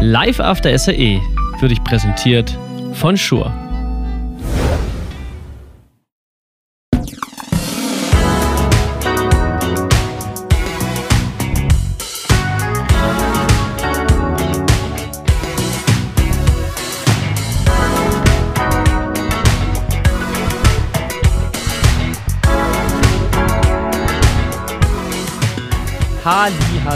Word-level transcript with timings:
Live 0.00 0.38
After 0.38 0.78
SAE 0.78 1.20
wird 1.58 1.72
dich 1.72 1.82
präsentiert 1.82 2.56
von 2.92 3.16
Schur. 3.16 3.52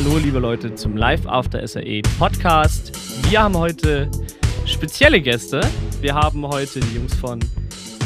Hallo 0.05 0.19
liebe 0.19 0.41
Leute 0.41 0.75
zum 0.75 0.97
Live 0.97 1.27
After 1.27 1.65
SAE 1.65 2.03
Podcast. 2.19 2.93
Wir 3.31 3.41
haben 3.41 3.57
heute 3.57 4.11
spezielle 4.67 5.21
Gäste. 5.21 5.61
Wir 6.01 6.15
haben 6.15 6.45
heute 6.45 6.81
die 6.81 6.97
Jungs 6.97 7.15
von 7.15 7.39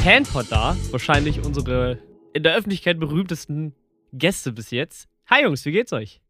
Handpod 0.04 0.45
da, 0.51 0.77
wahrscheinlich 0.90 1.42
unsere 1.42 1.98
in 2.34 2.42
der 2.42 2.54
Öffentlichkeit 2.54 3.01
berühmtesten 3.01 3.74
Gäste 4.12 4.52
bis 4.52 4.73
jetzt. 4.73 5.09
Hi 5.30 5.45
Jungs, 5.45 5.64
wie 5.64 5.73
geht's 5.73 5.95
euch? 5.95 6.20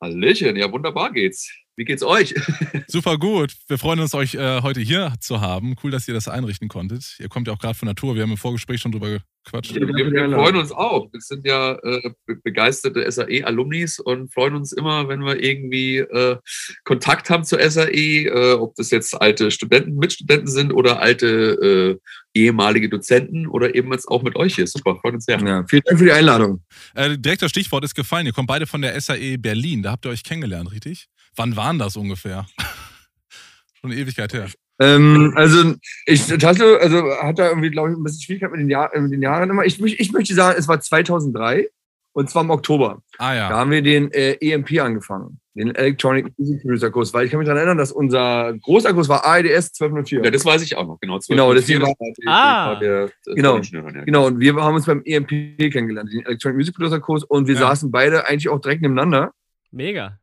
Hallöchen, 0.00 0.56
ja 0.56 0.72
wunderbar 0.72 1.12
geht's. 1.12 1.54
Wie 1.76 1.84
geht's 1.84 2.02
euch? 2.02 2.34
Super 2.88 3.18
gut. 3.18 3.52
Wir 3.68 3.76
freuen 3.76 4.00
uns, 4.00 4.14
euch 4.14 4.34
äh, 4.34 4.62
heute 4.62 4.80
hier 4.80 5.12
zu 5.20 5.42
haben. 5.42 5.76
Cool, 5.82 5.90
dass 5.90 6.08
ihr 6.08 6.14
das 6.14 6.26
einrichten 6.26 6.68
konntet. 6.68 7.16
Ihr 7.18 7.28
kommt 7.28 7.48
ja 7.48 7.52
auch 7.52 7.58
gerade 7.58 7.74
von 7.74 7.84
der 7.84 7.94
Tour. 7.94 8.14
Wir 8.14 8.22
haben 8.22 8.30
im 8.30 8.38
Vorgespräch 8.38 8.80
schon 8.80 8.92
drüber 8.92 9.18
gequatscht. 9.44 9.74
Wir, 9.74 9.86
wir, 9.86 10.10
wir 10.10 10.30
freuen 10.30 10.56
uns 10.56 10.72
auch. 10.72 11.12
Wir 11.12 11.20
sind 11.20 11.46
ja 11.46 11.74
äh, 11.74 12.10
begeisterte 12.42 13.10
SAE-Alumnis 13.10 13.98
und 13.98 14.32
freuen 14.32 14.54
uns 14.54 14.72
immer, 14.72 15.06
wenn 15.08 15.20
wir 15.20 15.38
irgendwie 15.42 15.98
äh, 15.98 16.38
Kontakt 16.84 17.28
haben 17.28 17.44
zur 17.44 17.58
SAE, 17.70 18.24
äh, 18.24 18.52
ob 18.54 18.74
das 18.76 18.90
jetzt 18.90 19.20
alte 19.20 19.50
Studenten, 19.50 19.96
Mitstudenten 19.96 20.48
sind 20.48 20.72
oder 20.72 21.00
alte 21.00 21.98
äh, 22.34 22.40
ehemalige 22.40 22.88
Dozenten 22.88 23.46
oder 23.46 23.74
eben 23.74 23.92
jetzt 23.92 24.08
auch 24.08 24.22
mit 24.22 24.34
euch 24.36 24.54
hier. 24.54 24.66
Super, 24.66 24.96
freut 24.96 25.12
uns 25.12 25.26
sehr. 25.26 25.38
Ja, 25.40 25.62
vielen 25.68 25.82
Dank 25.84 25.98
für 25.98 26.06
die 26.06 26.12
Einladung. 26.12 26.62
Äh, 26.94 27.18
direkt 27.18 27.42
das 27.42 27.50
Stichwort 27.50 27.84
ist 27.84 27.94
gefallen. 27.94 28.24
Ihr 28.24 28.32
kommt 28.32 28.48
beide 28.48 28.66
von 28.66 28.80
der 28.80 28.98
SAE 28.98 29.36
Berlin. 29.36 29.82
Da 29.82 29.92
habt 29.92 30.06
ihr 30.06 30.10
euch 30.10 30.24
kennengelernt, 30.24 30.72
richtig? 30.72 31.08
Wann 31.36 31.56
waren 31.56 31.78
das 31.78 31.96
ungefähr? 31.96 32.46
Schon 33.80 33.90
eine 33.92 34.00
Ewigkeit 34.00 34.32
her. 34.32 34.48
Ähm, 34.78 35.32
also 35.36 35.74
ich 36.04 36.26
Tasso, 36.26 36.76
also 36.76 37.02
hat 37.22 37.38
da 37.38 37.48
irgendwie, 37.48 37.70
glaube 37.70 37.90
ich, 37.90 37.96
ein 37.96 38.02
bisschen 38.02 38.22
Schwierigkeit 38.22 38.50
mit 38.50 38.60
den, 38.60 38.68
Jahr, 38.70 38.90
mit 38.98 39.12
den 39.12 39.22
Jahren 39.22 39.48
immer. 39.48 39.64
Ich, 39.64 39.80
ich 39.82 40.12
möchte 40.12 40.34
sagen, 40.34 40.56
es 40.58 40.68
war 40.68 40.80
2003 40.80 41.68
und 42.12 42.28
zwar 42.28 42.42
im 42.42 42.50
Oktober. 42.50 43.02
Ah 43.18 43.34
ja. 43.34 43.48
Da 43.48 43.56
haben 43.58 43.70
wir 43.70 43.80
den 43.82 44.10
äh, 44.12 44.32
EMP 44.40 44.78
angefangen, 44.80 45.40
den 45.54 45.74
Electronic 45.74 46.26
Music 46.38 46.60
Producer 46.62 46.90
Kurs, 46.90 47.12
weil 47.14 47.24
ich 47.24 47.30
kann 47.30 47.38
mich 47.38 47.46
daran 47.46 47.58
erinnern, 47.58 47.78
dass 47.78 47.90
unser 47.92 48.52
großer 48.62 48.92
Kurs 48.92 49.08
war 49.08 49.24
AEDS 49.26 49.72
1204. 49.80 50.24
Ja, 50.24 50.30
das 50.30 50.44
weiß 50.44 50.60
ich 50.62 50.76
auch 50.76 50.86
noch, 50.86 51.00
genau. 51.00 51.18
Genau, 51.26 51.54
deswegen 51.54 51.80
war, 51.82 51.94
Ah. 52.26 52.74
der, 52.78 53.10
Genau. 53.34 53.60
Genau, 54.04 54.26
und 54.26 54.40
wir 54.40 54.54
haben 54.56 54.74
uns 54.74 54.84
beim 54.86 55.02
EMP 55.06 55.56
kennengelernt, 55.72 56.10
den 56.12 56.24
Electronic 56.26 56.56
Music 56.58 56.74
Producer 56.74 57.00
Kurs, 57.00 57.24
und 57.24 57.46
wir 57.48 57.54
Ja. 57.54 57.60
saßen 57.60 57.90
beide 57.90 58.26
eigentlich 58.26 58.48
auch 58.50 58.60
direkt 58.60 58.82
nebeneinander 58.82 59.32
Mega. 59.70 60.18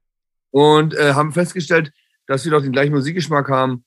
Und 0.53 0.93
äh, 0.93 1.13
haben 1.13 1.33
festgestellt, 1.33 1.91
dass 2.27 2.45
wir 2.45 2.51
doch 2.51 2.61
den 2.61 2.71
gleichen 2.71 2.93
Musikgeschmack 2.93 3.49
haben, 3.49 3.83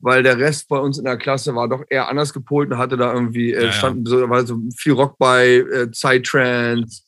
weil 0.00 0.24
der 0.24 0.38
Rest 0.38 0.68
bei 0.68 0.78
uns 0.78 0.98
in 0.98 1.04
der 1.04 1.16
Klasse 1.16 1.54
war 1.54 1.68
doch 1.68 1.84
eher 1.88 2.08
anders 2.08 2.32
gepolt 2.32 2.70
und 2.70 2.78
hatte 2.78 2.96
da 2.96 3.12
irgendwie, 3.14 3.52
äh, 3.52 3.60
Ja, 3.60 3.66
ja. 3.66 3.72
standen 3.72 4.04
so, 4.06 4.28
war 4.28 4.44
so 4.44 4.58
viel 4.76 4.92
Rock 4.92 5.16
bei, 5.18 5.64
äh, 5.72 5.86
Psytrance, 5.86 7.02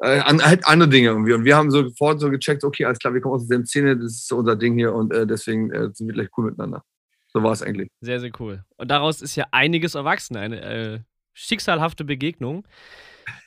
äh, 0.00 0.20
an, 0.20 0.42
halt 0.42 0.66
andere 0.66 0.88
Dinge 0.88 1.08
irgendwie. 1.08 1.34
Und 1.34 1.44
wir 1.44 1.54
haben 1.54 1.70
so 1.70 1.82
sofort 1.84 2.18
so 2.18 2.30
gecheckt, 2.30 2.64
okay, 2.64 2.86
alles 2.86 2.98
klar, 2.98 3.12
wir 3.12 3.20
kommen 3.20 3.34
aus 3.34 3.42
derselben 3.42 3.66
Szene, 3.66 3.96
das 3.98 4.12
ist 4.12 4.28
so 4.28 4.38
unser 4.38 4.56
Ding 4.56 4.74
hier 4.78 4.94
und 4.94 5.12
äh, 5.12 5.26
deswegen 5.26 5.70
äh, 5.70 5.90
sind 5.92 6.06
wir 6.06 6.14
gleich 6.14 6.28
cool 6.38 6.46
miteinander. 6.46 6.82
So 7.28 7.42
war 7.42 7.52
es 7.52 7.62
eigentlich. 7.62 7.90
Sehr, 8.00 8.20
sehr 8.20 8.30
cool. 8.40 8.64
Und 8.78 8.90
daraus 8.90 9.20
ist 9.20 9.36
ja 9.36 9.44
einiges 9.52 9.94
erwachsen, 9.94 10.36
eine 10.38 10.62
äh, 10.62 10.98
schicksalhafte 11.34 12.04
Begegnung. 12.04 12.66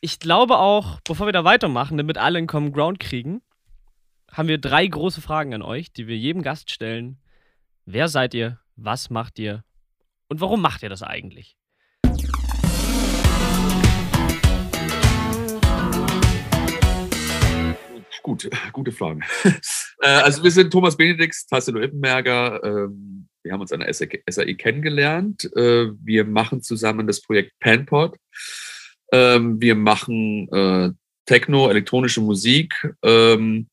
Ich 0.01 0.19
glaube 0.19 0.57
auch, 0.59 1.00
bevor 1.01 1.28
wir 1.28 1.34
da 1.34 1.44
weitermachen, 1.45 1.97
damit 1.97 2.19
alle 2.19 2.38
einen 2.38 2.45
Common 2.45 2.73
Ground 2.73 3.00
kriegen, 3.00 3.41
haben 4.31 4.47
wir 4.47 4.57
drei 4.57 4.85
große 4.85 5.22
Fragen 5.22 5.53
an 5.53 5.62
euch, 5.62 5.91
die 5.91 6.07
wir 6.07 6.17
jedem 6.17 6.41
Gast 6.41 6.72
stellen. 6.72 7.17
Wer 7.85 8.07
seid 8.07 8.34
ihr? 8.34 8.59
Was 8.75 9.09
macht 9.09 9.40
ihr? 9.40 9.63
Und 10.28 10.41
warum 10.41 10.62
macht 10.62 10.84
ihr 10.84 10.90
das 10.90 11.03
eigentlich? 11.03 11.57
Gut, 18.22 18.50
gute 18.73 18.91
Fragen. 18.91 19.22
äh, 20.01 20.07
also 20.07 20.44
wir 20.44 20.51
sind 20.51 20.72
Thomas 20.72 20.96
Benedix, 20.96 21.47
Tassilo 21.47 21.81
Ippenberger. 21.81 22.63
Ähm, 22.63 23.28
wir 23.41 23.53
haben 23.53 23.61
uns 23.61 23.72
an 23.72 23.79
der 23.79 23.94
SAE 23.94 24.56
kennengelernt. 24.56 25.46
Äh, 25.56 25.91
wir 26.03 26.25
machen 26.25 26.61
zusammen 26.61 27.07
das 27.07 27.22
Projekt 27.22 27.53
Panpod. 27.59 28.17
Ähm, 29.11 29.59
wir 29.59 29.73
machen 29.73 30.47
äh, 30.53 30.91
Techno, 31.25 31.69
elektronische 31.69 32.22
Musik. 32.22 32.94
Ähm, 33.01 33.69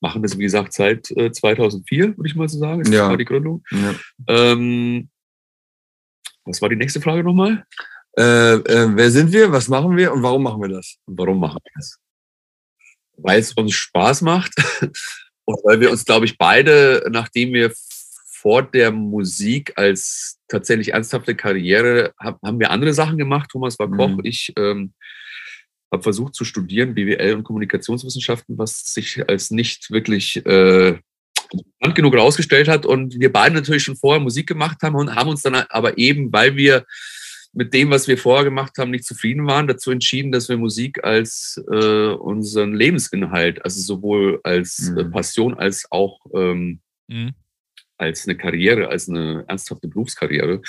machen 0.00 0.22
das, 0.22 0.36
wie 0.38 0.42
gesagt, 0.42 0.72
seit 0.72 1.10
äh, 1.12 1.30
2004, 1.30 2.16
würde 2.16 2.28
ich 2.28 2.34
mal 2.34 2.48
so 2.48 2.58
sagen. 2.58 2.82
Das 2.82 2.92
Ja. 2.92 3.08
war 3.08 3.16
die 3.16 3.24
Gründung. 3.24 3.62
Ja. 3.70 3.94
Ähm, 4.28 5.08
was 6.44 6.60
war 6.62 6.68
die 6.68 6.76
nächste 6.76 7.00
Frage 7.00 7.22
nochmal? 7.22 7.64
Äh, 8.16 8.54
äh, 8.54 8.88
wer 8.96 9.10
sind 9.10 9.32
wir? 9.32 9.52
Was 9.52 9.68
machen 9.68 9.96
wir 9.96 10.12
und 10.12 10.22
warum 10.22 10.42
machen 10.42 10.60
wir 10.62 10.68
das? 10.68 10.96
Und 11.06 11.18
warum 11.18 11.38
machen 11.38 11.58
wir 11.62 11.70
das? 11.76 11.98
Weil 13.18 13.38
es 13.40 13.52
uns 13.52 13.74
Spaß 13.74 14.22
macht 14.22 14.52
und 15.44 15.58
weil 15.64 15.80
wir 15.80 15.90
uns, 15.90 16.04
glaube 16.04 16.24
ich, 16.24 16.38
beide, 16.38 17.06
nachdem 17.10 17.52
wir 17.52 17.72
vor 18.26 18.62
der 18.62 18.90
Musik 18.90 19.74
als 19.76 20.38
tatsächlich 20.48 20.92
ernsthafte 20.94 21.36
Karriere 21.36 22.14
haben, 22.18 22.38
haben 22.42 22.58
wir 22.58 22.70
andere 22.70 22.94
Sachen 22.94 23.18
gemacht. 23.18 23.50
Thomas 23.52 23.78
war 23.78 23.90
Koch, 23.90 24.08
Mhm. 24.08 24.20
ich 24.24 24.52
ähm, 24.56 24.94
habe 25.92 26.02
versucht 26.02 26.34
zu 26.34 26.44
studieren, 26.44 26.94
BWL 26.94 27.34
und 27.34 27.44
Kommunikationswissenschaften, 27.44 28.58
was 28.58 28.92
sich 28.92 29.28
als 29.28 29.50
nicht 29.50 29.90
wirklich 29.90 30.44
äh, 30.46 30.98
interessant 31.52 31.94
genug 31.94 32.16
rausgestellt 32.16 32.68
hat. 32.68 32.86
Und 32.86 33.18
wir 33.18 33.32
beide 33.32 33.54
natürlich 33.54 33.82
schon 33.82 33.96
vorher 33.96 34.20
Musik 34.20 34.46
gemacht 34.46 34.78
haben 34.82 34.94
und 34.94 35.14
haben 35.14 35.30
uns 35.30 35.42
dann 35.42 35.54
aber 35.54 35.98
eben, 35.98 36.32
weil 36.32 36.56
wir 36.56 36.86
mit 37.52 37.74
dem, 37.74 37.90
was 37.90 38.06
wir 38.06 38.16
vorher 38.16 38.44
gemacht 38.44 38.78
haben, 38.78 38.92
nicht 38.92 39.04
zufrieden 39.04 39.46
waren, 39.46 39.66
dazu 39.66 39.90
entschieden, 39.90 40.30
dass 40.30 40.48
wir 40.48 40.56
Musik 40.56 41.02
als 41.02 41.60
äh, 41.70 42.12
unseren 42.12 42.74
Lebensinhalt, 42.74 43.64
also 43.64 43.80
sowohl 43.80 44.40
als 44.44 44.88
äh, 44.96 45.02
Mhm. 45.02 45.10
Passion 45.10 45.54
als 45.54 45.86
auch 45.90 46.20
ähm, 46.34 46.80
Mhm. 47.08 47.32
Als 48.00 48.26
eine 48.26 48.36
Karriere, 48.36 48.88
als 48.88 49.08
eine 49.08 49.44
ernsthafte 49.46 49.88
Berufskarriere 49.88 50.62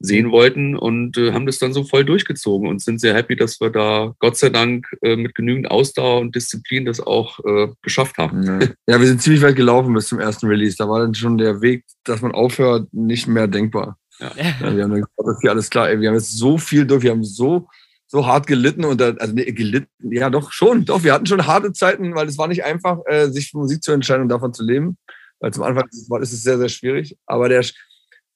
sehen 0.00 0.30
wollten 0.30 0.76
und 0.76 1.16
äh, 1.18 1.32
haben 1.32 1.46
das 1.46 1.58
dann 1.58 1.72
so 1.72 1.84
voll 1.84 2.04
durchgezogen 2.04 2.68
und 2.68 2.82
sind 2.82 3.00
sehr 3.00 3.14
happy, 3.14 3.36
dass 3.36 3.60
wir 3.60 3.70
da 3.70 4.14
Gott 4.18 4.36
sei 4.36 4.48
Dank 4.50 4.86
äh, 5.02 5.16
mit 5.16 5.34
genügend 5.34 5.70
Ausdauer 5.70 6.20
und 6.20 6.34
Disziplin 6.34 6.84
das 6.84 7.00
auch 7.00 7.38
äh, 7.44 7.68
geschafft 7.82 8.18
haben. 8.18 8.42
Ja. 8.42 8.58
ja, 8.86 9.00
wir 9.00 9.06
sind 9.06 9.22
ziemlich 9.22 9.42
weit 9.42 9.56
gelaufen 9.56 9.94
bis 9.94 10.08
zum 10.08 10.18
ersten 10.18 10.46
Release. 10.46 10.76
Da 10.76 10.88
war 10.88 11.00
dann 11.00 11.14
schon 11.14 11.38
der 11.38 11.60
Weg, 11.60 11.84
dass 12.04 12.22
man 12.22 12.32
aufhört, 12.32 12.88
nicht 12.92 13.26
mehr 13.26 13.46
denkbar. 13.46 13.98
Ja, 14.18 14.34
wir 14.36 14.84
haben 14.84 14.90
dann 14.90 14.94
gesagt, 14.94 15.12
okay, 15.16 15.48
alles 15.48 15.68
klar, 15.68 15.90
ey, 15.90 16.00
wir 16.00 16.08
haben 16.08 16.14
jetzt 16.14 16.36
so 16.36 16.58
viel 16.58 16.86
durch, 16.86 17.02
wir 17.02 17.10
haben 17.10 17.24
so, 17.24 17.68
so 18.06 18.26
hart 18.26 18.46
gelitten 18.46 18.84
und 18.84 19.00
da, 19.00 19.10
also 19.18 19.34
nee, 19.34 19.50
gelitten, 19.52 19.88
ja 20.00 20.30
doch 20.30 20.52
schon, 20.52 20.84
doch, 20.84 21.02
wir 21.02 21.12
hatten 21.12 21.26
schon 21.26 21.46
harte 21.46 21.72
Zeiten, 21.72 22.14
weil 22.14 22.28
es 22.28 22.38
war 22.38 22.46
nicht 22.46 22.64
einfach, 22.64 22.98
äh, 23.06 23.28
sich 23.28 23.50
für 23.50 23.58
Musik 23.58 23.82
zu 23.82 23.92
entscheiden 23.92 24.22
und 24.22 24.28
davon 24.28 24.54
zu 24.54 24.64
leben. 24.64 24.96
Weil 25.42 25.52
zum 25.52 25.64
Anfang 25.64 25.84
ist 25.90 26.08
es- 26.10 26.20
ist 26.22 26.32
es 26.32 26.42
sehr, 26.44 26.56
sehr 26.56 26.68
schwierig. 26.68 27.16
Aber 27.26 27.48
der, 27.48 27.64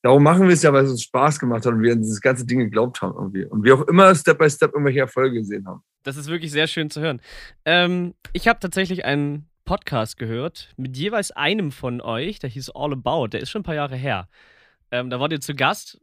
darum 0.03 0.22
machen 0.22 0.43
wir 0.49 0.55
es 0.55 0.62
ja, 0.62 0.72
weil 0.72 0.84
es 0.84 0.91
uns 0.91 1.03
Spaß 1.05 1.39
gemacht 1.39 1.65
hat 1.65 1.72
und 1.72 1.83
wir 1.83 1.93
an 1.93 2.03
dieses 2.03 2.21
ganze 2.21 2.44
Ding 2.44 2.59
geglaubt 2.59 3.00
haben 3.00 3.15
irgendwie. 3.15 3.44
Und 3.44 3.62
wir 3.65 3.75
auch 3.77 3.87
immer 3.89 4.15
Step 4.15 4.39
by 4.39 4.50
Step 4.50 4.72
irgendwelche 4.72 5.00
Erfolge 5.00 5.39
gesehen 5.39 5.66
haben. 5.66 5.83
Das 6.03 6.16
ist 6.16 6.28
wirklich 6.28 6.50
sehr 6.53 6.66
schön 6.66 6.91
zu 6.91 7.00
hören. 7.00 7.21
Ähm, 7.65 8.15
ich 8.33 8.49
habe 8.49 8.59
tatsächlich 8.61 9.05
einen 9.05 9.49
Podcast 9.65 10.16
gehört 10.19 10.72
mit 10.77 10.97
jeweils 10.97 11.31
einem 11.31 11.72
von 11.72 12.00
euch, 12.00 12.39
der 12.39 12.50
hieß 12.50 12.71
All 12.75 12.93
About, 12.93 13.28
der 13.28 13.41
ist 13.41 13.51
schon 13.51 13.60
ein 13.60 13.65
paar 13.65 13.75
Jahre 13.75 13.97
her. 13.97 14.28
Ähm, 14.91 15.10
da 15.10 15.19
wart 15.21 15.33
ihr 15.33 15.41
zu 15.41 15.54
Gast 15.54 16.01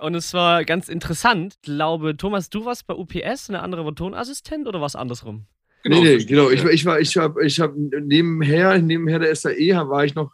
und 0.00 0.14
es 0.16 0.34
war 0.34 0.64
ganz 0.64 0.88
interessant. 0.88 1.54
Ich 1.56 1.62
glaube, 1.62 2.16
Thomas, 2.16 2.48
du 2.50 2.64
warst 2.64 2.86
bei 2.88 2.94
UPS, 2.94 3.48
eine 3.48 3.60
andere 3.62 3.84
war 3.84 3.94
Tonassistent 3.94 4.66
oder 4.66 4.80
was 4.80 4.96
andersrum? 4.96 5.46
nee, 5.84 6.00
nee, 6.00 6.24
genau. 6.24 6.48
Ich, 6.50 6.64
war- 6.64 6.70
ich 6.72 6.84
war, 6.86 6.98
ich 6.98 7.16
habe, 7.16 7.44
ich 7.46 7.60
habe 7.60 7.74
nebenher, 7.78 8.78
nebenher 8.78 9.18
der 9.20 9.36
SAE 9.36 9.88
war 9.88 10.04
ich 10.04 10.14
noch 10.16 10.32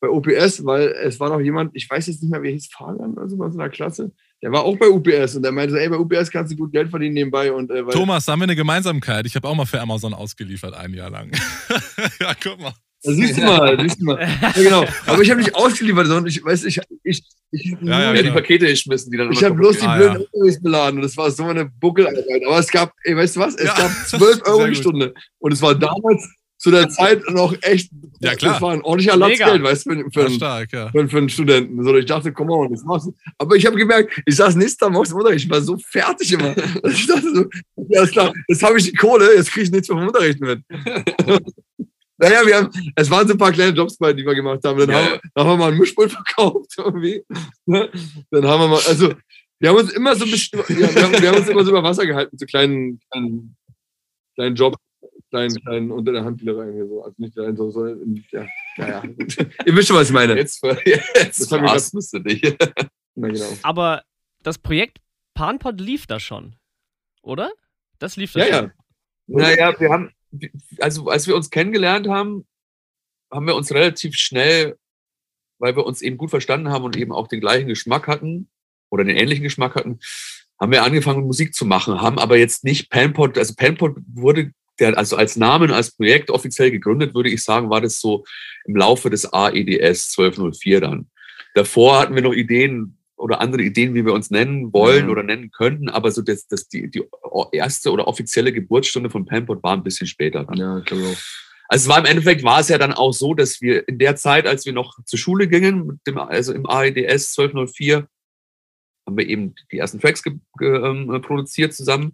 bei 0.00 0.08
OPS, 0.08 0.64
weil 0.64 0.88
es 1.02 1.18
war 1.20 1.28
noch 1.30 1.40
jemand, 1.40 1.70
ich 1.74 1.88
weiß 1.88 2.06
jetzt 2.06 2.22
nicht 2.22 2.30
mehr, 2.30 2.42
wie 2.42 2.52
hieß, 2.52 2.68
Fabian 2.72 3.14
oder 3.14 3.28
so 3.28 3.36
bei 3.36 3.50
so 3.50 3.58
einer 3.58 3.68
Klasse. 3.68 4.12
Der 4.42 4.52
war 4.52 4.62
auch 4.62 4.76
bei 4.76 4.88
UPS 4.88 5.34
und 5.34 5.42
der 5.42 5.50
meinte, 5.50 5.72
so, 5.72 5.78
ey, 5.78 5.88
bei 5.88 5.96
UPS 5.98 6.30
kannst 6.30 6.52
du 6.52 6.56
gut 6.56 6.70
Geld 6.72 6.90
verdienen 6.90 7.14
nebenbei 7.14 7.50
und 7.52 7.70
äh, 7.72 7.84
weil, 7.84 7.92
Thomas, 7.92 8.24
da 8.24 8.32
haben 8.32 8.40
wir 8.40 8.44
eine 8.44 8.54
Gemeinsamkeit. 8.56 9.26
Ich 9.26 9.34
habe 9.34 9.48
auch 9.48 9.54
mal 9.56 9.66
für 9.66 9.80
Amazon 9.80 10.14
ausgeliefert, 10.14 10.74
ein 10.74 10.94
Jahr 10.94 11.10
lang. 11.10 11.32
ja, 12.20 12.32
guck 12.40 12.60
mal. 12.60 12.72
Da 13.02 13.12
siehst 13.12 13.36
du 13.38 13.42
mal, 13.42 13.78
siehst 13.80 14.00
du 14.00 14.06
mal. 14.06 14.20
Ja, 14.42 14.50
genau. 14.52 14.84
Aber 15.06 15.22
ich 15.22 15.30
habe 15.30 15.40
nicht 15.40 15.54
ausgeliefert, 15.54 16.06
sondern 16.08 16.26
ich 16.26 16.44
weiß, 16.44 16.64
ich, 16.64 16.80
ich, 17.04 17.22
ich, 17.52 17.64
Ja, 17.80 18.00
ja, 18.00 18.00
Ja, 18.00 18.12
genau. 18.12 18.22
die. 18.24 18.30
Pakete 18.34 18.66
geschmissen, 18.66 19.10
die 19.12 19.16
dann 19.16 19.30
ich 19.32 19.42
habe 19.44 19.54
bloß 19.54 19.78
die 19.78 19.86
Ah, 19.86 19.96
blöden 19.96 20.14
ja. 20.14 20.40
LKWs 20.42 20.62
beladen 20.62 20.98
und 20.98 21.04
es 21.04 21.16
war 21.16 21.30
so 21.30 21.44
eine 21.44 21.66
Buckelarbeit. 21.66 22.24
Aber 22.46 22.58
es 22.58 22.68
gab, 22.68 22.92
ey, 23.04 23.16
weißt 23.16 23.36
du 23.36 23.40
was? 23.40 23.54
Es 23.54 23.66
Ja, 23.66 23.74
gab 23.76 23.90
12 24.06 24.42
Euro 24.46 24.66
die. 24.66 24.74
Stunde. 24.74 25.14
Und 25.38 25.52
es 25.52 25.62
war 25.62 25.76
damals, 25.76 26.28
zu 26.58 26.72
der 26.72 26.88
Zeit 26.88 27.22
noch 27.30 27.54
echt, 27.62 27.90
ja, 28.20 28.34
klar. 28.34 28.54
das 28.54 28.62
war 28.62 28.72
ein 28.72 28.82
ordentlicher 28.82 29.16
Latzgeld, 29.16 29.62
weißt 29.62 29.86
du, 29.86 29.90
für, 29.90 30.10
für, 30.10 30.26
einen, 30.26 30.34
stark, 30.34 30.72
ja. 30.72 30.90
für, 30.90 31.08
für, 31.08 31.18
einen 31.18 31.28
Studenten. 31.28 31.84
So, 31.84 31.96
ich 31.96 32.06
dachte, 32.06 32.32
komm 32.32 32.50
on, 32.50 32.72
das 32.72 32.82
machst 32.82 33.06
du. 33.06 33.14
Aber 33.38 33.54
ich 33.54 33.64
habe 33.64 33.76
gemerkt, 33.76 34.20
ich 34.26 34.34
saß 34.34 34.56
nächsten 34.56 34.80
Tag 34.80 34.92
morgens 34.92 35.12
im 35.12 35.18
Unterricht, 35.18 35.44
ich 35.44 35.50
war 35.50 35.60
so 35.60 35.78
fertig 35.78 36.32
immer. 36.32 36.56
ich 36.84 37.06
dachte 37.06 37.32
so, 37.32 37.44
ja, 37.88 38.02
ist 38.02 38.12
klar, 38.12 38.32
jetzt 38.48 38.62
habe 38.64 38.76
ich 38.76 38.84
die 38.90 38.92
Kohle, 38.92 39.36
jetzt 39.36 39.52
kriege 39.52 39.64
ich 39.64 39.70
nichts 39.70 39.86
vom 39.86 40.04
Unterricht 40.04 40.40
mit. 40.40 40.60
naja, 42.18 42.44
wir 42.44 42.56
haben, 42.56 42.70
es 42.96 43.08
waren 43.08 43.28
so 43.28 43.34
ein 43.34 43.38
paar 43.38 43.52
kleine 43.52 43.76
Jobs 43.76 43.96
bei, 43.96 44.12
die 44.12 44.26
wir 44.26 44.34
gemacht 44.34 44.60
haben. 44.64 44.80
Dann, 44.80 44.90
ja. 44.90 44.96
haben, 44.96 45.20
dann 45.34 45.46
haben 45.46 45.52
wir 45.52 45.64
mal 45.64 45.72
ein 45.72 45.78
Mischpult 45.78 46.10
verkauft, 46.10 46.74
irgendwie. 46.76 47.22
Ne? 47.66 47.88
Dann 48.32 48.44
haben 48.48 48.62
wir 48.62 48.68
mal, 48.68 48.80
also, 48.88 49.14
wir 49.60 49.68
haben 49.68 49.76
uns 49.76 49.92
immer 49.92 50.16
so, 50.16 50.26
wir, 50.26 50.32
haben, 51.04 51.12
wir 51.12 51.28
haben 51.28 51.38
uns 51.38 51.48
immer 51.48 51.64
so 51.64 51.70
über 51.70 51.84
Wasser 51.84 52.04
gehalten, 52.04 52.36
so 52.36 52.46
kleinen, 52.46 52.98
kleinen, 53.10 53.56
kleinen 54.34 54.56
Jobs 54.56 54.76
kleinen, 55.30 55.54
kleinen 55.56 55.90
unter 55.90 56.12
der 56.12 56.24
Handspielerei 56.24 56.72
hier 56.72 56.86
so. 56.86 57.02
Also 57.02 57.14
nicht 57.18 57.34
klein, 57.34 57.56
so, 57.56 57.70
so 57.70 57.86
ja, 57.86 58.46
naja. 58.76 59.02
Ihr 59.66 59.76
wisst 59.76 59.88
schon, 59.88 59.96
was 59.96 60.08
ich 60.08 60.14
meine. 60.14 60.36
Jetzt, 60.36 60.62
jetzt 60.84 61.52
das 61.52 61.92
musst 61.92 62.12
du 62.12 62.18
dich. 62.18 62.56
Na, 63.14 63.28
genau. 63.28 63.48
Aber 63.62 64.02
das 64.42 64.58
Projekt 64.58 64.98
Panpod 65.34 65.80
lief 65.80 66.06
da 66.06 66.18
schon, 66.18 66.56
oder? 67.22 67.52
Das 67.98 68.16
lief 68.16 68.32
da 68.32 68.40
ja, 68.40 68.56
schon. 68.56 68.66
Ja, 68.66 68.72
Naja, 69.26 69.80
wir 69.80 69.90
haben, 69.90 70.12
also 70.80 71.08
als 71.08 71.26
wir 71.26 71.36
uns 71.36 71.50
kennengelernt 71.50 72.08
haben, 72.08 72.46
haben 73.30 73.46
wir 73.46 73.54
uns 73.54 73.72
relativ 73.72 74.14
schnell, 74.14 74.78
weil 75.58 75.76
wir 75.76 75.84
uns 75.84 76.02
eben 76.02 76.16
gut 76.16 76.30
verstanden 76.30 76.70
haben 76.70 76.84
und 76.84 76.96
eben 76.96 77.12
auch 77.12 77.28
den 77.28 77.40
gleichen 77.40 77.68
Geschmack 77.68 78.08
hatten 78.08 78.48
oder 78.90 79.04
den 79.04 79.16
ähnlichen 79.16 79.44
Geschmack 79.44 79.74
hatten, 79.74 80.00
haben 80.60 80.72
wir 80.72 80.82
angefangen, 80.82 81.26
Musik 81.26 81.54
zu 81.54 81.66
machen, 81.66 82.00
haben 82.00 82.18
aber 82.18 82.36
jetzt 82.36 82.64
nicht 82.64 82.90
Panpod, 82.90 83.38
also 83.38 83.54
Panpod 83.54 83.96
wurde 84.12 84.52
der, 84.80 84.96
also 84.96 85.16
als 85.16 85.36
Namen, 85.36 85.70
als 85.70 85.90
Projekt 85.90 86.30
offiziell 86.30 86.70
gegründet, 86.70 87.14
würde 87.14 87.30
ich 87.30 87.42
sagen, 87.42 87.70
war 87.70 87.80
das 87.80 88.00
so 88.00 88.24
im 88.66 88.76
Laufe 88.76 89.10
des 89.10 89.32
AEDS 89.32 90.14
1204 90.16 90.80
dann. 90.80 91.06
Davor 91.54 92.00
hatten 92.00 92.14
wir 92.14 92.22
noch 92.22 92.34
Ideen 92.34 92.98
oder 93.16 93.40
andere 93.40 93.62
Ideen, 93.62 93.94
wie 93.94 94.04
wir 94.04 94.12
uns 94.12 94.30
nennen 94.30 94.72
wollen 94.72 95.06
mhm. 95.06 95.10
oder 95.10 95.22
nennen 95.22 95.50
könnten, 95.50 95.88
aber 95.88 96.10
so 96.10 96.22
das, 96.22 96.46
das 96.46 96.68
die, 96.68 96.90
die 96.90 97.02
erste 97.52 97.90
oder 97.90 98.06
offizielle 98.06 98.52
Geburtsstunde 98.52 99.10
von 99.10 99.26
Pampot 99.26 99.62
war 99.62 99.72
ein 99.72 99.82
bisschen 99.82 100.06
später. 100.06 100.44
Dann. 100.44 100.56
Ja, 100.56 100.78
genau. 100.80 101.14
Also 101.70 101.82
es 101.82 101.88
war 101.88 101.98
im 101.98 102.06
Endeffekt 102.06 102.42
war 102.44 102.60
es 102.60 102.68
ja 102.68 102.78
dann 102.78 102.94
auch 102.94 103.12
so, 103.12 103.34
dass 103.34 103.60
wir 103.60 103.86
in 103.88 103.98
der 103.98 104.16
Zeit, 104.16 104.46
als 104.46 104.64
wir 104.64 104.72
noch 104.72 104.94
zur 105.04 105.18
Schule 105.18 105.48
gingen, 105.48 106.00
dem, 106.06 106.16
also 106.16 106.54
im 106.54 106.66
AEDS 106.66 107.36
1204, 107.38 108.08
haben 109.08 109.16
wir 109.16 109.26
eben 109.26 109.54
die 109.72 109.78
ersten 109.78 110.00
Tracks 110.00 110.22
ähm, 110.60 111.20
produziert 111.22 111.72
zusammen 111.72 112.12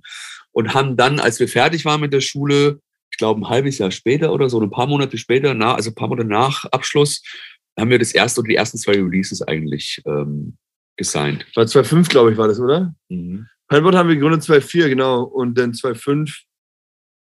und 0.52 0.74
haben 0.74 0.96
dann, 0.96 1.18
als 1.18 1.40
wir 1.40 1.48
fertig 1.48 1.84
waren 1.84 2.00
mit 2.00 2.12
der 2.12 2.20
Schule, 2.20 2.80
ich 3.10 3.18
glaube 3.18 3.40
ein 3.40 3.48
halbes 3.48 3.78
Jahr 3.78 3.90
später 3.90 4.32
oder 4.32 4.48
so, 4.48 4.60
ein 4.60 4.70
paar 4.70 4.86
Monate 4.86 5.18
später, 5.18 5.54
nach, 5.54 5.74
also 5.74 5.90
ein 5.90 5.94
paar 5.96 6.08
Monate 6.08 6.28
nach 6.28 6.64
Abschluss, 6.66 7.22
haben 7.76 7.90
wir 7.90 7.98
das 7.98 8.12
erste 8.12 8.40
oder 8.40 8.48
die 8.48 8.54
ersten 8.54 8.78
zwei 8.78 8.92
Releases 8.92 9.42
eigentlich 9.42 10.00
ähm, 10.06 10.56
gesigned. 10.96 11.44
War 11.56 11.64
2.5, 11.64 12.08
glaube 12.08 12.30
ich, 12.30 12.38
war 12.38 12.46
das, 12.46 12.60
oder? 12.60 12.94
Mhm. 13.08 13.48
Palbot 13.66 13.96
haben 13.96 14.08
wir 14.08 14.14
gegründet 14.14 14.42
2.4, 14.42 14.90
genau. 14.90 15.24
Und 15.24 15.58
dann 15.58 15.72
2.5 15.72 16.32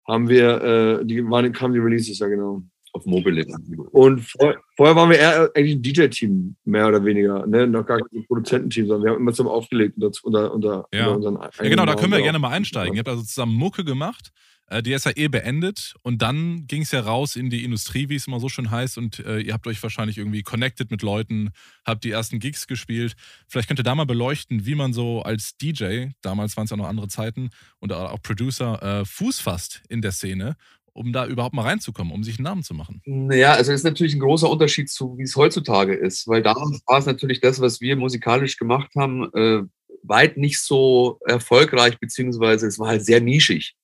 haben 0.08 0.28
wir, 0.28 1.00
äh, 1.02 1.06
die 1.06 1.24
waren, 1.26 1.54
kamen 1.54 1.76
die 1.76 1.80
Releases, 1.80 2.18
ja 2.18 2.28
genau 2.28 2.64
auf 3.00 3.06
Mobile. 3.06 3.46
Und 3.92 4.22
vor, 4.22 4.56
vorher 4.76 4.96
waren 4.96 5.10
wir 5.10 5.18
eher 5.18 5.50
eigentlich 5.56 5.76
ein 5.78 5.82
DJ-Team, 5.82 6.56
mehr 6.66 6.88
oder 6.88 7.04
weniger. 7.04 7.46
Ne? 7.48 7.68
Noch 7.68 7.86
gar 7.86 8.00
kein 8.00 8.26
Produzententeam, 8.26 8.88
sondern 8.88 9.06
wir 9.06 9.12
haben 9.12 9.20
immer 9.20 9.32
zusammen 9.32 9.50
aufgelegt 9.50 9.96
unter, 10.24 10.54
unter, 10.54 10.88
ja. 10.94 11.08
unter 11.08 11.30
unseren 11.30 11.50
Ja, 11.62 11.70
genau, 11.70 11.86
da 11.86 11.96
können 11.96 12.12
wir 12.12 12.22
gerne 12.22 12.40
mal 12.40 12.50
einsteigen. 12.50 12.94
Ihr 12.96 13.00
habt 13.00 13.10
also 13.10 13.24
zusammen 13.24 13.56
Mucke 13.56 13.84
gemacht, 13.84 14.32
äh, 14.68 14.84
die 14.84 14.98
SAE 14.98 15.30
beendet 15.30 15.96
und 16.02 16.22
dann 16.22 16.68
ging 16.68 16.84
es 16.84 16.92
ja 16.92 17.02
raus 17.02 17.36
in 17.36 17.50
die 17.50 17.64
Industrie, 17.64 18.10
wie 18.10 18.16
es 18.16 18.28
immer 18.28 18.40
so 18.40 18.50
schön 18.50 18.72
heißt. 18.72 18.98
Und 18.98 19.20
äh, 19.20 19.40
ihr 19.40 19.54
habt 19.54 19.68
euch 19.68 19.82
wahrscheinlich 19.82 20.18
irgendwie 20.18 20.44
connected 20.44 20.92
mit 20.92 21.02
Leuten, 21.02 21.52
habt 21.86 22.04
die 22.04 22.12
ersten 22.12 22.40
Gigs 22.40 22.68
gespielt. 22.68 23.14
Vielleicht 23.48 23.68
könnt 23.68 23.80
ihr 23.80 23.84
da 23.84 23.96
mal 23.96 24.06
beleuchten, 24.06 24.66
wie 24.66 24.76
man 24.76 24.94
so 24.94 25.22
als 25.22 25.58
DJ, 25.58 26.08
damals 26.22 26.58
waren 26.58 26.66
es 26.66 26.72
ja 26.72 26.78
noch 26.78 26.88
andere 26.88 27.08
Zeiten, 27.08 27.50
und 27.80 27.94
auch 27.94 28.22
Producer, 28.22 29.02
äh, 29.02 29.06
Fuß 29.06 29.40
fasst 29.40 29.82
in 29.90 30.02
der 30.02 30.12
Szene 30.12 30.56
um 31.00 31.14
da 31.14 31.26
überhaupt 31.26 31.56
mal 31.56 31.62
reinzukommen, 31.62 32.12
um 32.12 32.26
sich 32.26 32.38
einen 32.38 32.44
Namen 32.44 32.62
zu 32.62 32.74
machen? 32.74 33.02
Naja, 33.06 33.54
also 33.54 33.72
ist 33.72 33.86
natürlich 33.86 34.14
ein 34.16 34.20
großer 34.20 34.50
Unterschied 34.50 34.90
zu, 34.90 35.18
wie 35.18 35.24
es 35.24 35.38
heutzutage 35.38 35.96
ist, 35.96 36.28
weil 36.28 36.42
damals 36.42 36.82
war 36.86 37.00
es 37.00 37.06
natürlich 37.06 37.40
das, 37.40 37.62
was 37.62 37.80
wir 37.80 37.96
musikalisch 37.96 38.58
gemacht 38.58 38.92
haben, 38.98 39.34
äh, 39.34 39.62
weit 40.04 40.36
nicht 40.36 40.60
so 40.60 41.20
erfolgreich, 41.26 42.00
beziehungsweise 42.00 42.68
es 42.68 42.80
war 42.80 42.90
halt 42.90 43.06
sehr 43.06 43.22
nischig. 43.22 43.76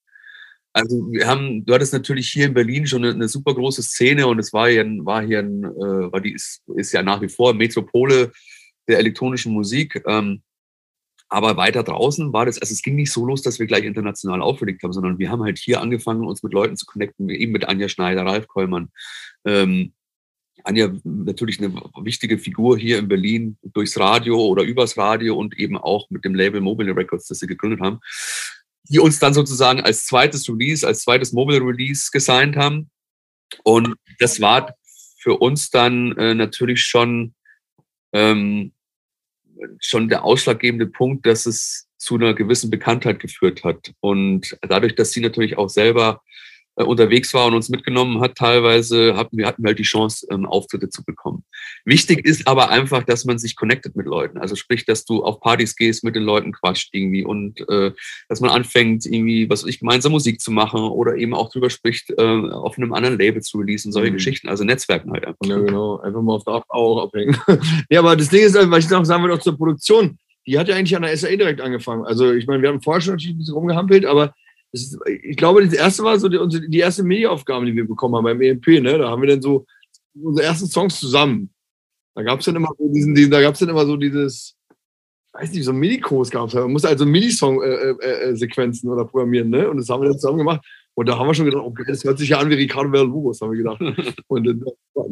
Also 0.73 1.09
wir 1.09 1.25
haben, 1.25 1.65
du 1.65 1.73
hattest 1.73 1.93
natürlich 1.93 2.27
hier 2.27 2.47
in 2.47 2.53
Berlin 2.53 2.85
schon 2.85 3.05
eine, 3.05 3.13
eine 3.13 3.29
super 3.29 3.55
große 3.55 3.81
Szene 3.81 4.27
und 4.27 4.37
es 4.39 4.51
war 4.51 4.67
hier, 4.67 4.83
war 5.05 5.25
hier 5.25 5.39
ein, 5.39 5.63
äh, 5.63 6.11
war 6.11 6.19
die 6.19 6.33
ist, 6.33 6.63
ist 6.75 6.91
ja 6.91 7.01
nach 7.01 7.21
wie 7.21 7.29
vor 7.29 7.53
Metropole 7.53 8.33
der 8.89 8.99
elektronischen 8.99 9.53
Musik. 9.53 10.03
Ähm, 10.05 10.41
aber 11.35 11.57
weiter 11.57 11.83
draußen 11.83 12.31
war 12.31 12.45
das, 12.45 12.59
also 12.59 12.71
es 12.71 12.81
ging 12.81 12.95
nicht 12.95 13.11
so 13.11 13.25
los, 13.25 13.41
dass 13.41 13.59
wir 13.59 13.65
gleich 13.65 13.83
international 13.83 14.41
aufgelegt 14.41 14.81
haben, 14.83 14.93
sondern 14.93 15.19
wir 15.19 15.29
haben 15.29 15.43
halt 15.43 15.57
hier 15.57 15.81
angefangen, 15.81 16.23
uns 16.23 16.41
mit 16.43 16.53
Leuten 16.53 16.77
zu 16.77 16.85
connecten, 16.85 17.29
eben 17.29 17.51
mit 17.51 17.67
Anja 17.67 17.89
Schneider, 17.89 18.25
Ralf 18.25 18.47
Kollmann. 18.47 18.89
Ähm, 19.43 19.91
Anja 20.63 20.93
natürlich 21.03 21.59
eine 21.59 21.73
wichtige 22.01 22.37
Figur 22.37 22.77
hier 22.77 22.99
in 22.99 23.09
Berlin 23.09 23.57
durchs 23.63 23.99
Radio 23.99 24.45
oder 24.45 24.63
übers 24.63 24.95
Radio 24.95 25.35
und 25.35 25.59
eben 25.59 25.77
auch 25.77 26.09
mit 26.09 26.23
dem 26.23 26.35
Label 26.35 26.61
Mobile 26.61 26.95
Records, 26.95 27.27
das 27.27 27.39
sie 27.39 27.47
gegründet 27.47 27.81
haben, 27.81 27.99
die 28.87 28.99
uns 28.99 29.19
dann 29.19 29.33
sozusagen 29.33 29.81
als 29.81 30.05
zweites 30.05 30.47
Release, 30.47 30.87
als 30.87 31.01
zweites 31.01 31.33
Mobile 31.33 31.59
Release 31.59 32.11
gesigned 32.13 32.55
haben. 32.55 32.89
Und 33.65 33.93
das 34.19 34.39
war 34.39 34.73
für 35.19 35.33
uns 35.33 35.69
dann 35.69 36.13
äh, 36.13 36.33
natürlich 36.33 36.81
schon 36.81 37.35
ähm, 38.13 38.71
schon 39.79 40.09
der 40.09 40.23
ausschlaggebende 40.23 40.87
Punkt, 40.87 41.25
dass 41.25 41.45
es 41.45 41.87
zu 41.97 42.15
einer 42.15 42.33
gewissen 42.33 42.69
Bekanntheit 42.69 43.19
geführt 43.19 43.63
hat. 43.63 43.93
Und 43.99 44.57
dadurch, 44.61 44.95
dass 44.95 45.11
sie 45.11 45.21
natürlich 45.21 45.57
auch 45.57 45.69
selber 45.69 46.21
unterwegs 46.83 47.33
war 47.33 47.47
und 47.47 47.53
uns 47.53 47.69
mitgenommen 47.69 48.19
hat, 48.19 48.35
teilweise 48.35 49.15
hatten 49.15 49.37
wir, 49.37 49.47
hatten 49.47 49.63
wir 49.63 49.69
halt 49.69 49.79
die 49.79 49.83
Chance, 49.83 50.27
ähm, 50.29 50.45
Auftritte 50.45 50.89
zu 50.89 51.03
bekommen. 51.05 51.43
Wichtig 51.85 52.25
ist 52.25 52.47
aber 52.47 52.69
einfach, 52.69 53.03
dass 53.03 53.25
man 53.25 53.37
sich 53.37 53.55
connectet 53.55 53.95
mit 53.95 54.05
Leuten. 54.05 54.37
Also 54.37 54.55
sprich, 54.55 54.85
dass 54.85 55.05
du 55.05 55.23
auf 55.23 55.39
Partys 55.39 55.75
gehst, 55.75 56.03
mit 56.03 56.15
den 56.15 56.23
Leuten 56.23 56.51
quatscht 56.51 56.89
irgendwie 56.93 57.23
und 57.23 57.67
äh, 57.69 57.91
dass 58.27 58.41
man 58.41 58.51
anfängt, 58.51 59.05
irgendwie, 59.05 59.49
was 59.49 59.63
weiß 59.63 59.69
ich, 59.69 59.79
gemeinsam 59.79 60.11
Musik 60.11 60.41
zu 60.41 60.51
machen 60.51 60.81
oder 60.81 61.15
eben 61.15 61.33
auch 61.33 61.49
drüber 61.49 61.69
spricht, 61.69 62.11
äh, 62.17 62.21
auf 62.21 62.77
einem 62.77 62.93
anderen 62.93 63.17
Label 63.17 63.41
zu 63.41 63.59
releasen, 63.59 63.91
solche 63.91 64.11
mhm. 64.11 64.15
Geschichten, 64.15 64.49
also 64.49 64.63
Netzwerken 64.63 65.11
halt 65.11 65.25
einfach. 65.25 65.45
Ja, 65.45 65.59
genau, 65.59 65.99
einfach 65.99 66.21
mal 66.21 66.33
auf 66.33 66.43
der 66.43 66.63
auch 66.69 67.03
abhängen. 67.03 67.37
ja, 67.89 67.99
aber 67.99 68.15
das 68.15 68.29
Ding 68.29 68.43
ist, 68.43 68.55
was 68.55 68.85
ich 68.85 68.89
noch 68.89 69.05
sagen 69.05 69.23
will, 69.23 69.31
auch 69.31 69.39
zur 69.39 69.57
Produktion, 69.57 70.17
die 70.45 70.59
hat 70.59 70.67
ja 70.67 70.75
eigentlich 70.75 70.95
an 70.95 71.01
der 71.01 71.15
SAE 71.17 71.37
direkt 71.37 71.61
angefangen. 71.61 72.05
Also 72.05 72.33
ich 72.33 72.47
meine, 72.47 72.61
wir 72.61 72.69
haben 72.69 72.81
vorher 72.81 73.01
schon 73.01 73.13
natürlich 73.13 73.35
ein 73.35 73.37
bisschen 73.39 73.55
rumgehampelt, 73.55 74.05
aber 74.05 74.33
ist, 74.81 74.99
ich 75.23 75.37
glaube, 75.37 75.65
das 75.65 75.73
erste 75.73 76.03
war 76.03 76.19
so 76.19 76.29
die, 76.29 76.37
unsere, 76.37 76.67
die 76.67 76.79
erste 76.79 77.03
Medienaufgabe, 77.03 77.65
die 77.65 77.75
wir 77.75 77.87
bekommen 77.87 78.15
haben 78.15 78.23
beim 78.25 78.41
EMP. 78.41 78.67
Ne? 78.81 78.97
Da 78.97 79.09
haben 79.09 79.21
wir 79.21 79.29
dann 79.29 79.41
so 79.41 79.65
unsere 80.13 80.47
ersten 80.47 80.67
Songs 80.67 80.99
zusammen. 80.99 81.49
Da 82.15 82.23
gab 82.23 82.39
es 82.39 82.45
dann 82.45 82.55
immer 82.55 82.71
so 82.77 82.87
diesen, 82.87 83.13
diesen 83.13 83.31
da 83.31 83.41
gab 83.41 83.53
es 83.53 83.59
dann 83.59 83.69
immer 83.69 83.85
so 83.85 83.97
dieses, 83.97 84.55
weiß 85.33 85.51
nicht, 85.51 85.65
so 85.65 85.71
ein 85.71 85.77
Mini-Kurs 85.77 86.31
gab 86.31 86.47
es. 86.47 86.53
Man 86.53 86.71
musste 86.71 86.87
also 86.87 87.05
Mini-Song-Sequenzen 87.05 88.87
äh, 88.87 88.91
äh, 88.91 88.93
oder 88.93 89.05
programmieren, 89.05 89.49
ne? 89.49 89.69
Und 89.69 89.77
das 89.77 89.89
haben 89.89 90.01
wir 90.01 90.09
dann 90.09 90.19
zusammen 90.19 90.37
gemacht. 90.37 90.65
Und 90.93 91.09
da 91.09 91.19
haben 91.19 91.27
wir 91.27 91.33
schon 91.33 91.45
gedacht, 91.45 91.63
okay, 91.63 91.83
das 91.85 92.05
hört 92.05 92.17
sich 92.17 92.29
ja 92.29 92.39
an 92.39 92.49
wie 92.49 92.53
Ricardo 92.53 92.89
Verlubos, 92.89 93.41
haben 93.41 93.51
wir 93.51 93.57
gedacht. 93.57 93.81
Und 94.27 94.47
dann 94.47 94.63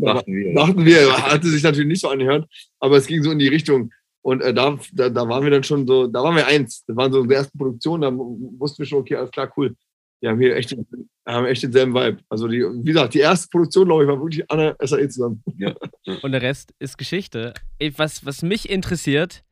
dachten 0.02 0.34
wir, 0.34 0.54
dachten 0.54 0.86
wir, 0.86 1.32
hatte 1.32 1.50
sich 1.50 1.62
natürlich 1.62 1.90
nicht 1.90 2.02
so 2.02 2.08
angehört, 2.08 2.48
aber 2.80 2.96
es 2.96 3.06
ging 3.06 3.22
so 3.22 3.32
in 3.32 3.40
die 3.40 3.50
Richtung. 3.50 3.92
Und 4.24 4.42
äh, 4.42 4.54
da, 4.54 4.78
da, 4.94 5.10
da 5.10 5.28
waren 5.28 5.44
wir 5.44 5.52
dann 5.52 5.64
schon 5.64 5.86
so, 5.86 6.08
da 6.08 6.24
waren 6.24 6.36
wir 6.36 6.48
eins. 6.48 6.84
Das 6.86 6.96
waren 6.96 7.12
so 7.12 7.24
die 7.24 7.34
ersten 7.34 7.58
Produktionen, 7.58 8.02
da 8.02 8.12
wussten 8.14 8.80
wir 8.80 8.86
schon, 8.86 9.00
okay, 9.00 9.18
alles 9.18 9.32
klar, 9.32 9.52
cool. 9.58 9.76
Wir 10.22 10.30
haben 10.30 10.40
hier 10.40 10.56
echt, 10.56 10.76
haben 11.28 11.46
echt 11.46 11.64
denselben 11.64 11.94
Vibe. 11.94 12.20
Also, 12.30 12.48
die, 12.48 12.62
wie 12.62 12.86
gesagt, 12.86 13.14
die 13.14 13.20
erste 13.20 13.50
Produktion, 13.50 13.86
glaube 13.86 14.04
ich, 14.04 14.10
war 14.10 14.18
wirklich 14.18 14.50
an 14.50 14.58
der 14.58 14.78
SAE 14.82 15.10
zusammen. 15.10 15.44
Ja. 15.58 15.76
Und 16.22 16.32
der 16.32 16.42
Rest 16.42 16.74
ist 16.80 16.98
Geschichte. 16.98 17.54
Was, 17.98 18.26
was 18.26 18.42
mich 18.42 18.70
interessiert, 18.70 19.44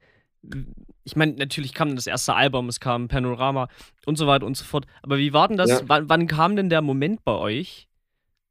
ich 1.04 1.18
meine, 1.18 1.34
natürlich 1.34 1.74
kam 1.74 1.94
das 1.96 2.08
erste 2.08 2.36
Album, 2.36 2.70
es 2.70 2.80
kam 2.80 3.10
Panorama 3.10 3.68
und 4.06 4.18
so 4.18 4.28
weiter 4.28 4.46
und 4.46 4.56
so 4.56 4.64
fort. 4.64 4.86
Aber 5.02 5.18
wie 5.18 5.34
war 5.34 5.50
denn 5.50 5.58
das? 5.58 5.70
Ja. 5.70 5.82
Wann, 5.88 6.08
wann, 6.08 6.28
kam 6.28 6.56
denn 6.56 6.70
der 6.70 6.82
Moment 6.82 7.26
bei 7.26 7.34
euch, 7.34 7.90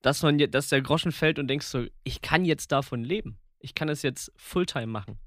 dass 0.03 0.23
man, 0.23 0.39
dass 0.39 0.69
der 0.69 0.83
Groschen 0.83 1.13
fällt 1.13 1.39
und 1.39 1.49
denkst 1.49 1.67
so, 1.67 1.87
ich 2.05 2.21
kann 2.21 2.45
jetzt 2.45 2.71
davon 2.73 3.03
leben? 3.03 3.39
Ich 3.61 3.75
kann 3.75 3.89
es 3.89 4.03
jetzt 4.03 4.31
Fulltime 4.37 4.87
machen. 4.87 5.19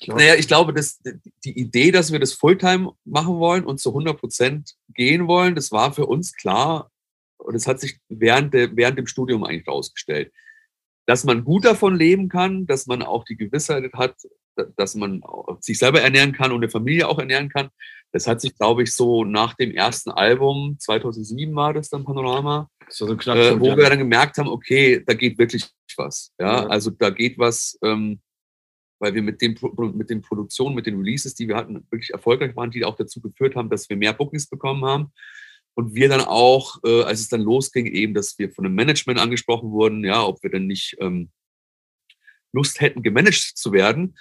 Ich 0.00 0.08
naja, 0.08 0.34
ich 0.34 0.48
glaube, 0.48 0.72
dass 0.72 1.00
die 1.44 1.58
Idee, 1.58 1.90
dass 1.90 2.10
wir 2.10 2.18
das 2.18 2.32
Fulltime 2.32 2.92
machen 3.04 3.38
wollen 3.38 3.64
und 3.64 3.80
zu 3.80 3.90
100 3.90 4.18
Prozent 4.18 4.74
gehen 4.94 5.28
wollen, 5.28 5.54
das 5.54 5.70
war 5.72 5.92
für 5.92 6.06
uns 6.06 6.34
klar 6.34 6.90
und 7.36 7.54
es 7.54 7.66
hat 7.66 7.80
sich 7.80 7.98
während, 8.08 8.54
der, 8.54 8.74
während 8.76 8.98
dem 8.98 9.06
Studium 9.06 9.44
eigentlich 9.44 9.68
rausgestellt. 9.68 10.32
Dass 11.06 11.24
man 11.24 11.44
gut 11.44 11.64
davon 11.64 11.96
leben 11.96 12.28
kann, 12.28 12.66
dass 12.66 12.86
man 12.86 13.02
auch 13.02 13.24
die 13.24 13.36
Gewissheit 13.36 13.92
hat, 13.92 14.14
dass 14.76 14.94
man 14.94 15.22
sich 15.60 15.78
selber 15.78 16.00
ernähren 16.00 16.32
kann 16.32 16.52
und 16.52 16.58
eine 16.58 16.70
Familie 16.70 17.08
auch 17.08 17.18
ernähren 17.18 17.48
kann. 17.48 17.68
Das 18.12 18.26
hat 18.26 18.40
sich, 18.40 18.56
glaube 18.56 18.82
ich, 18.82 18.94
so 18.94 19.24
nach 19.24 19.54
dem 19.54 19.70
ersten 19.70 20.10
Album, 20.10 20.76
2007 20.78 21.54
war 21.54 21.74
das 21.74 21.90
dann 21.90 22.04
Panorama, 22.04 22.68
so 22.88 23.06
äh, 23.06 23.60
wo 23.60 23.76
wir 23.76 23.88
dann 23.88 23.98
gemerkt 23.98 24.38
haben, 24.38 24.48
okay, 24.48 25.02
da 25.06 25.14
geht 25.14 25.38
wirklich 25.38 25.68
was. 25.96 26.32
Ja, 26.38 26.62
ja. 26.62 26.66
also 26.66 26.90
da 26.90 27.10
geht 27.10 27.38
was, 27.38 27.78
ähm, 27.84 28.20
weil 29.00 29.14
wir 29.14 29.22
mit, 29.22 29.40
dem, 29.40 29.56
mit 29.94 30.10
den 30.10 30.20
Produktionen, 30.20 30.74
mit 30.74 30.86
den 30.86 30.98
Releases, 30.98 31.34
die 31.34 31.48
wir 31.48 31.56
hatten, 31.56 31.86
wirklich 31.90 32.10
erfolgreich 32.10 32.54
waren, 32.54 32.70
die 32.70 32.84
auch 32.84 32.96
dazu 32.96 33.20
geführt 33.20 33.56
haben, 33.56 33.70
dass 33.70 33.88
wir 33.88 33.96
mehr 33.96 34.12
Bookings 34.12 34.46
bekommen 34.46 34.84
haben. 34.84 35.12
Und 35.74 35.94
wir 35.94 36.08
dann 36.08 36.20
auch, 36.20 36.78
äh, 36.84 37.02
als 37.04 37.20
es 37.20 37.28
dann 37.28 37.40
losging, 37.40 37.86
eben, 37.86 38.12
dass 38.12 38.38
wir 38.38 38.50
von 38.50 38.66
einem 38.66 38.74
Management 38.74 39.18
angesprochen 39.18 39.70
wurden, 39.70 40.04
ja, 40.04 40.22
ob 40.22 40.42
wir 40.42 40.50
denn 40.50 40.66
nicht 40.66 40.96
ähm, 41.00 41.30
Lust 42.52 42.80
hätten, 42.80 43.02
gemanagt 43.02 43.52
zu 43.54 43.72
werden. 43.72 44.16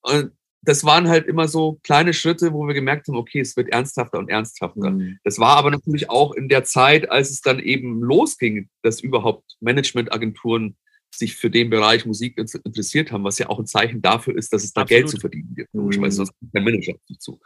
Und 0.00 0.32
das 0.62 0.84
waren 0.84 1.08
halt 1.08 1.26
immer 1.26 1.48
so 1.48 1.80
kleine 1.82 2.14
Schritte, 2.14 2.52
wo 2.52 2.66
wir 2.66 2.74
gemerkt 2.74 3.08
haben, 3.08 3.16
okay, 3.16 3.40
es 3.40 3.56
wird 3.56 3.68
ernsthafter 3.68 4.18
und 4.18 4.30
ernsthafter. 4.30 4.90
Mhm. 4.90 5.18
Das 5.24 5.38
war 5.38 5.56
aber 5.56 5.72
natürlich 5.72 6.08
auch 6.08 6.32
in 6.32 6.48
der 6.48 6.64
Zeit, 6.64 7.10
als 7.10 7.30
es 7.30 7.40
dann 7.40 7.58
eben 7.58 8.00
losging, 8.00 8.70
dass 8.82 9.00
überhaupt 9.00 9.56
Managementagenturen 9.60 10.76
sich 11.14 11.36
für 11.36 11.50
den 11.50 11.70
Bereich 11.70 12.06
Musik 12.06 12.38
interessiert 12.38 13.12
haben, 13.12 13.24
was 13.24 13.38
ja 13.38 13.48
auch 13.48 13.58
ein 13.58 13.66
Zeichen 13.66 14.02
dafür 14.02 14.36
ist, 14.36 14.52
dass 14.52 14.64
es 14.64 14.72
da 14.72 14.82
Absolut. 14.82 15.00
Geld 15.00 15.10
zu 15.10 15.18
verdienen 15.18 15.54
gibt. 15.54 15.72
Logischerweise, 15.72 16.14
mhm. 16.14 16.26
sonst 16.26 16.38
kommt 16.38 16.54
kein 16.54 16.64
Manager 16.64 16.94
zu. 17.18 17.40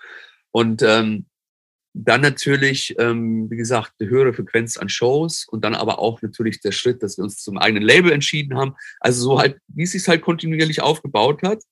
Und 0.50 0.82
ähm, 0.82 1.26
dann 1.98 2.20
natürlich, 2.20 2.94
ähm, 2.98 3.50
wie 3.50 3.56
gesagt, 3.56 3.92
eine 3.98 4.10
höhere 4.10 4.34
Frequenz 4.34 4.76
an 4.76 4.90
Shows 4.90 5.46
und 5.48 5.64
dann 5.64 5.74
aber 5.74 5.98
auch 5.98 6.20
natürlich 6.20 6.60
der 6.60 6.72
Schritt, 6.72 7.02
dass 7.02 7.16
wir 7.16 7.24
uns 7.24 7.42
zum 7.42 7.56
eigenen 7.56 7.82
Label 7.82 8.12
entschieden 8.12 8.56
haben. 8.56 8.74
Also 9.00 9.22
so 9.22 9.38
halt, 9.38 9.58
wie 9.68 9.84
es 9.84 9.92
sich 9.92 10.06
halt 10.06 10.20
kontinuierlich 10.20 10.82
aufgebaut 10.82 11.42
hat, 11.42 11.62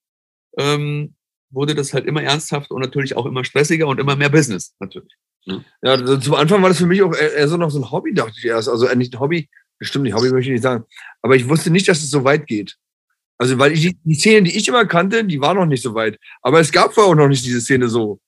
ähm, 0.59 1.15
wurde 1.51 1.75
das 1.75 1.93
halt 1.93 2.07
immer 2.07 2.23
ernsthafter 2.23 2.75
und 2.75 2.81
natürlich 2.81 3.17
auch 3.17 3.27
immer 3.27 3.45
stressiger 3.45 3.87
und 3.87 4.01
immer 4.01 4.17
mehr 4.17 4.31
Business, 4.31 4.75
natürlich. 4.81 5.13
Ja, 5.45 5.63
ja 5.83 5.91
also 5.93 6.17
zum 6.17 6.35
Anfang 6.35 6.63
war 6.63 6.71
das 6.71 6.79
für 6.79 6.87
mich 6.87 7.03
auch 7.03 7.15
eher 7.15 7.47
so 7.47 7.59
noch 7.59 7.71
so 7.71 7.79
ein 7.79 7.91
Hobby, 7.91 8.15
dachte 8.15 8.35
ich 8.39 8.47
erst. 8.47 8.71
Also 8.71 8.87
äh, 8.87 8.97
nicht 8.97 9.15
ein 9.15 9.21
Hobby, 9.21 9.51
bestimmt 9.79 10.05
nicht, 10.05 10.15
Hobby 10.15 10.31
möchte 10.31 10.51
ich 10.51 10.55
nicht 10.55 10.63
sagen. 10.63 10.85
Aber 11.23 11.37
ich 11.37 11.49
wusste 11.49 11.71
nicht, 11.71 11.89
dass 11.89 12.03
es 12.03 12.11
so 12.11 12.25
weit 12.25 12.47
geht. 12.47 12.77
Also, 13.39 13.59
weil 13.59 13.73
ich, 13.73 13.97
die 14.05 14.15
Szene, 14.15 14.43
die 14.43 14.57
ich 14.57 14.69
immer 14.69 14.87
kannte, 14.87 15.25
die 15.25 15.41
war 15.41 15.55
noch 15.55 15.67
nicht 15.67 15.83
so 15.83 15.95
weit. 15.95 16.19
Aber 16.43 16.61
es 16.61 16.71
gab 16.71 16.95
vorher 16.95 17.13
auch 17.13 17.17
noch 17.17 17.29
nicht 17.29 17.45
diese 17.45 17.61
Szene 17.61 17.89
so. 17.89 18.21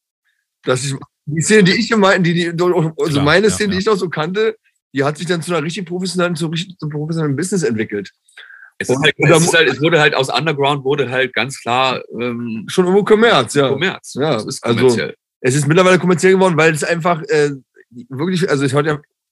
Dass 0.65 0.85
ich, 0.85 0.95
die 1.27 1.43
Szene, 1.43 1.65
die 1.65 1.79
ich 1.79 1.89
gemeint, 1.89 2.27
die, 2.27 2.35
die, 2.35 2.49
also 2.49 2.95
Klar, 2.95 3.25
meine 3.25 3.51
Szene, 3.51 3.69
ja, 3.69 3.73
die 3.75 3.79
ich 3.81 3.87
noch 3.87 3.97
so 3.97 4.09
kannte, 4.09 4.57
die 4.93 5.05
hat 5.05 5.19
sich 5.19 5.27
dann 5.27 5.43
zu 5.43 5.55
einer 5.55 5.65
richtig 5.65 5.87
professionellen, 5.87 6.35
zu 6.35 6.49
richtig 6.49 6.79
zum 6.79 6.91
professionellen 6.91 7.37
Business 7.37 7.63
entwickelt. 7.63 8.11
Es, 8.79 8.89
halt, 8.89 9.15
es, 9.17 9.55
halt, 9.55 9.69
es 9.69 9.81
wurde 9.81 10.01
halt 10.01 10.15
aus 10.15 10.29
Underground 10.29 10.85
wurde 10.85 11.11
halt 11.11 11.33
ganz 11.35 11.61
klar 11.61 12.03
ähm, 12.21 12.67
schon 12.69 12.85
irgendwo 12.85 13.05
Kommerz, 13.05 13.55
ja. 13.55 13.69
Kommerz. 13.69 14.15
Ja, 14.15 14.37
ist 14.37 14.63
also 14.63 14.99
es 15.41 15.55
ist 15.55 15.67
mittlerweile 15.67 15.99
kommerziell 15.99 16.33
geworden, 16.33 16.57
weil 16.57 16.75
es 16.75 16.85
einfach 16.85 17.23
äh, 17.29 17.53
wirklich, 18.09 18.49
also 18.51 18.65
ich 18.65 18.75
hört 18.75 18.87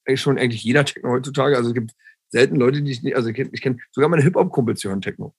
ja 0.07 0.17
schon 0.17 0.39
eigentlich 0.39 0.65
jeder 0.65 0.85
Techno 0.85 1.11
heutzutage. 1.11 1.57
Also 1.57 1.71
es 1.71 1.75
gibt 1.75 1.93
selten 2.29 2.57
Leute, 2.57 2.83
die 2.83 2.91
ich 2.91 3.03
nicht, 3.03 3.17
also 3.17 3.29
ich 3.29 3.37
kenne 3.37 3.51
kenn, 3.51 3.81
sogar 3.93 4.09
meine 4.09 4.23
Hip-Hop-Kumpels 4.23 4.83
hören 4.85 5.01
Techno. 5.01 5.35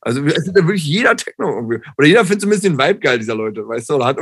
Also 0.00 0.22
es 0.26 0.36
ist 0.36 0.48
ja 0.48 0.54
wirklich 0.54 0.86
jeder 0.86 1.16
Techno 1.16 1.54
irgendwie. 1.54 1.80
Oder 1.96 2.06
jeder 2.06 2.24
findet 2.24 2.42
zumindest 2.42 2.64
den 2.64 2.78
Vibe 2.78 3.00
geil, 3.00 3.18
dieser 3.18 3.34
Leute, 3.34 3.66
weißt 3.66 3.88
du? 3.88 3.94
Oder 3.94 4.04
hat, 4.06 4.18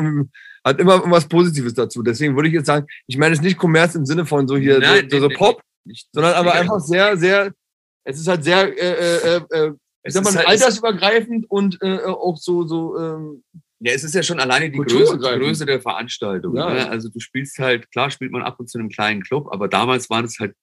hat 0.64 0.78
immer 0.78 0.94
irgendwas 0.94 1.26
Positives 1.26 1.74
dazu. 1.74 2.02
Deswegen 2.02 2.36
würde 2.36 2.48
ich 2.48 2.54
jetzt 2.54 2.66
sagen, 2.66 2.86
ich 3.08 3.18
meine 3.18 3.34
es 3.34 3.42
nicht 3.42 3.58
Kommerz 3.58 3.96
im 3.96 4.06
Sinne 4.06 4.24
von 4.24 4.46
so 4.46 4.56
hier 4.56 4.78
Nein, 4.78 5.08
so, 5.10 5.18
so, 5.18 5.28
so 5.28 5.34
Pop, 5.36 5.60
nicht, 5.84 6.08
sondern 6.12 6.34
aber 6.34 6.54
einfach 6.54 6.78
sehr, 6.78 7.16
sehr, 7.16 7.52
es 8.04 8.20
ist 8.20 8.28
halt 8.28 8.44
sehr, 8.44 8.68
äh, 8.78 9.36
äh, 9.36 9.42
äh, 9.50 9.72
ich 10.04 10.14
sag 10.14 10.24
mal, 10.24 10.34
halt, 10.34 10.46
altersübergreifend 10.46 11.50
und 11.50 11.78
äh, 11.82 11.98
auch 12.04 12.36
so, 12.36 12.64
so, 12.64 12.98
ähm, 12.98 13.42
ja, 13.84 13.92
es 13.92 14.04
ist 14.04 14.14
ja 14.14 14.22
schon 14.22 14.38
alleine 14.38 14.70
die 14.70 14.78
Größe, 14.78 15.18
die 15.18 15.38
Größe 15.38 15.66
der 15.66 15.80
Veranstaltung. 15.80 16.56
Ja. 16.56 16.72
Ne? 16.72 16.88
Also 16.88 17.08
du 17.08 17.18
spielst 17.18 17.58
halt, 17.58 17.90
klar 17.90 18.10
spielt 18.10 18.32
man 18.32 18.42
ab 18.42 18.60
und 18.60 18.68
zu 18.68 18.78
in 18.78 18.82
einem 18.82 18.90
kleinen 18.90 19.22
Club, 19.22 19.48
aber 19.50 19.68
damals 19.68 20.08
waren 20.08 20.24
es 20.24 20.38
halt 20.38 20.54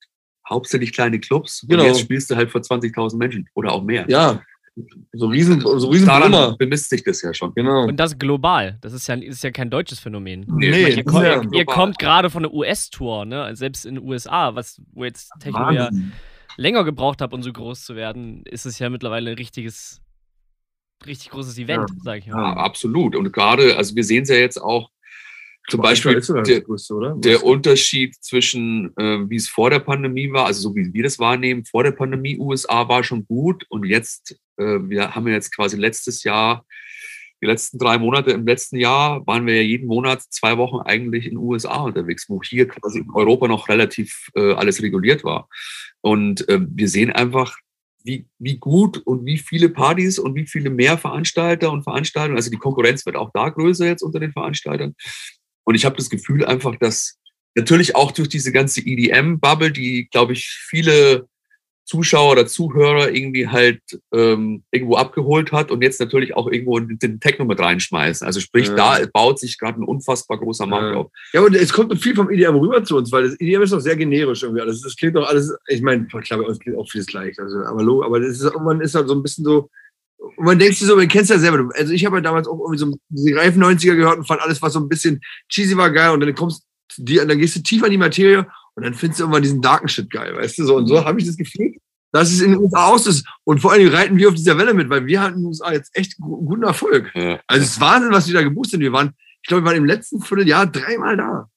hauptsächlich 0.50 0.94
kleine 0.94 1.20
Clubs. 1.20 1.66
Genau. 1.68 1.84
Und 1.84 1.90
jetzt 1.90 2.00
spielst 2.00 2.32
du 2.32 2.36
halt 2.36 2.50
vor 2.50 2.62
20.000 2.62 3.18
Menschen 3.18 3.50
oder 3.54 3.74
auch 3.74 3.84
mehr. 3.84 4.06
Ja. 4.08 4.42
So 5.12 5.28
riesen, 5.28 5.60
so 5.60 5.90
riesen 5.90 6.08
Daran 6.08 6.56
bemisst 6.58 6.90
sich 6.90 7.04
das 7.04 7.22
ja 7.22 7.34
schon. 7.34 7.54
Genau. 7.54 7.84
Und 7.84 7.98
das 7.98 8.18
global. 8.18 8.78
Das 8.80 8.94
ist 8.94 9.08
ja, 9.08 9.16
ist 9.16 9.44
ja 9.44 9.52
kein 9.52 9.70
deutsches 9.70 10.00
Phänomen. 10.00 10.46
Nee, 10.48 10.70
nee 10.70 10.90
ihr, 10.90 11.04
kommt, 11.04 11.26
ja 11.26 11.42
ihr 11.52 11.66
kommt 11.66 12.00
gerade 12.00 12.30
von 12.30 12.44
der 12.44 12.54
US-Tour, 12.54 13.26
ne? 13.26 13.54
Selbst 13.58 13.86
in 13.86 13.96
den 13.96 14.04
USA, 14.06 14.56
was 14.56 14.82
wo 14.94 15.04
jetzt 15.04 15.32
Techno 15.42 15.72
ja 15.72 15.90
länger 16.60 16.84
gebraucht 16.84 17.22
hat, 17.22 17.34
um 17.34 17.42
so 17.42 17.52
groß 17.52 17.84
zu 17.84 17.96
werden, 17.96 18.44
ist 18.46 18.66
es 18.66 18.80
ja 18.80 18.90
mittlerweile 18.90 19.32
ein 19.32 19.38
richtiges, 19.38 20.02
richtig 21.06 21.32
großes 21.32 21.58
Event, 21.58 21.90
ja. 21.90 21.96
sag 22.04 22.20
ich 22.20 22.28
mal. 22.28 22.38
Ja, 22.38 22.54
absolut. 22.54 23.16
Und 23.16 23.32
gerade, 23.32 23.78
also 23.78 23.96
wir 23.96 24.04
sehen 24.04 24.24
es 24.24 24.30
ja 24.30 24.36
jetzt 24.36 24.62
auch, 24.62 24.90
zum 25.70 25.82
Beispiel 25.82 26.20
der, 26.20 26.62
größte, 26.62 27.14
der 27.18 27.44
Unterschied 27.44 28.16
zwischen, 28.16 28.92
äh, 28.98 29.30
wie 29.30 29.36
es 29.36 29.48
vor 29.48 29.70
der 29.70 29.80
Pandemie 29.80 30.32
war, 30.32 30.46
also 30.48 30.62
so 30.62 30.76
wie 30.76 30.92
wir 30.94 31.04
das 31.04 31.20
wahrnehmen, 31.20 31.64
vor 31.64 31.84
der 31.84 31.92
Pandemie 31.92 32.40
USA 32.40 32.88
war 32.90 33.04
schon 33.04 33.26
gut 33.26 33.66
und 33.70 33.86
jetzt, 33.86 34.40
äh, 34.58 34.80
wir 34.82 35.14
haben 35.14 35.28
ja 35.28 35.36
jetzt 35.36 35.56
quasi 35.56 35.78
letztes 35.78 36.24
Jahr, 36.24 36.66
die 37.42 37.46
letzten 37.46 37.78
drei 37.78 37.98
Monate 37.98 38.32
im 38.32 38.46
letzten 38.46 38.78
Jahr 38.78 39.26
waren 39.26 39.46
wir 39.46 39.56
ja 39.56 39.62
jeden 39.62 39.88
Monat 39.88 40.22
zwei 40.30 40.58
Wochen 40.58 40.80
eigentlich 40.80 41.26
in 41.26 41.32
den 41.32 41.38
USA 41.38 41.82
unterwegs, 41.82 42.26
wo 42.28 42.42
hier 42.42 42.68
quasi 42.68 43.00
in 43.00 43.12
Europa 43.12 43.48
noch 43.48 43.70
relativ 43.70 44.30
äh, 44.36 44.54
alles 44.54 44.82
reguliert 44.82 45.24
war. 45.24 45.48
Und 46.02 46.48
äh, 46.50 46.60
wir 46.62 46.90
sehen 46.90 47.12
einfach, 47.12 47.58
wie, 48.10 48.26
wie 48.40 48.58
gut 48.58 48.98
und 48.98 49.26
wie 49.26 49.38
viele 49.38 49.70
Partys 49.70 50.18
und 50.18 50.34
wie 50.34 50.48
viele 50.48 50.72
mehr 50.72 50.98
Veranstalter 50.98 51.72
und 51.72 51.84
Veranstaltungen, 51.84 52.38
also 52.38 52.50
die 52.50 52.58
Konkurrenz 52.58 53.06
wird 53.06 53.16
auch 53.16 53.30
da 53.34 53.50
größer 53.50 53.86
jetzt 53.86 54.02
unter 54.02 54.20
den 54.20 54.32
Veranstaltern. 54.32 54.96
Und 55.64 55.76
ich 55.76 55.86
habe 55.86 55.96
das 55.96 56.10
Gefühl 56.10 56.44
einfach, 56.44 56.76
dass 56.78 57.20
natürlich 57.56 57.96
auch 57.96 58.12
durch 58.12 58.28
diese 58.28 58.52
ganze 58.52 58.82
EDM-Bubble, 58.82 59.72
die, 59.72 60.08
glaube 60.12 60.34
ich, 60.34 60.48
viele 60.48 61.28
Zuschauer 61.90 62.34
oder 62.34 62.46
Zuhörer 62.46 63.12
irgendwie 63.12 63.48
halt 63.48 63.82
ähm, 64.14 64.62
irgendwo 64.70 64.96
abgeholt 64.96 65.52
hat 65.52 65.72
und 65.72 65.82
jetzt 65.82 66.00
natürlich 66.00 66.36
auch 66.36 66.48
irgendwo 66.48 66.80
den 66.80 67.20
Techno 67.20 67.46
mit 67.46 67.60
reinschmeißen. 67.60 68.28
Also 68.28 68.40
sprich, 68.40 68.68
ja. 68.68 68.76
da 68.76 69.00
baut 69.12 69.40
sich 69.40 69.58
gerade 69.58 69.82
ein 69.82 69.86
unfassbar 69.86 70.38
großer 70.38 70.68
Markt 70.68 70.94
ja. 70.94 71.00
auf. 71.00 71.12
Ja, 71.34 71.42
und 71.42 71.56
es 71.56 71.74
kommt 71.74 72.00
viel 72.00 72.14
vom 72.14 72.30
EDM 72.30 72.56
rüber 72.58 72.84
zu 72.84 72.96
uns, 72.96 73.12
weil 73.12 73.24
das 73.24 73.40
EDM 73.40 73.64
ist 73.64 73.74
doch 73.74 73.80
sehr 73.80 73.96
generisch 73.96 74.44
irgendwie 74.44 74.62
alles. 74.62 74.84
Das 74.84 74.96
klingt 74.96 75.16
doch 75.16 75.28
alles, 75.28 75.52
ich 75.68 75.82
meine, 75.82 76.06
klar, 76.06 76.40
bei 76.40 76.46
uns 76.46 76.60
klingt 76.60 76.78
auch 76.78 76.88
vieles 76.88 77.08
gleich. 77.08 77.40
Also, 77.40 77.58
aber, 77.64 77.82
aber 78.06 78.20
das 78.20 78.36
ist, 78.36 78.44
irgendwann 78.44 78.82
ist 78.82 78.94
halt 78.94 79.08
so 79.08 79.16
ein 79.16 79.24
bisschen 79.24 79.44
so, 79.44 79.72
und 80.20 80.46
man 80.46 80.60
denkt 80.60 80.76
sich 80.76 80.86
so, 80.86 80.96
man 80.96 81.08
kennt 81.08 81.24
es 81.24 81.30
ja 81.30 81.40
selber. 81.40 81.70
Also 81.76 81.92
ich 81.92 82.06
habe 82.06 82.18
ja 82.18 82.22
damals 82.22 82.48
auch 82.48 82.60
irgendwie 82.60 82.78
so 82.78 82.94
die 83.10 83.34
reifen 83.34 83.64
90er 83.64 83.96
gehört 83.96 84.20
und 84.20 84.28
fand 84.28 84.42
alles, 84.42 84.62
was 84.62 84.74
so 84.74 84.80
ein 84.80 84.90
bisschen 84.90 85.22
cheesy 85.50 85.76
war, 85.76 85.90
geil. 85.90 86.12
Und 86.12 86.20
dann 86.20 86.36
kommst 86.36 86.68
die, 86.98 87.16
dann 87.16 87.38
gehst 87.38 87.56
du 87.56 87.62
tiefer 87.62 87.86
in 87.86 87.94
die 87.94 87.98
Materie 87.98 88.46
und 88.80 88.86
dann 88.86 88.94
findest 88.94 89.20
du 89.20 89.24
irgendwann 89.26 89.44
diesen 89.44 89.62
darken 89.62 89.90
Shit 89.90 90.10
geil, 90.10 90.38
weißt 90.38 90.58
du? 90.58 90.64
So, 90.64 90.78
und 90.78 90.88
so 90.88 91.04
habe 91.04 91.20
ich 91.20 91.28
das 91.28 91.36
Gefühl, 91.36 91.76
dass 92.14 92.32
es 92.32 92.40
in 92.40 92.52
den 92.52 92.62
USA 92.62 92.88
aus 92.88 93.06
ist. 93.08 93.28
Und 93.44 93.60
vor 93.60 93.74
allem 93.74 93.90
reiten 93.90 94.16
wir 94.16 94.30
auf 94.30 94.36
dieser 94.36 94.58
Welle 94.58 94.74
mit, 94.74 94.90
weil 94.90 95.06
wir 95.06 95.22
hatten 95.22 95.36
in 95.36 95.42
den 95.42 95.48
USA 95.48 95.74
jetzt 95.74 95.92
echt 95.98 96.16
guten 96.18 96.64
Erfolg. 96.64 97.12
Ja. 97.14 97.42
Also 97.46 97.64
es 97.64 97.72
ist 97.72 97.82
Wahnsinn, 97.82 98.14
was 98.14 98.28
wir 98.28 98.36
da 98.36 98.42
geboostet 98.42 98.72
sind. 98.72 98.80
Wir 98.80 98.94
waren, 98.94 99.12
ich 99.42 99.50
glaube, 99.50 99.64
wir 99.64 99.68
waren 99.68 99.76
im 99.76 99.86
letzten 99.86 100.22
Vierteljahr 100.22 100.66
dreimal 100.66 101.18
da 101.18 101.50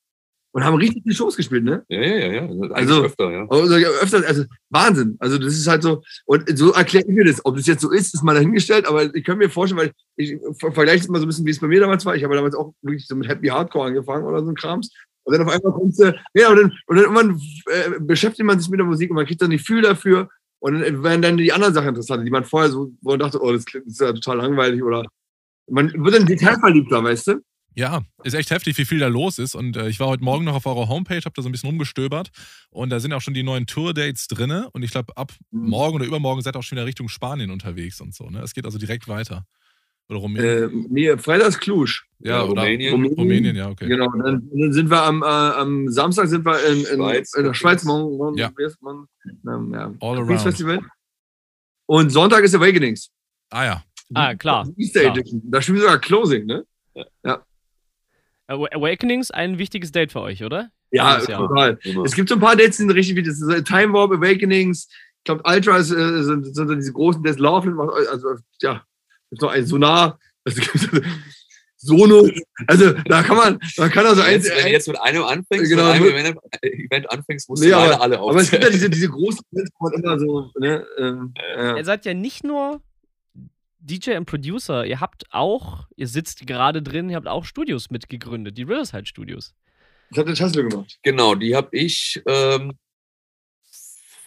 und 0.50 0.64
haben 0.64 0.74
richtig 0.74 1.04
die 1.04 1.14
Shows 1.14 1.36
gespielt, 1.36 1.62
ne? 1.62 1.84
Ja, 1.88 2.00
ja, 2.00 2.42
ja. 2.42 2.70
Also 2.72 3.04
öfter, 3.04 3.30
ja. 3.30 3.46
Also, 3.48 3.74
öfter, 3.74 4.26
also 4.26 4.44
Wahnsinn. 4.68 5.16
Also 5.20 5.38
das 5.38 5.54
ist 5.54 5.68
halt 5.68 5.84
so, 5.84 6.02
und 6.26 6.58
so 6.58 6.72
erkläre 6.72 7.06
ich 7.06 7.14
mir 7.14 7.24
das. 7.24 7.44
Ob 7.44 7.54
das 7.54 7.68
jetzt 7.68 7.82
so 7.82 7.92
ist, 7.92 8.12
ist 8.14 8.24
mal 8.24 8.34
dahingestellt, 8.34 8.86
aber 8.86 9.14
ich 9.14 9.22
kann 9.22 9.38
mir 9.38 9.48
vorstellen, 9.48 9.80
weil 9.80 9.92
ich 10.16 10.36
vergleiche 10.58 11.04
es 11.04 11.08
mal 11.08 11.20
so 11.20 11.24
ein 11.24 11.28
bisschen, 11.28 11.46
wie 11.46 11.52
es 11.52 11.60
bei 11.60 11.68
mir 11.68 11.78
damals 11.78 12.04
war. 12.04 12.16
Ich 12.16 12.24
habe 12.24 12.34
damals 12.34 12.56
auch 12.56 12.74
wirklich 12.82 13.06
so 13.06 13.14
mit 13.14 13.28
Happy 13.28 13.46
Hardcore 13.46 13.86
angefangen 13.86 14.24
oder 14.24 14.42
so 14.44 14.50
ein 14.50 14.56
Krams. 14.56 14.90
Und 15.24 15.36
dann 15.36 15.46
auf 15.46 15.52
einmal 15.52 15.72
kommst 15.72 16.00
du, 16.00 16.14
ja, 16.34 16.50
und 16.50 16.56
dann, 16.56 16.72
und 16.86 16.96
dann 16.96 17.04
irgendwann 17.04 17.40
äh, 17.66 18.00
beschäftigt 18.00 18.46
man 18.46 18.58
sich 18.58 18.68
mit 18.68 18.80
der 18.80 18.86
Musik 18.86 19.10
und 19.10 19.16
man 19.16 19.26
kriegt 19.26 19.40
dann 19.40 19.50
ein 19.50 19.56
Gefühl 19.56 19.82
dafür. 19.82 20.28
Und 20.58 20.80
dann 20.80 21.02
werden 21.02 21.22
dann 21.22 21.36
die 21.36 21.52
anderen 21.52 21.74
Sachen 21.74 21.88
interessant, 21.88 22.26
die 22.26 22.30
man 22.30 22.44
vorher 22.44 22.70
so, 22.70 22.92
wo 23.00 23.10
man 23.10 23.18
dachte, 23.18 23.42
oh, 23.42 23.52
das, 23.52 23.64
das 23.64 23.82
ist 23.84 24.00
ja 24.00 24.12
total 24.12 24.38
langweilig 24.38 24.82
oder 24.82 25.04
man 25.68 25.92
wird 25.92 26.14
dann 26.14 26.26
detailverliebter, 26.26 27.02
weißt 27.02 27.26
du? 27.28 27.40
Ja, 27.74 28.02
ist 28.22 28.34
echt 28.34 28.50
heftig, 28.50 28.76
wie 28.76 28.84
viel 28.84 28.98
da 28.98 29.08
los 29.08 29.38
ist. 29.38 29.54
Und 29.54 29.76
äh, 29.76 29.88
ich 29.88 29.98
war 29.98 30.08
heute 30.08 30.22
Morgen 30.22 30.44
noch 30.44 30.54
auf 30.54 30.66
eurer 30.66 30.88
Homepage, 30.88 31.20
habe 31.24 31.32
da 31.34 31.42
so 31.42 31.48
ein 31.48 31.52
bisschen 31.52 31.70
rumgestöbert. 31.70 32.30
Und 32.70 32.90
da 32.90 33.00
sind 33.00 33.12
auch 33.12 33.22
schon 33.22 33.34
die 33.34 33.42
neuen 33.42 33.66
Tour-Dates 33.66 34.28
drin. 34.28 34.66
Und 34.72 34.82
ich 34.82 34.90
glaube, 34.90 35.16
ab 35.16 35.32
mhm. 35.50 35.70
morgen 35.70 35.96
oder 35.96 36.04
übermorgen 36.04 36.42
seid 36.42 36.54
ihr 36.54 36.58
auch 36.58 36.62
schon 36.62 36.76
wieder 36.76 36.86
Richtung 36.86 37.08
Spanien 37.08 37.50
unterwegs 37.50 38.00
und 38.00 38.14
so. 38.14 38.28
Ne? 38.28 38.40
Es 38.42 38.52
geht 38.52 38.66
also 38.66 38.78
direkt 38.78 39.08
weiter. 39.08 39.46
Oder 40.12 40.20
Rumänien? 40.20 40.84
Äh, 40.84 40.86
nee, 40.90 41.16
Freitag 41.16 41.48
ist 41.48 41.60
Cluj. 41.60 42.02
Ja, 42.18 42.44
oder 42.44 42.62
Rumänien. 42.62 42.92
Rumänien. 42.92 43.18
Rumänien, 43.18 43.56
ja, 43.56 43.70
okay. 43.70 43.88
Genau, 43.88 44.12
dann, 44.12 44.48
dann 44.52 44.72
sind 44.72 44.90
wir 44.90 45.02
am, 45.02 45.22
äh, 45.22 45.26
am 45.26 45.88
Samstag 45.88 46.28
sind 46.28 46.44
wir 46.44 46.62
in, 46.66 46.80
in, 46.80 46.96
Schweiz, 46.96 47.34
in 47.34 47.44
der 47.44 47.54
Schweiz. 47.54 47.84
Morgen, 47.84 48.16
morgen 48.18 48.36
ja. 48.36 48.52
Man, 48.80 49.06
ähm, 49.48 49.72
ja. 49.72 49.94
All 50.00 50.18
around. 50.18 50.40
Festival. 50.40 50.80
Und 51.86 52.10
Sonntag 52.10 52.44
ist 52.44 52.54
Awakenings. 52.54 53.10
Ah 53.50 53.64
ja. 53.64 53.84
Ah, 54.12 54.34
klar. 54.34 54.68
Easter 54.76 55.00
klar. 55.00 55.16
Edition. 55.16 55.40
Da 55.44 55.62
spielen 55.62 55.78
wir 55.78 55.82
sogar 55.82 55.98
Closing, 55.98 56.44
ne? 56.44 56.66
Ja. 56.94 57.04
ja. 57.24 57.42
Awakenings 58.48 59.30
ein 59.30 59.56
wichtiges 59.56 59.92
Date 59.92 60.12
für 60.12 60.20
euch, 60.20 60.44
oder? 60.44 60.70
Ja, 60.90 61.20
total. 61.20 61.78
Ja. 61.82 62.02
Es 62.02 62.14
gibt 62.14 62.28
so 62.28 62.34
ein 62.34 62.40
paar 62.40 62.54
Dates, 62.54 62.76
die 62.76 62.82
sind 62.82 62.90
richtig 62.90 63.16
wie 63.16 63.22
das 63.22 63.38
Time 63.64 63.94
Warp, 63.94 64.12
Awakenings. 64.12 64.88
Ich 65.18 65.24
glaube, 65.24 65.42
Ultra 65.46 65.78
äh, 65.78 65.82
sind, 65.82 66.54
sind, 66.54 66.76
diese 66.76 66.92
großen 66.92 67.22
Death 67.22 67.38
Love. 67.38 67.92
Also, 68.10 68.34
ja, 68.60 68.84
noch 69.40 69.50
ein 69.50 69.66
Sonar. 69.66 70.18
Sono, 71.84 72.28
also 72.68 72.92
da 72.92 73.24
kann 73.24 73.36
man, 73.36 73.58
da 73.76 73.88
kann 73.88 74.06
also 74.06 74.22
eins. 74.22 74.48
Wenn 74.48 74.66
du 74.66 74.70
jetzt 74.70 74.86
mit 74.86 75.00
einem 75.00 75.24
anfängst, 75.24 75.68
genau, 75.68 75.92
mit 75.94 76.14
einem 76.14 76.38
Event 76.62 77.10
anfängst, 77.10 77.48
musst 77.48 77.64
nee, 77.64 77.70
du 77.70 77.76
aber, 77.76 78.00
alle 78.00 78.20
auf. 78.20 78.30
Aber 78.30 78.40
es 78.40 78.52
gibt 78.52 78.62
ja 78.62 78.70
diese, 78.70 78.88
diese 78.88 79.08
großen 79.08 79.44
Events, 79.50 79.72
wo 79.78 79.88
man 79.88 79.94
immer 79.94 80.18
so, 80.20 80.50
ne, 80.60 80.86
ähm, 80.98 81.34
ja. 81.56 81.76
Ihr 81.76 81.84
seid 81.84 82.04
ja 82.04 82.14
nicht 82.14 82.44
nur 82.44 82.80
DJ 83.80 84.12
und 84.12 84.26
Producer, 84.26 84.86
ihr 84.86 85.00
habt 85.00 85.24
auch, 85.32 85.88
ihr 85.96 86.06
sitzt 86.06 86.46
gerade 86.46 86.82
drin, 86.82 87.10
ihr 87.10 87.16
habt 87.16 87.26
auch 87.26 87.44
Studios 87.44 87.90
mitgegründet, 87.90 88.56
die 88.56 88.62
Riverside 88.62 89.06
Studios. 89.06 89.52
Das 90.10 90.20
hat 90.20 90.28
der 90.28 90.36
Chancellor 90.36 90.68
gemacht. 90.68 90.98
Genau, 91.02 91.34
die 91.34 91.56
habe 91.56 91.68
ich 91.72 92.22
ähm, 92.26 92.74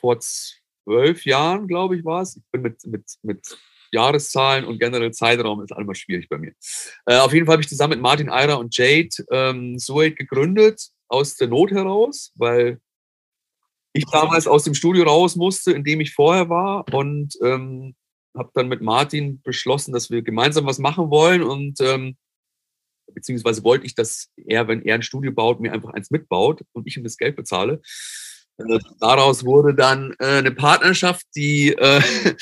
vor 0.01 0.19
zwölf 0.19 1.25
Jahren, 1.25 1.67
glaube 1.67 1.95
ich, 1.95 2.03
war 2.03 2.21
es. 2.21 2.35
Ich 2.35 2.43
bin 2.51 2.63
mit, 2.63 2.85
mit, 2.85 3.05
mit 3.21 3.57
Jahreszahlen 3.95 4.65
und 4.65 4.79
generell 4.79 5.11
Zeitraum 5.11 5.61
ist 5.61 5.71
alles 5.71 5.97
schwierig 5.97 6.29
bei 6.29 6.37
mir. 6.37 6.53
Äh, 7.05 7.17
auf 7.17 7.33
jeden 7.33 7.45
Fall 7.45 7.53
habe 7.53 7.63
ich 7.63 7.69
zusammen 7.69 7.91
mit 7.91 8.01
Martin 8.01 8.29
Eira 8.29 8.55
und 8.55 8.75
Jade 8.77 9.09
ähm, 9.31 9.79
Suede 9.79 10.15
gegründet, 10.15 10.89
aus 11.07 11.35
der 11.35 11.47
Not 11.47 11.71
heraus, 11.71 12.31
weil 12.35 12.79
ich 13.93 14.05
damals 14.11 14.47
aus 14.47 14.63
dem 14.63 14.73
Studio 14.73 15.05
raus 15.05 15.35
musste, 15.35 15.71
in 15.71 15.83
dem 15.83 16.01
ich 16.01 16.13
vorher 16.13 16.49
war 16.49 16.85
und 16.93 17.35
ähm, 17.41 17.95
habe 18.35 18.51
dann 18.53 18.67
mit 18.67 18.81
Martin 18.81 19.41
beschlossen, 19.41 19.93
dass 19.93 20.09
wir 20.09 20.21
gemeinsam 20.21 20.65
was 20.65 20.79
machen 20.79 21.09
wollen 21.09 21.41
und 21.41 21.79
ähm, 21.79 22.17
beziehungsweise 23.13 23.63
wollte 23.63 23.85
ich, 23.85 23.95
dass 23.95 24.29
er, 24.35 24.67
wenn 24.67 24.81
er 24.81 24.95
ein 24.95 25.01
Studio 25.01 25.31
baut, 25.31 25.61
mir 25.61 25.71
einfach 25.71 25.93
eins 25.93 26.11
mitbaut 26.11 26.61
und 26.73 26.87
ich 26.87 26.97
ihm 26.97 27.03
das 27.03 27.17
Geld 27.17 27.35
bezahle. 27.35 27.81
Äh, 28.57 28.79
daraus 28.99 29.45
wurde 29.45 29.73
dann 29.73 30.13
äh, 30.19 30.39
eine 30.39 30.51
Partnerschaft, 30.51 31.25
die 31.35 31.73
äh, 31.73 32.01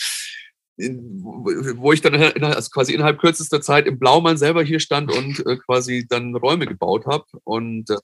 wo 0.77 1.93
ich 1.93 2.01
dann 2.01 2.15
also 2.15 2.69
quasi 2.71 2.93
innerhalb 2.93 3.19
kürzester 3.19 3.61
Zeit 3.61 3.85
im 3.85 3.99
Blaumann 3.99 4.37
selber 4.37 4.63
hier 4.63 4.79
stand 4.79 5.11
und 5.11 5.45
äh, 5.45 5.57
quasi 5.57 6.07
dann 6.07 6.35
Räume 6.35 6.65
gebaut 6.65 7.05
habe 7.05 7.25
und 7.43 7.89
äh, 7.89 7.97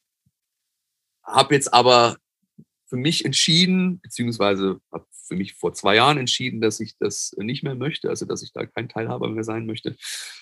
habe 1.23 1.55
jetzt 1.55 1.73
aber 1.73 2.17
für 2.87 2.97
mich 2.97 3.25
entschieden, 3.25 3.99
beziehungsweise 4.01 4.79
habe 4.91 5.05
für 5.11 5.35
mich 5.35 5.53
vor 5.53 5.73
zwei 5.73 5.95
Jahren 5.95 6.17
entschieden, 6.17 6.59
dass 6.59 6.79
ich 6.79 6.97
das 6.97 7.35
nicht 7.37 7.63
mehr 7.63 7.75
möchte, 7.75 8.09
also 8.09 8.25
dass 8.25 8.41
ich 8.41 8.51
da 8.51 8.65
kein 8.65 8.89
Teilhaber 8.89 9.29
mehr 9.29 9.43
sein 9.43 9.67
möchte 9.67 9.95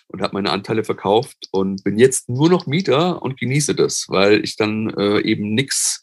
und 0.08 0.22
habe 0.22 0.34
meine 0.34 0.52
Anteile 0.52 0.86
verkauft 0.86 1.50
und 1.52 1.84
bin 1.84 2.00
jetzt 2.00 2.30
nur 2.30 2.50
noch 2.50 2.68
Mieter 2.68 3.22
und 3.22 3.38
genieße 3.38 3.76
das, 3.76 4.06
weil 4.08 4.44
ich 4.44 4.56
dann 4.56 4.90
äh, 4.92 5.20
eben 5.22 5.54
nichts 5.54 6.02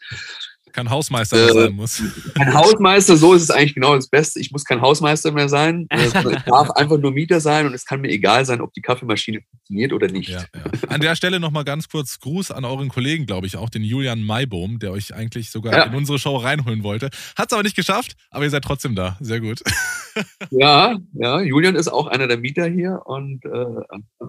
kein 0.74 0.90
Hausmeister 0.90 1.36
mehr 1.36 1.48
äh, 1.50 1.52
sein 1.52 1.72
muss. 1.72 2.02
Kein 2.34 2.52
Hausmeister, 2.52 3.16
so 3.16 3.32
ist 3.32 3.42
es 3.42 3.50
eigentlich 3.50 3.74
genau 3.74 3.94
das 3.94 4.08
Beste. 4.08 4.40
Ich 4.40 4.50
muss 4.50 4.64
kein 4.64 4.80
Hausmeister 4.80 5.32
mehr 5.32 5.48
sein. 5.48 5.88
Ich 5.94 6.42
darf 6.42 6.70
einfach 6.72 6.98
nur 6.98 7.12
Mieter 7.12 7.40
sein 7.40 7.66
und 7.66 7.74
es 7.74 7.84
kann 7.84 8.00
mir 8.00 8.08
egal 8.08 8.44
sein, 8.44 8.60
ob 8.60 8.72
die 8.72 8.80
Kaffeemaschine 8.80 9.40
funktioniert 9.40 9.92
oder 9.92 10.08
nicht. 10.08 10.28
Ja, 10.28 10.40
ja. 10.54 10.88
An 10.88 11.00
der 11.00 11.14
Stelle 11.16 11.38
nochmal 11.38 11.64
ganz 11.64 11.88
kurz 11.88 12.18
Gruß 12.18 12.50
an 12.50 12.64
euren 12.64 12.88
Kollegen, 12.88 13.26
glaube 13.26 13.46
ich, 13.46 13.56
auch 13.56 13.70
den 13.70 13.82
Julian 13.82 14.22
Maibohm, 14.22 14.78
der 14.78 14.92
euch 14.92 15.14
eigentlich 15.14 15.50
sogar 15.50 15.72
ja. 15.72 15.82
in 15.84 15.94
unsere 15.94 16.18
Show 16.18 16.36
reinholen 16.36 16.82
wollte. 16.82 17.10
Hat 17.36 17.50
es 17.50 17.52
aber 17.52 17.62
nicht 17.62 17.76
geschafft, 17.76 18.16
aber 18.30 18.44
ihr 18.44 18.50
seid 18.50 18.64
trotzdem 18.64 18.94
da. 18.94 19.16
Sehr 19.20 19.40
gut. 19.40 19.62
Ja, 20.50 20.96
ja, 21.14 21.40
Julian 21.40 21.74
ist 21.74 21.88
auch 21.88 22.06
einer 22.06 22.28
der 22.28 22.36
Mieter 22.36 22.66
hier 22.66 23.00
und 23.04 23.44
äh, 23.44 24.28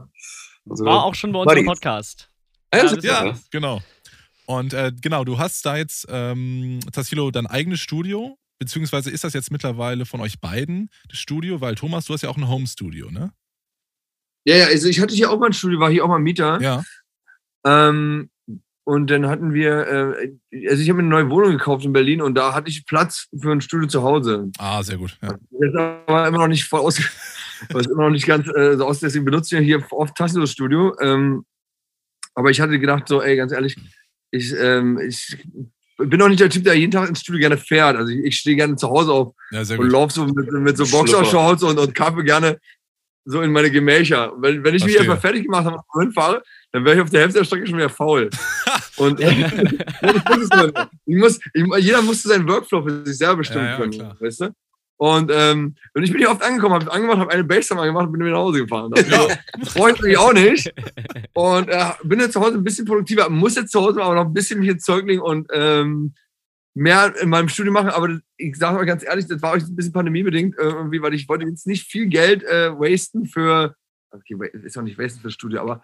also, 0.68 0.84
war 0.84 1.04
auch 1.04 1.14
schon 1.14 1.32
bei 1.32 1.40
uns 1.40 1.54
im 1.54 1.66
Podcast. 1.66 2.32
Ja, 2.74 2.92
ja 3.02 3.36
genau. 3.52 3.82
Und 4.46 4.74
äh, 4.74 4.92
genau, 5.02 5.24
du 5.24 5.38
hast 5.38 5.66
da 5.66 5.78
jetzt, 5.78 6.06
ähm, 6.10 6.80
Tassilo, 6.92 7.32
dein 7.32 7.48
eigenes 7.48 7.80
Studio, 7.80 8.38
beziehungsweise 8.60 9.12
ist 9.12 9.24
das 9.24 9.34
jetzt 9.34 9.52
mittlerweile 9.52 10.06
von 10.06 10.22
euch 10.22 10.40
beiden 10.40 10.90
das 11.10 11.20
Studio, 11.20 11.62
weil 11.62 11.76
Thomas, 11.76 12.06
du 12.06 12.14
hast 12.14 12.22
ja 12.22 12.30
auch 12.30 12.38
ein 12.38 12.48
Home-Studio, 12.48 13.12
ne? 13.12 13.32
Ja, 14.46 14.58
ja, 14.58 14.66
also 14.68 14.88
ich 14.88 15.00
hatte 15.00 15.16
hier 15.16 15.32
auch 15.32 15.40
mal 15.40 15.48
ein 15.48 15.54
Studio, 15.54 15.80
war 15.80 15.90
hier 15.90 16.06
auch 16.06 16.10
mal 16.10 16.20
Mieter. 16.20 16.62
Ja. 16.62 16.84
Ähm, 17.66 18.30
und 18.84 19.10
dann 19.10 19.26
hatten 19.26 19.54
wir, 19.54 19.88
äh, 19.88 20.68
also 20.70 20.84
ich 20.84 20.90
habe 20.92 21.00
eine 21.00 21.08
neue 21.08 21.32
Wohnung 21.32 21.52
gekauft 21.52 21.84
in 21.86 21.94
Berlin 21.94 22.22
und 22.22 22.36
da 22.36 22.54
hatte 22.54 22.70
ich 22.70 22.86
Platz 22.86 23.28
für 23.36 23.52
ein 23.52 23.62
Studio 23.62 23.88
zu 23.88 24.04
Hause. 24.04 24.52
Ah, 24.60 24.84
sehr 24.84 24.98
gut. 24.98 25.18
Ja. 25.24 25.30
Das 25.30 25.70
ist 25.70 25.76
aber 25.76 26.28
immer 26.28 26.38
noch 26.38 26.48
nicht 26.48 26.66
voll 26.66 26.82
aus, 26.82 27.00
ist 27.70 27.88
immer 27.88 28.04
noch 28.04 28.12
nicht 28.12 28.28
ganz 28.28 28.48
äh, 28.48 28.78
so 28.78 28.86
aus, 28.86 29.00
deswegen 29.00 29.26
benutze 29.26 29.56
ich 29.56 29.62
ja 29.62 29.66
hier 29.80 29.92
oft 29.92 30.16
Tassilo 30.16 30.46
Studio. 30.46 30.96
Ähm, 31.02 31.46
aber 32.36 32.52
ich 32.52 32.62
hatte 32.62 32.78
gedacht, 32.78 33.08
so, 33.08 33.24
ey, 33.24 33.36
ganz 33.36 33.52
ehrlich, 33.52 33.76
ich, 34.36 34.54
ähm, 34.58 35.00
ich 35.00 35.38
bin 35.98 36.22
auch 36.22 36.28
nicht 36.28 36.40
der 36.40 36.50
Typ, 36.50 36.64
der 36.64 36.76
jeden 36.76 36.92
Tag 36.92 37.10
ins 37.10 37.22
Studio 37.22 37.40
gerne 37.40 37.58
fährt. 37.58 37.96
Also 37.96 38.12
ich, 38.12 38.26
ich 38.26 38.38
stehe 38.38 38.56
gerne 38.56 38.76
zu 38.76 38.90
Hause 38.90 39.12
auf 39.12 39.34
ja, 39.52 39.62
und 39.62 39.90
laufe 39.90 40.14
so 40.14 40.26
mit, 40.26 40.52
mit 40.52 40.78
so 40.78 40.86
Boxershorts 40.86 41.64
und, 41.64 41.80
und 41.80 41.96
Kaffee 41.96 42.24
gerne 42.24 42.60
so 43.26 43.42
in 43.42 43.52
meine 43.52 43.72
Gemächer. 43.72 44.34
Wenn, 44.38 44.64
wenn 44.64 44.76
ich 44.76 44.84
Verstehe. 44.84 44.88
mich 44.88 44.96
erstmal 44.98 45.20
fertig 45.20 45.44
gemacht 45.44 45.66
habe 45.66 45.78
und 45.94 46.02
hinfahre, 46.02 46.44
dann 46.72 46.86
wäre 46.86 46.96
ich 46.96 47.02
auf 47.02 47.10
der 47.10 47.22
Hälfte 47.22 47.40
der 47.40 47.46
Strecke 47.46 47.68
schon 47.68 47.78
wieder 47.78 47.90
faul. 47.90 48.30
und 48.98 49.20
ich 51.06 51.18
muss, 51.18 51.40
ich, 51.54 51.66
jeder 51.80 52.02
musste 52.02 52.30
seinen 52.30 52.48
Workflow 52.48 52.84
für 52.84 53.06
sich 53.06 53.18
selber 53.18 53.38
bestimmen 53.38 53.66
ja, 53.66 53.72
ja, 53.72 53.78
können. 53.78 53.92
Klar. 53.92 54.18
Weißt 54.20 54.42
du? 54.42 54.54
Und, 54.98 55.30
ähm, 55.34 55.76
und 55.94 56.04
ich 56.04 56.12
bin 56.12 56.20
hier 56.20 56.32
oft 56.32 56.42
angekommen, 56.42 56.76
habe 56.76 56.92
angemacht, 56.92 57.20
habe 57.20 57.32
eine 57.32 57.44
Bassdrum 57.44 57.80
angemacht 57.80 58.08
und 58.08 58.14
bin 58.14 58.22
wieder 58.22 58.32
nach 58.32 58.44
Hause 58.44 58.60
gefahren. 58.60 58.92
Das 58.92 59.10
ja. 59.10 59.28
freut 59.66 60.02
mich 60.02 60.18
auch 60.18 60.34
nicht. 60.34 60.74
Und 61.34 61.68
äh, 61.68 61.92
bin 62.04 62.20
jetzt 62.20 62.34
zu 62.34 62.42
Hause 62.42 62.58
ein 62.58 62.64
bisschen 62.64 62.86
produktiver, 62.86 63.30
muss 63.30 63.56
jetzt 63.56 63.72
zu 63.72 63.82
Hause 63.82 64.02
aber 64.02 64.16
noch 64.16 64.26
ein 64.26 64.34
bisschen 64.34 64.60
mich 64.60 64.70
jetzt 64.70 64.86
Zeugling 64.86 65.20
und 65.20 65.50
ähm, 65.52 66.14
mehr 66.74 67.14
in 67.20 67.30
meinem 67.30 67.50
Studio 67.50 67.74
machen. 67.74 67.90
Aber 67.90 68.20
ich 68.38 68.56
sage 68.56 68.80
euch 68.80 68.88
ganz 68.88 69.04
ehrlich, 69.04 69.28
das 69.28 69.42
war 69.42 69.54
euch 69.54 69.64
ein 69.64 69.76
bisschen 69.76 69.94
pandemiebedingt, 69.94 70.58
äh, 70.58 70.64
irgendwie, 70.64 71.02
weil 71.02 71.14
ich 71.14 71.28
wollte 71.28 71.46
jetzt 71.46 71.68
nicht 71.68 71.88
viel 71.90 72.08
Geld 72.08 72.44
äh, 72.44 72.72
wasten 72.72 73.26
für, 73.26 73.76
okay, 74.12 74.38
ist 74.64 74.78
auch 74.78 74.82
nicht 74.82 74.98
wasten 74.98 75.20
für 75.20 75.28
das 75.28 75.34
Studio, 75.34 75.62
aber 75.62 75.82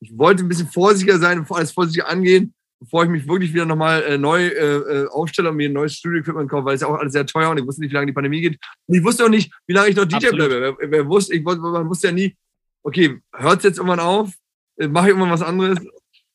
ich 0.00 0.16
wollte 0.16 0.42
ein 0.42 0.48
bisschen 0.48 0.68
vorsichtiger 0.68 1.18
sein 1.18 1.38
und 1.38 1.50
alles 1.50 1.72
vorsichtiger 1.72 2.08
angehen 2.08 2.54
bevor 2.80 3.04
ich 3.04 3.10
mich 3.10 3.28
wirklich 3.28 3.52
wieder 3.52 3.66
nochmal 3.66 4.02
äh, 4.02 4.18
neu 4.18 4.46
äh, 4.46 4.76
äh, 4.76 5.06
aufstelle 5.08 5.50
und 5.50 5.56
mir 5.56 5.68
ein 5.68 5.74
neues 5.74 5.94
Studio-Equipment 5.94 6.50
kaufe, 6.50 6.64
weil 6.64 6.74
es 6.74 6.80
ja 6.80 6.88
auch 6.88 6.98
alles 6.98 7.12
sehr 7.12 7.26
teuer 7.26 7.50
und 7.50 7.58
ich 7.58 7.66
wusste 7.66 7.82
nicht, 7.82 7.90
wie 7.90 7.94
lange 7.94 8.06
die 8.06 8.12
Pandemie 8.12 8.40
geht. 8.40 8.58
Und 8.86 8.96
ich 8.96 9.04
wusste 9.04 9.24
auch 9.24 9.28
nicht, 9.28 9.52
wie 9.66 9.74
lange 9.74 9.90
ich 9.90 9.96
noch 9.96 10.06
DJ 10.06 10.16
Absolut. 10.16 10.48
bleibe. 10.48 10.76
Wer, 10.78 10.90
wer, 10.90 11.06
wusste, 11.06 11.34
ich, 11.34 11.44
man 11.44 11.88
wusste 11.88 12.08
ja 12.08 12.12
nie, 12.12 12.34
okay, 12.82 13.20
hört 13.34 13.58
es 13.58 13.64
jetzt 13.64 13.76
irgendwann 13.76 14.00
auf? 14.00 14.32
Äh, 14.78 14.88
Mache 14.88 15.06
ich 15.06 15.10
irgendwann 15.10 15.30
was 15.30 15.42
anderes? 15.42 15.78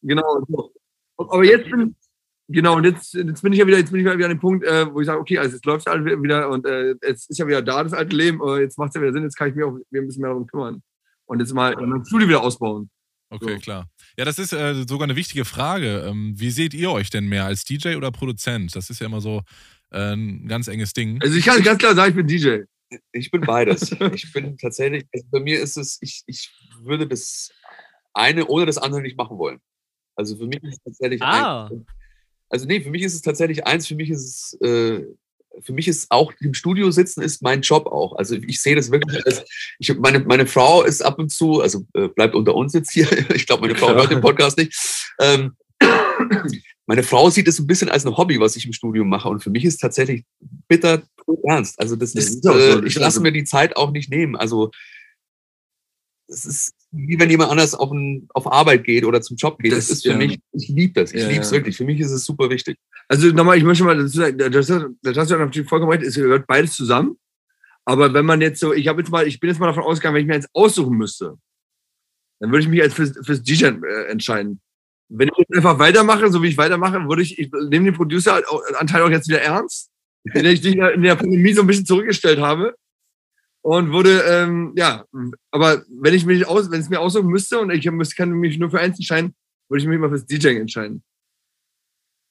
Genau. 0.03 0.45
So. 0.47 0.71
Aber 1.17 1.43
jetzt 1.43 1.69
bin, 1.69 1.95
genau, 2.47 2.75
und 2.75 2.83
jetzt, 2.83 3.13
jetzt 3.15 3.41
bin 3.41 3.53
ich 3.53 3.59
ja 3.59 3.65
wieder, 3.65 3.79
jetzt 3.79 3.91
bin 3.91 4.01
ich 4.01 4.05
wieder 4.05 4.25
an 4.25 4.29
dem 4.29 4.39
Punkt, 4.39 4.63
äh, 4.65 4.93
wo 4.93 5.01
ich 5.01 5.07
sage, 5.07 5.19
okay, 5.19 5.39
also 5.39 5.55
jetzt 5.55 5.65
läuft 5.65 5.87
es 5.87 5.91
halt 5.91 6.05
wieder 6.05 6.49
und 6.49 6.67
äh, 6.67 6.93
jetzt 7.01 7.27
ist 7.27 7.39
ja 7.39 7.47
wieder 7.47 7.63
da 7.63 7.83
das 7.83 7.93
alte 7.93 8.15
Leben, 8.15 8.39
jetzt 8.59 8.77
macht 8.77 8.89
es 8.89 8.95
ja 8.95 9.01
wieder 9.01 9.13
Sinn, 9.13 9.23
jetzt 9.23 9.35
kann 9.35 9.49
ich 9.49 9.55
mich 9.55 9.65
auch 9.65 9.73
ein 9.73 9.83
bisschen 9.89 10.21
mehr 10.21 10.29
darum 10.29 10.45
kümmern. 10.45 10.83
Und 11.25 11.39
jetzt 11.39 11.53
mal 11.53 11.75
mein 11.75 12.05
Studio 12.05 12.27
wieder 12.27 12.43
ausbauen. 12.43 12.91
Okay, 13.31 13.55
so. 13.55 13.59
klar. 13.59 13.89
Ja, 14.17 14.25
das 14.25 14.39
ist 14.39 14.53
äh, 14.53 14.85
sogar 14.87 15.03
eine 15.03 15.15
wichtige 15.15 15.45
Frage. 15.45 16.05
Ähm, 16.07 16.33
wie 16.37 16.51
seht 16.51 16.73
ihr 16.73 16.91
euch 16.91 17.09
denn 17.09 17.27
mehr 17.27 17.45
als 17.45 17.65
DJ 17.65 17.95
oder 17.95 18.11
Produzent? 18.11 18.75
Das 18.75 18.89
ist 18.89 18.99
ja 18.99 19.07
immer 19.07 19.21
so 19.21 19.41
äh, 19.91 20.13
ein 20.13 20.47
ganz 20.47 20.67
enges 20.67 20.93
Ding. 20.93 21.21
Also 21.21 21.37
ich 21.37 21.45
kann 21.45 21.61
ganz 21.63 21.79
klar 21.79 21.95
sagen, 21.95 22.11
ich 22.11 22.15
bin 22.15 22.27
DJ. 22.27 22.63
Ich 23.11 23.31
bin 23.31 23.41
beides. 23.41 23.91
ich 24.13 24.31
bin 24.31 24.57
tatsächlich, 24.57 25.05
also 25.13 25.25
bei 25.31 25.39
mir 25.39 25.59
ist 25.59 25.77
es, 25.77 25.97
ich, 26.01 26.23
ich 26.27 26.49
würde 26.81 27.07
das 27.07 27.51
eine 28.13 28.45
ohne 28.47 28.65
das 28.65 28.77
andere 28.77 29.01
nicht 29.01 29.17
machen 29.17 29.37
wollen. 29.37 29.59
Also 30.15 30.37
für 30.37 30.47
mich 30.47 30.63
ist 30.63 30.77
es 30.77 30.83
tatsächlich 30.83 31.21
ah. 31.21 31.67
ein, 31.67 31.85
also 32.49 32.65
nee, 32.65 32.79
für 32.79 32.89
mich 32.89 33.01
ist 33.01 33.15
es 33.15 33.21
tatsächlich 33.21 33.65
eins, 33.65 33.87
für 33.87 33.95
mich 33.95 34.09
ist 34.09 34.53
es 34.53 34.61
äh, 34.61 35.03
für 35.61 35.73
mich 35.73 35.87
ist 35.87 36.07
auch 36.09 36.31
im 36.39 36.53
Studio 36.53 36.91
sitzen 36.91 37.21
ist 37.21 37.41
mein 37.41 37.61
Job 37.61 37.87
auch. 37.87 38.15
Also 38.15 38.35
ich 38.35 38.61
sehe 38.61 38.75
das 38.75 38.91
wirklich 38.91 39.25
als, 39.25 39.43
ich, 39.79 39.95
meine, 39.97 40.19
meine 40.19 40.47
Frau 40.47 40.83
ist 40.83 41.01
ab 41.01 41.19
und 41.19 41.29
zu, 41.29 41.61
also 41.61 41.85
äh, 41.93 42.07
bleibt 42.07 42.35
unter 42.35 42.55
uns 42.55 42.73
jetzt 42.73 42.91
hier. 42.91 43.07
Ich 43.35 43.45
glaube, 43.45 43.67
meine 43.67 43.75
Frau 43.77 43.93
hört 43.93 44.11
den 44.11 44.21
Podcast 44.21 44.57
nicht. 44.57 44.73
Ähm, 45.19 45.55
meine 46.85 47.03
Frau 47.03 47.29
sieht 47.29 47.47
es 47.47 47.59
ein 47.59 47.67
bisschen 47.67 47.89
als 47.89 48.05
ein 48.05 48.15
Hobby, 48.15 48.39
was 48.39 48.55
ich 48.55 48.65
im 48.65 48.73
Studio 48.73 49.03
mache. 49.03 49.29
Und 49.29 49.41
für 49.41 49.49
mich 49.49 49.65
ist 49.65 49.75
es 49.75 49.79
tatsächlich 49.79 50.23
bitter 50.67 51.03
ernst. 51.43 51.79
Also 51.79 51.95
das 51.95 52.13
ist, 52.13 52.45
äh, 52.45 52.85
ich 52.85 52.95
lasse 52.95 53.19
mir 53.19 53.31
die 53.31 53.43
Zeit 53.43 53.75
auch 53.75 53.91
nicht 53.91 54.09
nehmen. 54.09 54.35
Also 54.35 54.71
es 56.27 56.45
ist 56.45 56.74
wie 56.95 57.19
wenn 57.19 57.29
jemand 57.29 57.51
anders 57.51 57.75
auf, 57.75 57.91
ein, 57.91 58.27
auf 58.33 58.51
Arbeit 58.51 58.83
geht 58.85 59.05
oder 59.05 59.21
zum 59.21 59.35
Job 59.37 59.59
geht. 59.59 59.71
Das, 59.71 59.87
das 59.87 59.97
ist 59.97 60.03
für 60.03 60.11
ja. 60.11 60.17
mich, 60.17 60.39
ich 60.53 60.69
liebe 60.69 60.93
das. 60.93 61.13
Ich 61.13 61.21
ja, 61.21 61.27
liebe 61.27 61.41
es 61.41 61.51
wirklich. 61.51 61.75
Für 61.75 61.83
mich 61.83 61.99
ist 61.99 62.11
es 62.11 62.25
super 62.25 62.49
wichtig. 62.49 62.77
Also 63.07 63.27
nochmal, 63.27 63.57
ich 63.57 63.63
möchte 63.63 63.83
mal 63.83 63.97
dazu 63.97 64.17
sagen, 64.17 64.37
das, 64.37 64.67
das, 64.67 65.17
hast 65.17 65.31
du 65.31 65.37
natürlich 65.37 65.67
vollkommen 65.67 65.91
recht, 65.91 66.03
es 66.03 66.15
gehört 66.15 66.47
beides 66.47 66.73
zusammen. 66.73 67.17
Aber 67.83 68.13
wenn 68.13 68.25
man 68.25 68.41
jetzt 68.41 68.59
so, 68.59 68.73
ich 68.73 68.87
habe 68.87 69.01
jetzt 69.01 69.11
mal, 69.11 69.27
ich 69.27 69.39
bin 69.39 69.49
jetzt 69.49 69.59
mal 69.59 69.67
davon 69.67 69.83
ausgegangen, 69.83 70.15
wenn 70.15 70.21
ich 70.21 70.27
mir 70.27 70.35
jetzt 70.35 70.49
aussuchen 70.53 70.97
müsste, 70.97 71.37
dann 72.39 72.51
würde 72.51 72.63
ich 72.63 72.69
mich 72.69 72.79
jetzt 72.79 72.95
fürs, 72.95 73.13
fürs 73.23 73.41
DJ 73.41 73.65
äh, 73.65 74.05
entscheiden. 74.07 74.61
Wenn 75.09 75.27
ich 75.27 75.37
jetzt 75.37 75.55
einfach 75.55 75.77
weitermache, 75.77 76.31
so 76.31 76.41
wie 76.41 76.47
ich 76.47 76.57
weitermache, 76.57 77.07
würde 77.07 77.21
ich, 77.21 77.37
ich 77.37 77.51
nehme 77.69 77.85
den 77.85 77.93
Producer-Anteil 77.93 79.03
auch 79.03 79.09
jetzt 79.09 79.27
wieder 79.27 79.41
ernst, 79.41 79.91
den 80.33 80.45
ich 80.45 80.65
in 80.65 81.03
der 81.03 81.15
Pandemie 81.15 81.53
so 81.53 81.61
ein 81.61 81.67
bisschen 81.67 81.85
zurückgestellt 81.85 82.39
habe 82.39 82.75
und 83.65 83.91
wurde, 83.91 84.21
ähm, 84.27 84.73
ja, 84.75 85.05
aber 85.49 85.83
wenn 85.89 86.13
ich 86.13 86.23
mich 86.23 86.47
aus, 86.47 86.69
wenn 86.69 86.81
es 86.81 86.89
mir 86.89 86.99
aussuchen 86.99 87.29
müsste 87.29 87.59
und 87.59 87.71
ich 87.71 87.89
müsste, 87.89 88.15
kann 88.15 88.29
mich 88.29 88.59
nur 88.59 88.69
für 88.69 88.79
eins 88.79 88.99
entscheiden, 88.99 89.33
würde 89.67 89.81
ich 89.81 89.87
mich 89.87 89.97
mal 89.97 90.09
fürs 90.09 90.27
DJing 90.27 90.61
entscheiden. 90.61 91.03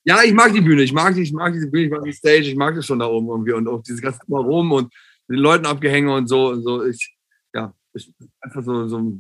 Ja, 0.05 0.23
ich 0.23 0.33
mag 0.33 0.53
die 0.53 0.61
Bühne, 0.61 0.83
ich 0.83 0.93
mag, 0.93 1.13
die, 1.17 1.23
ich 1.23 1.33
mag 1.33 1.53
diese 1.53 1.69
Bühne, 1.69 1.87
ich 1.87 1.91
mag 1.91 2.05
die 2.05 2.13
Stage, 2.13 2.43
ich 2.43 2.55
mag 2.55 2.77
das 2.77 2.87
schon 2.87 3.01
da 3.01 3.07
oben 3.07 3.27
irgendwie 3.27 3.51
und 3.51 3.67
auch 3.67 3.83
dieses 3.83 4.01
ganze 4.01 4.21
Rum 4.29 4.71
und 4.71 4.95
den 5.29 5.39
Leuten 5.39 5.67
abgehänge 5.67 6.15
und 6.15 6.29
so 6.29 6.51
und 6.51 6.63
so. 6.63 6.85
Ich, 6.85 7.17
ja, 7.53 7.75
ich, 7.95 8.15
einfach 8.41 8.63
so, 8.63 8.87
so 8.87 9.19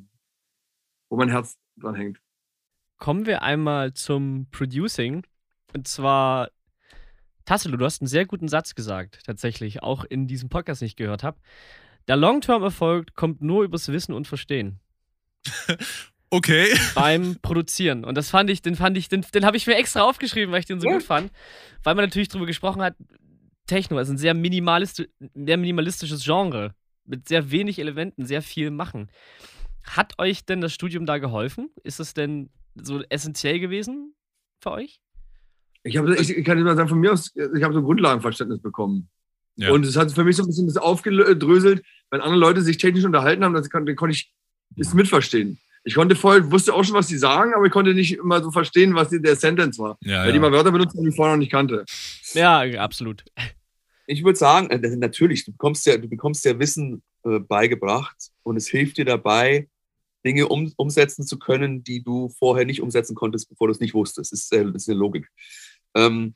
wo 1.10 1.16
mein 1.16 1.30
Herz 1.30 1.56
dran 1.74 1.96
hängt. 1.96 2.20
Kommen 2.98 3.26
wir 3.26 3.42
einmal 3.42 3.92
zum 3.92 4.46
Producing. 4.52 5.26
Und 5.72 5.88
zwar, 5.88 6.50
Tassilo, 7.44 7.76
du 7.76 7.84
hast 7.84 8.02
einen 8.02 8.08
sehr 8.08 8.24
guten 8.24 8.46
Satz 8.46 8.76
gesagt, 8.76 9.18
tatsächlich, 9.26 9.82
auch 9.82 10.04
in 10.04 10.28
diesem 10.28 10.48
Podcast, 10.48 10.80
den 10.80 10.86
ich 10.86 10.94
gehört 10.94 11.24
habe. 11.24 11.38
Der 12.08 12.16
Long-Term-Erfolg 12.16 13.14
kommt 13.14 13.42
nur 13.42 13.64
übers 13.64 13.88
Wissen 13.88 14.14
und 14.14 14.26
Verstehen. 14.26 14.80
Okay. 16.30 16.66
Beim 16.96 17.36
Produzieren. 17.42 18.04
Und 18.04 18.16
das 18.16 18.28
fand 18.28 18.50
ich, 18.50 18.60
den 18.60 18.74
fand 18.74 18.98
ich, 18.98 19.08
den, 19.08 19.24
den 19.32 19.46
habe 19.46 19.56
ich 19.56 19.68
mir 19.68 19.76
extra 19.76 20.02
aufgeschrieben, 20.02 20.50
weil 20.50 20.58
ich 20.58 20.66
den 20.66 20.80
so 20.80 20.88
ja. 20.88 20.94
gut 20.94 21.04
fand. 21.04 21.30
Weil 21.84 21.94
man 21.94 22.04
natürlich 22.04 22.26
darüber 22.26 22.46
gesprochen 22.46 22.82
hat, 22.82 22.96
Techno 23.68 24.00
ist 24.00 24.08
ein 24.08 24.18
sehr, 24.18 24.34
minimalistisch, 24.34 25.06
sehr 25.20 25.56
minimalistisches 25.56 26.24
Genre. 26.24 26.74
Mit 27.04 27.28
sehr 27.28 27.52
wenig 27.52 27.78
Elementen, 27.78 28.26
sehr 28.26 28.42
viel 28.42 28.72
machen. 28.72 29.10
Hat 29.84 30.18
euch 30.18 30.44
denn 30.44 30.60
das 30.60 30.72
Studium 30.72 31.06
da 31.06 31.18
geholfen? 31.18 31.70
Ist 31.84 32.00
es 32.00 32.14
denn 32.14 32.50
so 32.74 33.02
essentiell 33.10 33.60
gewesen 33.60 34.14
für 34.60 34.72
euch? 34.72 35.00
Ich, 35.84 35.96
hab, 35.98 36.08
ich, 36.08 36.36
ich 36.36 36.44
kann 36.44 36.60
mal 36.64 36.74
sagen, 36.74 36.88
von 36.88 36.98
mir 36.98 37.12
aus, 37.12 37.32
ich 37.36 37.62
habe 37.62 37.74
so 37.74 37.80
ein 37.80 37.84
Grundlagenverständnis 37.84 38.60
bekommen. 38.60 39.08
Ja. 39.56 39.72
Und 39.72 39.84
es 39.86 39.96
hat 39.96 40.12
für 40.12 40.24
mich 40.24 40.36
so 40.36 40.42
ein 40.42 40.46
bisschen 40.46 40.66
das 40.66 40.76
aufgedröselt, 40.76 41.82
wenn 42.10 42.20
andere 42.20 42.40
Leute 42.40 42.62
sich 42.62 42.78
technisch 42.78 43.04
unterhalten 43.04 43.44
haben, 43.44 43.54
dann 43.54 43.68
konnte, 43.68 43.94
konnte 43.94 44.14
ich 44.14 44.32
es 44.76 44.94
mitverstehen. 44.94 45.58
Ich 45.84 45.94
konnte 45.94 46.16
voll, 46.16 46.50
wusste 46.50 46.72
auch 46.72 46.82
schon, 46.82 46.94
was 46.94 47.08
sie 47.08 47.18
sagen, 47.18 47.52
aber 47.54 47.66
ich 47.66 47.72
konnte 47.72 47.92
nicht 47.92 48.14
immer 48.14 48.42
so 48.42 48.50
verstehen, 48.50 48.94
was 48.94 49.10
der 49.10 49.36
Sentence 49.36 49.78
war. 49.78 49.98
Ja, 50.00 50.20
weil 50.20 50.28
ja. 50.28 50.32
die 50.32 50.38
mal 50.38 50.50
Wörter 50.50 50.72
benutzen, 50.72 51.02
die 51.02 51.10
ich 51.10 51.14
vorher 51.14 51.34
noch 51.34 51.40
nicht 51.40 51.52
kannte. 51.52 51.84
Ja, 52.32 52.62
absolut. 52.80 53.22
Ich 54.06 54.24
würde 54.24 54.38
sagen, 54.38 54.70
äh, 54.70 54.96
natürlich, 54.96 55.44
du 55.44 55.52
bekommst 55.52 55.86
ja, 55.86 55.96
du 55.98 56.08
bekommst 56.08 56.44
ja 56.44 56.58
Wissen 56.58 57.02
äh, 57.24 57.38
beigebracht 57.38 58.16
und 58.42 58.56
es 58.56 58.68
hilft 58.68 58.96
dir 58.96 59.04
dabei, 59.04 59.68
Dinge 60.24 60.48
um, 60.48 60.72
umsetzen 60.76 61.26
zu 61.26 61.38
können, 61.38 61.84
die 61.84 62.02
du 62.02 62.30
vorher 62.38 62.64
nicht 62.64 62.80
umsetzen 62.80 63.14
konntest, 63.14 63.50
bevor 63.50 63.68
du 63.68 63.72
es 63.72 63.80
nicht 63.80 63.94
wusstest. 63.94 64.32
Das 64.32 64.40
ist, 64.40 64.52
äh, 64.52 64.64
das 64.64 64.82
ist 64.82 64.88
eine 64.88 64.98
Logik. 64.98 65.28
Ähm, 65.94 66.34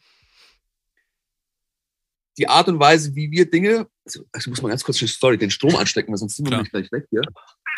die 2.38 2.48
Art 2.48 2.68
und 2.68 2.78
Weise, 2.78 3.14
wie 3.14 3.30
wir 3.30 3.50
Dinge, 3.50 3.88
also 4.04 4.24
ich 4.36 4.46
muss 4.46 4.62
mal 4.62 4.68
ganz 4.68 4.84
kurz 4.84 4.98
Story, 4.98 5.36
den 5.36 5.50
Strom 5.50 5.74
anstecken, 5.76 6.12
weil 6.12 6.18
sonst 6.18 6.36
sind 6.36 6.46
wir 6.46 6.52
nämlich 6.52 6.70
gleich 6.70 6.90
weg 6.92 7.06
hier. 7.10 7.22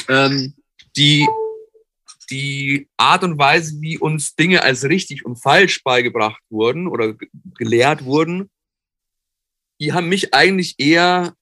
Ähm, 0.08 0.54
die, 0.96 1.26
die 2.30 2.88
Art 2.96 3.24
und 3.24 3.38
Weise, 3.38 3.80
wie 3.80 3.98
uns 3.98 4.34
Dinge 4.36 4.62
als 4.62 4.84
richtig 4.84 5.24
und 5.24 5.36
falsch 5.36 5.82
beigebracht 5.82 6.42
wurden 6.50 6.86
oder 6.86 7.14
gelehrt 7.56 8.04
wurden, 8.04 8.50
die 9.80 9.94
haben 9.94 10.10
mich 10.10 10.34
eigentlich 10.34 10.74
eher, 10.78 11.34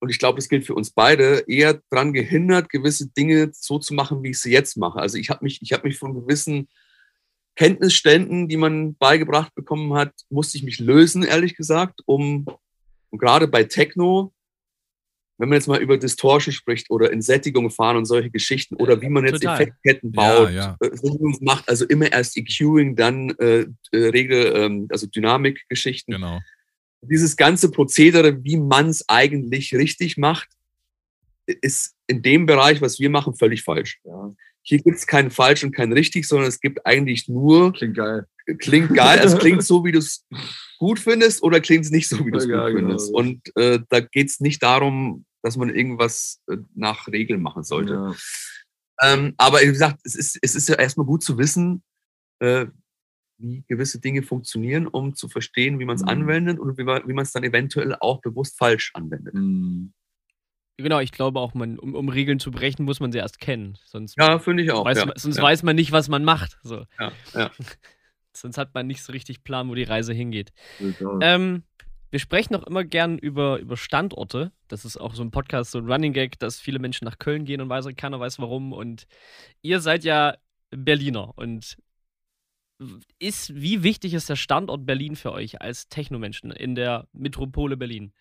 und 0.00 0.10
ich 0.10 0.18
glaube, 0.18 0.36
das 0.36 0.50
gilt 0.50 0.66
für 0.66 0.74
uns 0.74 0.90
beide, 0.90 1.44
eher 1.48 1.80
daran 1.88 2.12
gehindert, 2.12 2.68
gewisse 2.68 3.08
Dinge 3.08 3.50
so 3.54 3.78
zu 3.78 3.94
machen, 3.94 4.22
wie 4.22 4.30
ich 4.30 4.40
sie 4.40 4.52
jetzt 4.52 4.76
mache. 4.76 4.98
Also 4.98 5.16
ich 5.16 5.30
habe 5.30 5.42
mich, 5.42 5.62
ich 5.62 5.72
habe 5.72 5.88
mich 5.88 5.98
von 5.98 6.12
gewissen 6.12 6.68
Kenntnisständen, 7.56 8.48
die 8.48 8.56
man 8.56 8.94
beigebracht 8.96 9.54
bekommen 9.54 9.92
hat, 9.94 10.12
musste 10.30 10.56
ich 10.56 10.64
mich 10.64 10.78
lösen, 10.78 11.22
ehrlich 11.22 11.54
gesagt, 11.54 12.00
um, 12.06 12.46
und 13.10 13.18
gerade 13.18 13.46
bei 13.46 13.64
Techno, 13.64 14.32
wenn 15.38 15.48
man 15.48 15.56
jetzt 15.56 15.66
mal 15.66 15.82
über 15.82 15.98
Distortion 15.98 16.52
spricht 16.52 16.90
oder 16.90 17.10
in 17.10 17.20
Sättigung 17.20 17.70
fahren 17.70 17.96
und 17.96 18.04
solche 18.04 18.30
Geschichten 18.30 18.76
oder 18.76 19.00
wie 19.02 19.08
man 19.08 19.24
jetzt 19.24 19.42
Total. 19.42 19.60
Effektketten 19.60 20.12
baut, 20.12 20.50
ja, 20.50 20.76
ja. 20.80 20.88
Äh, 20.88 21.36
macht, 21.40 21.68
also 21.68 21.84
immer 21.86 22.10
erst 22.10 22.36
EQing, 22.36 22.96
dann 22.96 23.30
äh, 23.38 23.66
äh, 23.90 24.08
Regel, 24.08 24.52
ähm, 24.54 24.86
also 24.90 25.06
Dynamikgeschichten. 25.06 26.14
Genau. 26.14 26.40
Dieses 27.02 27.36
ganze 27.36 27.70
Prozedere, 27.70 28.44
wie 28.44 28.56
man 28.56 28.88
es 28.88 29.08
eigentlich 29.08 29.74
richtig 29.74 30.16
macht, 30.16 30.48
ist 31.46 31.96
in 32.06 32.22
dem 32.22 32.46
Bereich, 32.46 32.80
was 32.80 33.00
wir 33.00 33.10
machen, 33.10 33.34
völlig 33.34 33.62
falsch. 33.62 34.00
Ja. 34.04 34.30
Hier 34.62 34.78
gibt 34.78 34.96
es 34.96 35.06
keinen 35.06 35.30
falsch 35.30 35.64
und 35.64 35.72
keinen 35.72 35.92
richtig, 35.92 36.26
sondern 36.26 36.48
es 36.48 36.60
gibt 36.60 36.86
eigentlich 36.86 37.28
nur. 37.28 37.72
Klingt 37.72 37.96
geil. 37.96 38.26
Klingt 38.58 38.94
geil. 38.94 39.20
es 39.24 39.36
klingt 39.36 39.64
so, 39.64 39.84
wie 39.84 39.92
du 39.92 39.98
es 39.98 40.24
gut 40.78 40.98
findest 40.98 41.42
oder 41.42 41.60
klingt 41.60 41.84
es 41.84 41.90
nicht 41.90 42.08
so, 42.08 42.24
wie 42.24 42.30
du 42.30 42.38
es 42.38 42.46
ja, 42.46 42.66
gut 42.66 42.76
genau. 42.76 42.88
findest. 42.88 43.12
Und 43.12 43.56
äh, 43.56 43.80
da 43.88 44.00
geht 44.00 44.28
es 44.28 44.40
nicht 44.40 44.62
darum, 44.62 45.24
dass 45.42 45.56
man 45.56 45.70
irgendwas 45.70 46.40
äh, 46.48 46.56
nach 46.74 47.08
Regeln 47.08 47.42
machen 47.42 47.64
sollte. 47.64 47.92
Ja. 47.92 48.14
Ähm, 49.02 49.34
aber 49.36 49.60
wie 49.60 49.66
gesagt, 49.66 50.00
es 50.04 50.14
ist, 50.14 50.38
es 50.42 50.54
ist 50.54 50.68
ja 50.68 50.76
erstmal 50.76 51.06
gut 51.06 51.24
zu 51.24 51.38
wissen, 51.38 51.82
äh, 52.38 52.66
wie 53.38 53.64
gewisse 53.66 54.00
Dinge 54.00 54.22
funktionieren, 54.22 54.86
um 54.86 55.16
zu 55.16 55.28
verstehen, 55.28 55.80
wie 55.80 55.84
man 55.84 55.96
es 55.96 56.02
mhm. 56.02 56.08
anwendet 56.08 56.60
und 56.60 56.78
wie 56.78 56.84
man 56.84 57.22
es 57.22 57.32
dann 57.32 57.42
eventuell 57.42 57.96
auch 57.98 58.20
bewusst 58.20 58.56
falsch 58.56 58.92
anwendet. 58.94 59.34
Mhm. 59.34 59.92
Genau, 60.78 61.00
ich 61.00 61.12
glaube 61.12 61.38
auch, 61.38 61.54
man, 61.54 61.78
um, 61.78 61.94
um, 61.94 62.08
Regeln 62.08 62.40
zu 62.40 62.50
brechen, 62.50 62.84
muss 62.84 62.98
man 62.98 63.12
sie 63.12 63.18
erst 63.18 63.40
kennen. 63.40 63.78
Sonst 63.84 64.16
ja, 64.18 64.38
finde 64.38 64.62
ich 64.62 64.72
auch. 64.72 64.84
Weiß 64.84 64.98
ja. 64.98 65.06
man, 65.06 65.16
sonst 65.16 65.36
ja. 65.36 65.42
weiß 65.42 65.62
man 65.62 65.76
nicht, 65.76 65.92
was 65.92 66.08
man 66.08 66.24
macht. 66.24 66.58
So. 66.62 66.84
Ja, 66.98 67.12
ja. 67.34 67.50
sonst 68.32 68.58
hat 68.58 68.74
man 68.74 68.86
nicht 68.86 69.02
so 69.02 69.12
richtig 69.12 69.44
Plan, 69.44 69.68
wo 69.68 69.74
die 69.74 69.82
Reise 69.82 70.12
hingeht. 70.12 70.52
Ähm, 71.20 71.64
wir 72.10 72.18
sprechen 72.18 72.54
auch 72.54 72.66
immer 72.66 72.84
gern 72.84 73.18
über, 73.18 73.58
über 73.58 73.76
Standorte. 73.76 74.52
Das 74.68 74.84
ist 74.84 74.96
auch 74.96 75.14
so 75.14 75.22
ein 75.22 75.30
Podcast, 75.30 75.70
so 75.70 75.78
ein 75.78 75.90
Running 75.90 76.12
Gag, 76.12 76.38
dass 76.38 76.60
viele 76.60 76.78
Menschen 76.78 77.04
nach 77.04 77.18
Köln 77.18 77.44
gehen 77.44 77.60
und 77.60 77.68
weiß, 77.68 77.86
keiner 77.96 78.20
weiß 78.20 78.38
warum. 78.38 78.72
Und 78.72 79.06
ihr 79.62 79.80
seid 79.80 80.04
ja 80.04 80.36
Berliner. 80.70 81.36
Und 81.36 81.76
ist, 83.18 83.54
wie 83.54 83.82
wichtig 83.82 84.14
ist 84.14 84.28
der 84.28 84.36
Standort 84.36 84.84
Berlin 84.86 85.16
für 85.16 85.32
euch 85.32 85.60
als 85.60 85.88
Technomenschen 85.88 86.50
in 86.50 86.74
der 86.74 87.08
Metropole 87.12 87.76
Berlin? 87.76 88.12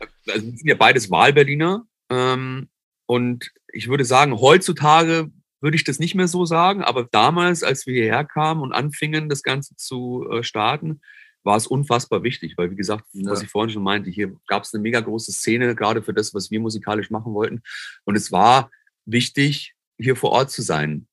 Also 0.00 0.46
wir 0.46 0.56
sind 0.56 0.66
ja 0.66 0.74
beides 0.74 1.10
Wahlberliner. 1.10 1.84
Ähm, 2.10 2.68
und 3.06 3.50
ich 3.72 3.88
würde 3.88 4.04
sagen, 4.04 4.38
heutzutage 4.40 5.30
würde 5.60 5.76
ich 5.76 5.84
das 5.84 5.98
nicht 5.98 6.14
mehr 6.14 6.28
so 6.28 6.46
sagen, 6.46 6.82
aber 6.82 7.04
damals, 7.10 7.62
als 7.62 7.86
wir 7.86 7.94
hierher 7.94 8.24
kamen 8.24 8.62
und 8.62 8.72
anfingen, 8.72 9.28
das 9.28 9.42
Ganze 9.42 9.76
zu 9.76 10.26
äh, 10.30 10.42
starten, 10.42 11.00
war 11.42 11.56
es 11.56 11.66
unfassbar 11.66 12.22
wichtig, 12.22 12.56
weil 12.56 12.70
wie 12.70 12.76
gesagt, 12.76 13.04
ja. 13.12 13.30
was 13.30 13.42
ich 13.42 13.48
vorhin 13.48 13.72
schon 13.72 13.82
meinte, 13.82 14.10
hier 14.10 14.36
gab 14.46 14.64
es 14.64 14.74
eine 14.74 14.82
mega 14.82 15.00
große 15.00 15.32
Szene, 15.32 15.74
gerade 15.74 16.02
für 16.02 16.14
das, 16.14 16.34
was 16.34 16.50
wir 16.50 16.60
musikalisch 16.60 17.10
machen 17.10 17.32
wollten. 17.34 17.62
Und 18.04 18.16
es 18.16 18.30
war 18.30 18.70
wichtig, 19.06 19.74
hier 19.98 20.16
vor 20.16 20.30
Ort 20.30 20.50
zu 20.50 20.62
sein. 20.62 21.06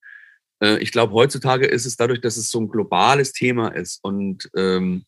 Äh, 0.62 0.78
ich 0.80 0.92
glaube, 0.92 1.14
heutzutage 1.14 1.66
ist 1.66 1.86
es 1.86 1.96
dadurch, 1.98 2.22
dass 2.22 2.38
es 2.38 2.50
so 2.50 2.60
ein 2.60 2.70
globales 2.70 3.34
Thema 3.34 3.70
ist 3.70 4.04
und 4.04 4.50
ähm, 4.56 5.06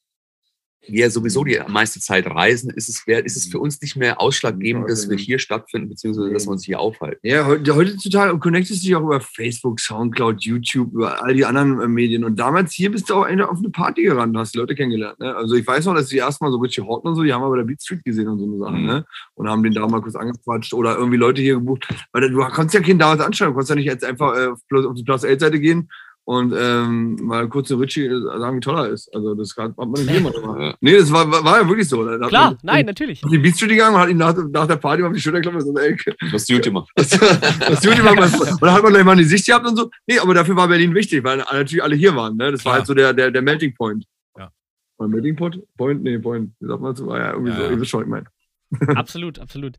wir 0.87 1.11
sowieso 1.11 1.43
die 1.43 1.59
meiste 1.67 1.99
Zeit 1.99 2.25
reisen, 2.27 2.71
ist 2.71 2.89
es, 2.89 3.03
ist 3.05 3.37
es 3.37 3.45
für 3.47 3.59
uns 3.59 3.81
nicht 3.81 3.95
mehr 3.95 4.21
ausschlaggebend, 4.21 4.89
dass 4.89 5.09
wir 5.09 5.17
hier 5.17 5.39
stattfinden, 5.39 5.89
beziehungsweise 5.89 6.31
dass 6.31 6.47
wir 6.47 6.51
uns 6.51 6.65
hier 6.65 6.79
aufhalten. 6.79 7.19
Ja, 7.23 7.47
heutzutage 7.47 8.37
connectest 8.39 8.81
du 8.81 8.87
dich 8.87 8.95
auch 8.95 9.03
über 9.03 9.19
Facebook, 9.19 9.79
Soundcloud, 9.79 10.41
YouTube, 10.41 10.93
über 10.93 11.23
all 11.23 11.33
die 11.33 11.45
anderen 11.45 11.81
äh, 11.81 11.87
Medien. 11.87 12.23
Und 12.23 12.39
damals 12.39 12.73
hier 12.73 12.91
bist 12.91 13.09
du 13.09 13.15
auch 13.15 13.25
auf 13.25 13.29
eine 13.29 13.69
Party 13.71 14.03
gerannt, 14.03 14.35
hast 14.37 14.53
die 14.53 14.57
Leute 14.57 14.75
kennengelernt. 14.75 15.19
Ne? 15.19 15.35
Also 15.35 15.55
ich 15.55 15.67
weiß 15.67 15.85
noch, 15.85 15.95
dass 15.95 16.07
die 16.07 16.17
erstmal 16.17 16.51
so 16.51 16.57
Richie 16.57 16.81
Horton 16.81 17.11
und 17.11 17.15
so, 17.15 17.23
die 17.23 17.33
haben 17.33 17.41
wir 17.41 17.49
bei 17.49 17.57
der 17.57 17.65
Beat 17.65 17.81
Street 17.81 18.03
gesehen 18.03 18.27
und 18.27 18.39
so 18.39 18.45
eine 18.45 18.57
Sachen, 18.57 18.81
mhm. 18.81 18.87
ne? 18.87 19.05
Und 19.35 19.49
haben 19.49 19.63
den 19.63 19.73
da 19.73 19.87
mal 19.87 20.01
kurz 20.01 20.15
angequatscht 20.15 20.73
oder 20.73 20.97
irgendwie 20.97 21.17
Leute 21.17 21.41
hier 21.41 21.55
gebucht. 21.55 21.87
Weil 22.11 22.29
du 22.29 22.37
konntest 22.39 22.73
ja 22.73 22.81
keinen 22.81 22.99
damals 22.99 23.21
anschauen, 23.21 23.49
du 23.49 23.53
konntest 23.53 23.69
ja 23.69 23.75
nicht 23.75 23.85
jetzt 23.85 24.03
einfach 24.03 24.35
äh, 24.35 24.47
auf 24.47 24.59
die 24.95 25.03
Plus 25.03 25.25
8 25.25 25.39
Seite 25.39 25.59
gehen 25.59 25.89
und 26.29 26.53
ähm, 26.55 27.15
mal 27.23 27.49
kurz 27.49 27.69
zu 27.69 27.77
Richie 27.77 28.07
sagen, 28.07 28.57
wie 28.57 28.59
toll 28.59 28.77
er 28.77 28.89
ist. 28.89 29.11
Also 29.15 29.33
das 29.33 29.57
hat 29.57 29.75
man 29.75 29.89
nicht 29.93 30.15
immer 30.15 30.29
gemacht. 30.29 30.77
Nee, 30.79 30.95
das 30.95 31.11
war, 31.11 31.29
war, 31.31 31.43
war 31.43 31.59
ja 31.59 31.67
wirklich 31.67 31.89
so. 31.89 32.05
Da 32.05 32.27
Klar, 32.27 32.55
nein, 32.61 32.85
natürlich. 32.85 33.23
Auf 33.23 33.31
die 33.31 33.39
Beat 33.39 33.55
Street 33.55 33.71
gegangen 33.71 33.95
und 33.95 34.01
hat 34.01 34.09
ihm 34.09 34.17
nach, 34.17 34.35
nach 34.51 34.67
der 34.67 34.75
Party 34.75 35.01
mal 35.01 35.07
auf 35.07 35.15
die 35.15 35.21
Schulter 35.21 35.41
geklopft 35.41 35.67
und 35.67 35.75
so, 35.75 35.81
ey, 35.81 35.97
was 36.31 36.45
tut 36.45 36.67
immer? 36.67 36.85
Was, 36.95 37.19
was 37.19 37.81
tut 37.81 37.97
immer? 37.97 38.11
Und 38.11 38.61
dann 38.61 38.73
hat 38.73 38.83
man 38.83 38.93
gleich 38.93 39.03
mal 39.03 39.15
die 39.15 39.23
Sicht 39.23 39.47
gehabt 39.47 39.65
und 39.65 39.75
so. 39.75 39.89
Nee, 40.05 40.19
aber 40.19 40.35
dafür 40.35 40.55
war 40.55 40.67
Berlin 40.67 40.93
wichtig, 40.93 41.23
weil 41.23 41.37
natürlich 41.37 41.81
alle 41.81 41.95
hier 41.95 42.15
waren. 42.15 42.37
Ne? 42.37 42.51
Das 42.51 42.63
war 42.63 42.73
halt 42.73 42.85
so 42.85 42.93
der, 42.93 43.11
der, 43.11 43.31
der 43.31 43.41
Melting 43.41 43.73
Point. 43.73 44.05
Ja. 44.37 44.51
Oder 44.99 45.09
Melting 45.09 45.35
Point? 45.35 45.63
Point? 45.77 46.03
Nee, 46.03 46.19
Point. 46.19 46.51
Wie 46.59 46.67
sagt 46.67 46.79
man 46.79 46.95
so? 46.95 47.11
Ja, 47.11 47.31
irgendwie 47.31 47.53
ja, 47.53 47.57
so. 47.57 47.63
Ja. 47.63 47.71
Ihr 47.71 47.81
wisst 47.81 47.89
schon, 47.89 48.03
ich 48.03 48.07
meine. 48.07 48.25
Absolut, 48.95 49.39
absolut. 49.39 49.77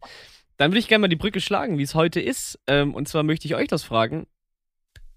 Dann 0.57 0.73
würde 0.73 0.81
ich 0.81 0.89
gerne 0.89 1.03
mal 1.03 1.09
die 1.09 1.15
Brücke 1.15 1.41
schlagen, 1.41 1.79
wie 1.79 1.85
es 1.85 1.95
heute 1.95 2.21
ist. 2.21 2.59
Ähm, 2.67 2.93
und 2.93 3.07
zwar 3.07 3.23
möchte 3.23 3.47
ich 3.47 3.55
euch 3.55 3.69
das 3.69 3.85
fragen. 3.85 4.27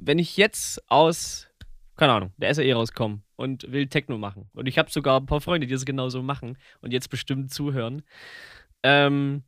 Wenn 0.06 0.20
ich 0.20 0.38
jetzt 0.38 0.82
aus 0.90 1.48
keine 1.96 2.14
Ahnung, 2.14 2.34
der 2.38 2.58
eh 2.58 2.74
rauskommen 2.74 3.24
und 3.36 3.72
will 3.72 3.88
Techno 3.88 4.18
machen. 4.18 4.50
Und 4.54 4.68
ich 4.68 4.78
habe 4.78 4.90
sogar 4.90 5.20
ein 5.20 5.26
paar 5.26 5.42
Freunde, 5.42 5.68
die 5.68 5.74
das 5.74 5.86
genauso 5.86 6.24
machen 6.24 6.58
und 6.82 6.92
jetzt 6.92 7.10
bestimmt 7.10 7.54
zuhören. 7.54 8.04
Ähm, 8.82 9.44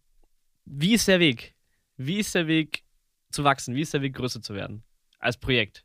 wie 0.65 0.93
ist 0.93 1.07
der 1.07 1.19
Weg? 1.19 1.55
Wie 1.97 2.19
ist 2.19 2.35
der 2.35 2.47
Weg 2.47 2.83
zu 3.31 3.43
wachsen? 3.43 3.75
Wie 3.75 3.81
ist 3.81 3.93
der 3.93 4.01
Weg 4.01 4.15
größer 4.15 4.41
zu 4.41 4.53
werden 4.53 4.83
als 5.19 5.37
Projekt? 5.37 5.83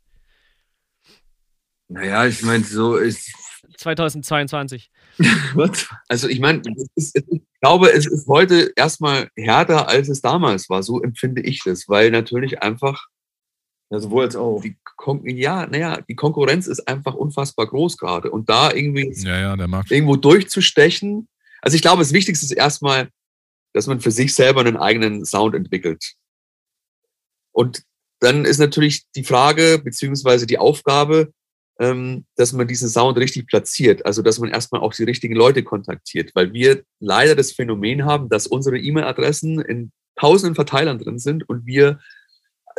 Naja, 1.89 2.27
ich 2.27 2.43
meine, 2.43 2.65
so 2.65 2.97
ist. 2.97 3.33
2022. 3.79 4.91
Was? 5.55 5.89
Also, 6.09 6.29
ich 6.29 6.41
meine, 6.41 6.63
ich 6.95 7.13
glaube, 7.61 7.91
es 7.93 8.07
ist 8.07 8.27
heute 8.27 8.73
erstmal 8.77 9.29
härter, 9.37 9.89
als 9.89 10.09
es 10.09 10.21
damals 10.21 10.69
war. 10.69 10.83
So 10.83 11.03
empfinde 11.03 11.43
ich 11.43 11.63
das, 11.65 11.89
weil 11.89 12.11
natürlich 12.11 12.63
einfach 12.63 13.07
ja, 13.91 13.99
sowohl 13.99 14.25
als 14.25 14.37
auch. 14.37 14.61
Die 14.63 14.77
Kon 14.97 15.27
ja, 15.27 15.67
naja, 15.67 16.01
die 16.09 16.15
Konkurrenz 16.15 16.67
ist 16.67 16.87
einfach 16.87 17.15
unfassbar 17.15 17.67
groß 17.67 17.97
gerade. 17.97 18.31
Und 18.31 18.49
da 18.49 18.73
irgendwie 18.73 19.13
ja, 19.17 19.57
ja, 19.57 19.83
irgendwo 19.89 20.17
durchzustechen. 20.17 21.29
Also 21.61 21.75
ich 21.75 21.83
glaube, 21.83 22.01
das 22.01 22.13
Wichtigste 22.13 22.47
ist 22.47 22.53
erstmal, 22.53 23.09
dass 23.73 23.87
man 23.87 24.01
für 24.01 24.13
sich 24.13 24.35
selber 24.35 24.61
einen 24.61 24.77
eigenen 24.77 25.25
Sound 25.25 25.55
entwickelt. 25.55 26.15
Und 27.53 27.83
dann 28.21 28.45
ist 28.45 28.59
natürlich 28.59 29.05
die 29.17 29.25
Frage 29.25 29.81
beziehungsweise 29.83 30.47
die 30.47 30.59
Aufgabe, 30.59 31.33
ähm, 31.81 32.27
dass 32.37 32.53
man 32.53 32.69
diesen 32.69 32.89
Sound 32.89 33.19
richtig 33.19 33.49
platziert. 33.49 34.07
Also 34.07 34.23
dass 34.23 34.39
man 34.39 34.51
erstmal 34.51 34.83
auch 34.83 34.95
die 34.95 35.05
richtigen 35.05 35.35
Leute 35.35 35.65
kontaktiert, 35.65 36.31
weil 36.35 36.53
wir 36.53 36.85
leider 37.01 37.35
das 37.35 37.53
Phänomen 37.53 38.05
haben, 38.05 38.29
dass 38.29 38.47
unsere 38.47 38.79
E-Mail-Adressen 38.79 39.61
in 39.61 39.91
tausenden 40.17 40.55
Verteilern 40.55 40.99
drin 40.99 41.19
sind 41.19 41.49
und 41.49 41.67
wir 41.67 41.99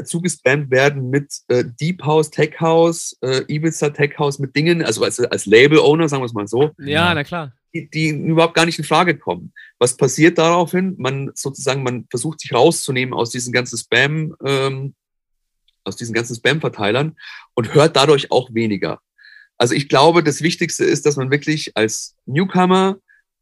zugespammt 0.04 0.72
werden 0.72 1.10
mit 1.10 1.34
äh, 1.48 1.64
Deep 1.80 2.04
House, 2.04 2.30
Tech 2.30 2.60
House, 2.60 3.18
äh, 3.22 3.44
Ibiza 3.48 3.90
Tech 3.90 4.18
House, 4.18 4.40
mit 4.40 4.56
Dingen, 4.56 4.84
also 4.84 5.04
als, 5.04 5.20
als 5.20 5.46
Label-Owner, 5.46 6.10
sagen 6.10 6.22
wir 6.22 6.26
es 6.26 6.34
mal 6.34 6.48
so. 6.48 6.72
Ja, 6.78 7.14
na 7.14 7.24
klar. 7.24 7.54
Die, 7.74 7.90
die, 7.90 8.10
überhaupt 8.10 8.54
gar 8.54 8.66
nicht 8.66 8.80
in 8.80 8.86
Frage 8.86 9.18
kommen. 9.18 9.54
Was 9.80 9.96
passiert 9.96 10.38
daraufhin? 10.38 10.96
Man 10.98 11.32
sozusagen, 11.36 11.84
man 11.84 12.06
versucht 12.10 12.42
sich 12.42 12.54
rauszunehmen 12.54 13.14
aus 13.14 13.30
diesen 13.30 13.54
ganzen 13.54 13.78
Spam, 13.78 14.36
ähm, 14.46 14.94
aus 15.84 15.96
diesen 15.96 16.14
ganzen 16.14 16.36
Spam-Verteilern 16.36 17.16
und 17.54 17.74
hört 17.74 17.96
dadurch 17.96 18.32
auch 18.32 18.54
weniger. 18.54 19.00
Also 19.58 19.76
ich 19.76 19.90
glaube, 19.90 20.24
das 20.24 20.42
Wichtigste 20.42 20.84
ist, 20.86 21.06
dass 21.06 21.16
man 21.18 21.32
wirklich 21.32 21.78
als 21.78 22.16
Newcomer 22.26 22.98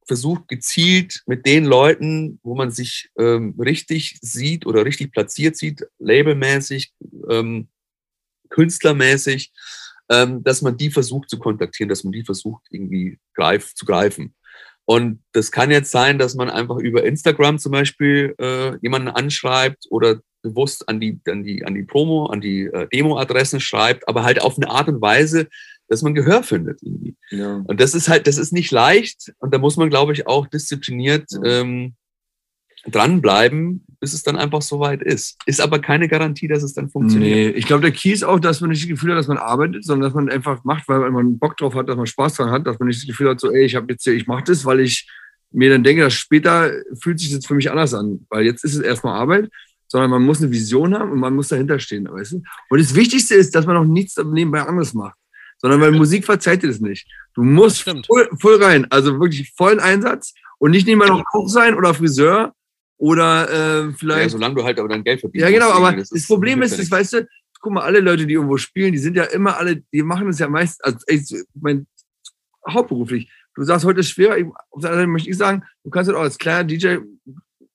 versucht, 0.10 0.48
gezielt 0.48 1.22
mit 1.28 1.46
den 1.46 1.66
Leuten, 1.66 2.40
wo 2.44 2.56
man 2.56 2.72
sich 2.72 3.10
ähm, 3.18 3.56
richtig 3.60 4.18
sieht 4.22 4.66
oder 4.66 4.84
richtig 4.84 5.12
platziert 5.12 5.56
sieht, 5.56 5.86
labelmäßig, 6.00 6.92
ähm, 7.30 7.70
künstlermäßig, 8.50 9.52
ähm, 10.10 10.44
dass 10.44 10.64
man 10.64 10.76
die 10.78 10.90
versucht 10.90 11.30
zu 11.30 11.38
kontaktieren, 11.38 11.90
dass 11.90 12.04
man 12.04 12.12
die 12.12 12.26
versucht 12.26 12.64
irgendwie 12.72 13.20
greif, 13.36 13.76
zu 13.76 13.86
greifen. 13.86 14.34
Und 14.86 15.22
das 15.34 15.52
kann 15.52 15.70
jetzt 15.70 15.92
sein, 15.92 16.18
dass 16.18 16.34
man 16.34 16.50
einfach 16.50 16.78
über 16.78 17.04
Instagram 17.04 17.60
zum 17.60 17.72
Beispiel 17.72 18.34
äh, 18.40 18.76
jemanden 18.82 19.10
anschreibt 19.10 19.86
oder 19.92 20.22
bewusst 20.42 20.90
an 20.90 21.00
die, 21.00 21.22
an 21.28 21.44
die, 21.44 21.64
an 21.64 21.76
die 21.76 21.84
Promo, 21.84 22.26
an 22.26 22.42
die 22.42 22.64
äh, 22.64 22.88
Demo-Adressen 22.88 23.60
schreibt, 23.60 24.08
aber 24.08 24.24
halt 24.24 24.42
auf 24.42 24.58
eine 24.58 24.72
Art 24.72 24.88
und 24.88 25.02
Weise, 25.02 25.48
dass 25.90 26.02
man 26.02 26.14
Gehör 26.14 26.44
findet 26.44 26.82
irgendwie. 26.82 27.16
Ja. 27.32 27.64
Und 27.68 27.82
das 27.82 27.94
ist 27.94 28.08
halt, 28.08 28.28
das 28.28 28.38
ist 28.38 28.54
nicht 28.54 28.72
leicht 28.72 29.34
und 29.40 29.54
da 29.54 29.58
muss 29.58 29.76
man, 29.76 29.90
glaube 29.90 30.14
ich, 30.14 30.28
auch 30.28 30.48
diszipliniert 30.48 31.26
ja. 31.32 31.62
ähm, 31.62 31.96
dranbleiben, 32.86 33.86
bis 34.00 34.14
es 34.14 34.24
dann 34.24 34.38
einfach 34.38 34.62
soweit 34.62 35.02
ist. 35.02 35.38
Ist 35.46 35.60
aber 35.60 35.80
keine 35.80 36.08
Garantie, 36.08 36.48
dass 36.48 36.64
es 36.64 36.74
dann 36.74 36.90
funktioniert. 36.90 37.36
Nee, 37.36 37.50
ich 37.50 37.66
glaube, 37.66 37.82
der 37.82 37.92
Key 37.92 38.12
ist 38.12 38.24
auch, 38.24 38.40
dass 38.40 38.62
man 38.62 38.70
nicht 38.70 38.84
das 38.84 38.88
Gefühl 38.90 39.12
hat, 39.12 39.18
dass 39.18 39.28
man 39.28 39.38
arbeitet, 39.38 39.84
sondern 39.84 40.08
dass 40.08 40.16
man 40.16 40.30
einfach 40.30 40.64
macht, 40.64 40.88
weil 40.88 41.12
man 41.12 41.38
Bock 41.38 41.58
drauf 41.58 41.76
hat, 41.76 41.90
dass 41.90 41.98
man 41.98 42.08
Spaß 42.08 42.36
dran 42.36 42.52
hat, 42.52 42.66
dass 42.66 42.80
man 42.80 42.88
nicht 42.88 43.02
das 43.02 43.08
Gefühl 43.08 43.30
hat, 43.30 43.40
so, 43.40 43.52
ey, 43.52 43.66
ich 43.66 43.76
habe 43.76 43.92
jetzt 43.92 44.04
hier, 44.04 44.14
ich 44.14 44.28
mache 44.28 44.44
das, 44.46 44.64
weil 44.64 44.80
ich 44.80 45.10
mir 45.52 45.70
dann 45.70 45.84
denke, 45.84 46.04
dass 46.04 46.14
später 46.14 46.72
fühlt 47.02 47.20
sich 47.20 47.34
das 47.34 47.46
für 47.46 47.56
mich 47.56 47.70
anders 47.70 47.94
an, 47.94 48.26
weil 48.30 48.46
jetzt 48.46 48.64
ist 48.64 48.76
es 48.76 48.82
erstmal 48.82 49.20
Arbeit 49.20 49.50
sondern 49.92 50.12
man 50.12 50.24
muss 50.24 50.40
eine 50.40 50.52
Vision 50.52 50.94
haben 50.94 51.12
und 51.12 51.20
man 51.20 51.36
muss 51.36 51.50
dahinter 51.50 51.80
stehen. 51.80 52.08
Weißt 52.10 52.34
du? 52.34 52.44
Und 52.70 52.80
das 52.80 52.96
Wichtigste 52.96 53.36
ist, 53.36 53.56
dass 53.56 53.66
man 53.66 53.76
auch 53.76 53.86
nichts 53.86 54.16
nebenbei 54.18 54.62
anderes 54.62 54.94
macht, 54.94 55.18
sondern 55.60 55.82
weil 55.82 55.92
Musik 55.92 56.26
verzeiht 56.26 56.64
dir 56.64 56.68
das 56.68 56.80
nicht. 56.80 57.08
Du 57.34 57.44
musst 57.44 57.84
voll, 57.84 58.30
voll, 58.40 58.64
rein, 58.64 58.88
also 58.90 59.20
wirklich 59.20 59.52
vollen 59.56 59.80
Einsatz 59.80 60.34
und 60.58 60.72
nicht 60.72 60.88
nebenbei 60.88 61.08
noch 61.08 61.24
Koch 61.26 61.48
sein 61.48 61.76
oder 61.76 61.94
Friseur 61.94 62.54
oder 62.98 63.88
äh, 63.88 63.94
vielleicht. 63.94 64.24
Ja, 64.24 64.30
solange 64.30 64.56
du 64.56 64.64
halt 64.64 64.80
aber 64.80 64.90
dein 64.90 65.04
Geld 65.04 65.22
verdienst. 65.22 65.44
Ja, 65.44 65.52
genau, 65.52 65.72
aber 65.72 65.94
das, 65.94 66.10
das 66.10 66.28
Problem 66.28 66.62
ist, 66.62 66.78
das, 66.78 66.90
weißt 66.90 67.14
du, 67.14 67.28
guck 67.60 67.74
mal, 67.74 67.84
alle 67.84 68.00
Leute, 68.00 68.26
die 68.26 68.34
irgendwo 68.34 68.58
spielen, 68.58 68.92
die 68.92 68.98
sind 68.98 69.16
ja 69.16 69.24
immer 69.24 69.58
alle, 69.58 69.84
die 69.94 70.02
machen 70.02 70.28
das 70.28 70.40
ja 70.40 70.48
meist, 70.48 70.84
also 70.84 70.98
ich 71.08 71.34
mein, 71.54 71.88
hauptberuflich. 72.68 73.32
Du 73.56 73.64
sagst, 73.64 73.86
heute 73.86 74.02
ist 74.02 74.10
schwerer. 74.10 74.36
Auf 74.70 74.82
der 74.82 74.92
anderen 74.92 75.00
Seite 75.00 75.08
möchte 75.08 75.30
ich 75.30 75.38
sagen, 75.38 75.64
du 75.84 75.90
kannst 75.90 76.08
halt 76.08 76.18
auch 76.18 76.24
als 76.24 76.38
kleiner 76.38 76.64
DJ 76.64 76.98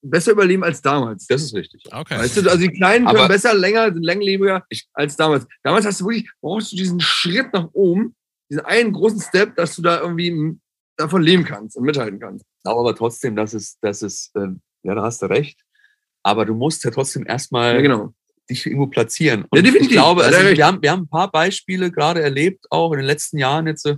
besser 0.04 0.32
überleben 0.32 0.64
als 0.64 0.82
damals. 0.82 1.26
Das 1.26 1.42
ist 1.42 1.54
richtig. 1.54 1.82
Okay. 1.90 2.18
Weißt 2.18 2.36
du, 2.36 2.48
also 2.48 2.58
die 2.58 2.72
Kleinen 2.72 3.06
können 3.06 3.18
aber 3.18 3.28
besser, 3.28 3.54
länger, 3.54 3.92
sind 3.92 4.02
länglebiger 4.02 4.64
als 4.92 5.16
damals. 5.16 5.46
Damals 5.62 5.86
hast 5.86 6.00
du 6.00 6.06
wirklich, 6.06 6.30
brauchst 6.40 6.72
du 6.72 6.76
diesen 6.76 7.00
Schritt 7.00 7.52
nach 7.52 7.68
oben, 7.72 8.14
diesen 8.50 8.64
einen 8.64 8.92
großen 8.92 9.20
Step, 9.20 9.56
dass 9.56 9.76
du 9.76 9.82
da 9.82 10.00
irgendwie 10.00 10.58
davon 10.96 11.22
leben 11.22 11.44
kannst 11.44 11.76
und 11.76 11.84
mithalten 11.84 12.20
kannst. 12.20 12.44
Aber 12.64 12.94
trotzdem, 12.94 13.34
das 13.36 13.54
ist, 13.54 13.78
das 13.80 14.02
ist, 14.02 14.34
äh, 14.36 14.48
ja, 14.82 14.94
da 14.94 15.02
hast 15.02 15.22
du 15.22 15.26
recht. 15.26 15.60
Aber 16.22 16.44
du 16.44 16.54
musst 16.54 16.84
ja 16.84 16.90
trotzdem 16.90 17.26
erstmal 17.26 17.74
ja, 17.74 17.80
genau. 17.80 18.14
dich 18.48 18.64
irgendwo 18.66 18.86
platzieren. 18.86 19.44
Und 19.50 19.56
ja, 19.56 19.62
definitiv. 19.62 19.90
ich 19.90 19.92
glaube, 19.92 20.24
also 20.24 20.38
wir, 20.38 20.66
haben, 20.66 20.80
wir 20.82 20.90
haben 20.90 21.02
ein 21.02 21.08
paar 21.08 21.30
Beispiele 21.30 21.90
gerade 21.90 22.22
erlebt, 22.22 22.66
auch 22.70 22.92
in 22.92 22.98
den 22.98 23.06
letzten 23.06 23.38
Jahren 23.38 23.66
jetzt, 23.66 23.86
äh, 23.86 23.96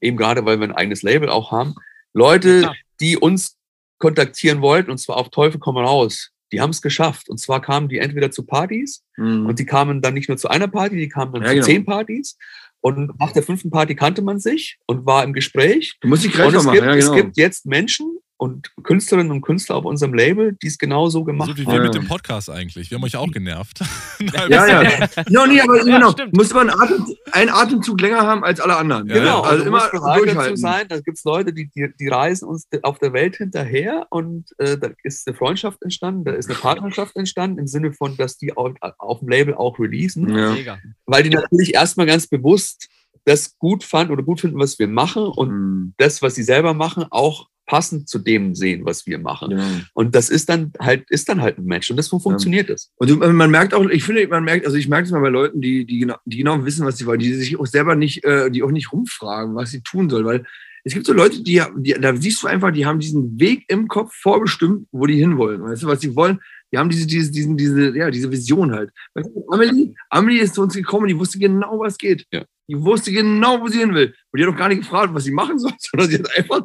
eben 0.00 0.16
gerade, 0.16 0.44
weil 0.44 0.60
wir 0.60 0.68
ein 0.68 0.74
eigenes 0.74 1.02
Label 1.02 1.28
auch 1.28 1.50
haben. 1.50 1.74
Leute, 2.12 2.60
ja, 2.62 2.74
die 3.00 3.16
uns 3.16 3.55
kontaktieren 3.98 4.60
wollten, 4.60 4.90
und 4.90 4.98
zwar 4.98 5.16
auf 5.16 5.30
Teufel 5.30 5.58
komm 5.58 5.76
raus. 5.76 6.30
Die 6.52 6.60
haben 6.60 6.70
es 6.70 6.80
geschafft. 6.80 7.28
Und 7.28 7.38
zwar 7.38 7.60
kamen 7.60 7.88
die 7.88 7.98
entweder 7.98 8.30
zu 8.30 8.44
Partys 8.44 9.02
mhm. 9.16 9.46
und 9.46 9.58
die 9.58 9.66
kamen 9.66 10.00
dann 10.00 10.14
nicht 10.14 10.28
nur 10.28 10.38
zu 10.38 10.48
einer 10.48 10.68
Party, 10.68 10.96
die 10.96 11.08
kamen 11.08 11.32
dann 11.32 11.42
ja, 11.42 11.48
zu 11.48 11.54
genau. 11.54 11.66
zehn 11.66 11.84
Partys. 11.84 12.38
Und 12.80 13.18
nach 13.18 13.32
der 13.32 13.42
fünften 13.42 13.70
Party 13.70 13.96
kannte 13.96 14.22
man 14.22 14.38
sich 14.38 14.78
und 14.86 15.06
war 15.06 15.24
im 15.24 15.32
Gespräch. 15.32 15.96
Du 16.00 16.08
musst 16.08 16.24
dich 16.24 16.32
gleich 16.32 16.48
und 16.48 16.54
es 16.54 16.64
machen. 16.64 16.74
Gibt, 16.74 16.86
ja, 16.86 16.94
genau. 16.94 17.14
Es 17.14 17.16
gibt 17.16 17.36
jetzt 17.36 17.66
Menschen, 17.66 18.18
und 18.38 18.70
Künstlerinnen 18.82 19.32
und 19.32 19.40
Künstler 19.40 19.76
auf 19.76 19.84
unserem 19.84 20.12
Label, 20.12 20.56
die 20.60 20.66
es 20.66 20.78
genau 20.78 21.08
so 21.08 21.24
gemacht 21.24 21.48
haben. 21.48 21.56
So 21.56 21.62
wie 21.62 21.66
wir 21.66 21.80
mit 21.80 21.94
dem 21.94 22.06
Podcast 22.06 22.50
eigentlich. 22.50 22.90
Wir 22.90 22.96
haben 22.96 23.04
euch 23.04 23.16
auch 23.16 23.30
genervt. 23.30 23.80
ja, 24.48 24.66
ja. 24.66 24.82
ja, 24.82 25.46
nee, 25.46 25.60
aber 25.60 25.78
ja, 25.86 25.98
genau. 25.98 26.14
Muss 26.32 26.52
man 26.52 26.68
einen, 26.68 26.80
Atem, 26.80 27.06
einen, 27.32 27.50
Atemzug 27.50 28.00
länger 28.00 28.22
haben 28.22 28.44
als 28.44 28.60
alle 28.60 28.76
anderen. 28.76 29.08
Ja, 29.08 29.14
genau. 29.14 29.40
Also, 29.40 29.64
also 29.64 29.64
immer 29.64 30.18
durchhalten. 30.18 30.56
sein. 30.56 30.86
Da 30.88 31.00
gibt 31.00 31.16
es 31.16 31.24
Leute, 31.24 31.52
die, 31.52 31.70
die, 31.74 31.88
die, 31.98 32.08
reisen 32.08 32.46
uns 32.46 32.68
auf 32.82 32.98
der 32.98 33.12
Welt 33.14 33.36
hinterher 33.36 34.06
und 34.10 34.50
äh, 34.58 34.76
da 34.76 34.90
ist 35.02 35.26
eine 35.26 35.36
Freundschaft 35.36 35.82
entstanden, 35.82 36.24
da 36.24 36.32
ist 36.32 36.50
eine 36.50 36.58
Partnerschaft 36.58 37.16
entstanden, 37.16 37.58
im 37.58 37.66
Sinne 37.66 37.92
von, 37.92 38.16
dass 38.16 38.36
die 38.36 38.54
auf, 38.56 38.74
auf 38.98 39.20
dem 39.20 39.28
Label 39.28 39.54
auch 39.54 39.78
releasen. 39.78 40.28
Ja. 40.28 40.78
Weil 41.06 41.22
die 41.22 41.30
natürlich 41.30 41.74
erstmal 41.74 42.06
ganz 42.06 42.26
bewusst 42.26 42.88
das 43.24 43.58
gut 43.58 43.82
fanden 43.82 44.12
oder 44.12 44.22
gut 44.22 44.40
finden, 44.40 44.58
was 44.58 44.78
wir 44.78 44.88
machen 44.88 45.24
und 45.24 45.50
mhm. 45.50 45.94
das, 45.96 46.22
was 46.22 46.36
sie 46.36 46.44
selber 46.44 46.74
machen, 46.74 47.06
auch 47.10 47.48
passend 47.66 48.08
zu 48.08 48.18
dem 48.18 48.54
sehen, 48.54 48.84
was 48.84 49.06
wir 49.06 49.18
machen. 49.18 49.52
Ja. 49.52 49.80
Und 49.92 50.14
das 50.14 50.30
ist 50.30 50.48
dann 50.48 50.72
halt, 50.80 51.10
ist 51.10 51.28
dann 51.28 51.42
halt 51.42 51.58
ein 51.58 51.64
Match. 51.64 51.90
Und 51.90 51.96
das 51.96 52.08
funktioniert 52.08 52.70
es. 52.70 52.92
Ja. 53.00 53.14
Und 53.14 53.36
man 53.36 53.50
merkt 53.50 53.74
auch, 53.74 53.84
ich 53.88 54.04
finde, 54.04 54.26
man 54.28 54.44
merkt, 54.44 54.64
also 54.64 54.76
ich 54.76 54.88
merke 54.88 55.06
es 55.06 55.12
mal 55.12 55.20
bei 55.20 55.28
Leuten, 55.28 55.60
die, 55.60 55.84
die, 55.84 56.00
genau, 56.00 56.16
die 56.24 56.38
genau 56.38 56.64
wissen, 56.64 56.86
was 56.86 56.96
sie 56.96 57.06
wollen, 57.06 57.18
die 57.18 57.34
sich 57.34 57.58
auch 57.58 57.66
selber 57.66 57.96
nicht, 57.96 58.24
äh, 58.24 58.50
die 58.50 58.62
auch 58.62 58.70
nicht 58.70 58.92
rumfragen, 58.92 59.54
was 59.54 59.70
sie 59.70 59.82
tun 59.82 60.08
sollen, 60.08 60.24
weil 60.24 60.46
es 60.86 60.94
gibt 60.94 61.04
so 61.04 61.12
Leute, 61.12 61.42
die, 61.42 61.60
die, 61.78 61.94
da 61.94 62.14
siehst 62.14 62.44
du 62.44 62.46
einfach, 62.46 62.70
die 62.70 62.86
haben 62.86 63.00
diesen 63.00 63.40
Weg 63.40 63.64
im 63.66 63.88
Kopf 63.88 64.14
vorbestimmt, 64.14 64.86
wo 64.92 65.06
die 65.06 65.16
hinwollen. 65.16 65.60
Weißt 65.60 65.82
du, 65.82 65.88
was 65.88 66.00
sie 66.00 66.14
wollen? 66.14 66.38
Die 66.72 66.78
haben 66.78 66.88
diese, 66.90 67.08
diese, 67.08 67.32
diese, 67.32 67.56
diese, 67.56 67.96
ja, 67.96 68.08
diese 68.08 68.30
Vision 68.30 68.72
halt. 68.72 68.90
Weißt 69.14 69.28
du, 69.34 69.44
Amelie, 69.50 69.94
Amelie 70.10 70.42
ist 70.42 70.54
zu 70.54 70.62
uns 70.62 70.74
gekommen, 70.74 71.08
die 71.08 71.18
wusste 71.18 71.40
genau, 71.40 71.80
was 71.80 71.98
geht. 71.98 72.24
Ja. 72.32 72.44
Die 72.68 72.80
wusste 72.80 73.10
genau, 73.10 73.60
wo 73.60 73.66
sie 73.66 73.78
hin 73.78 73.94
will. 73.94 74.14
Und 74.30 74.38
die 74.38 74.46
hat 74.46 74.54
auch 74.54 74.56
gar 74.56 74.68
nicht 74.68 74.82
gefragt, 74.82 75.12
was 75.12 75.24
sie 75.24 75.32
machen 75.32 75.58
soll, 75.58 75.72
sondern 75.78 76.08
sie 76.08 76.18
hat 76.18 76.36
einfach 76.36 76.62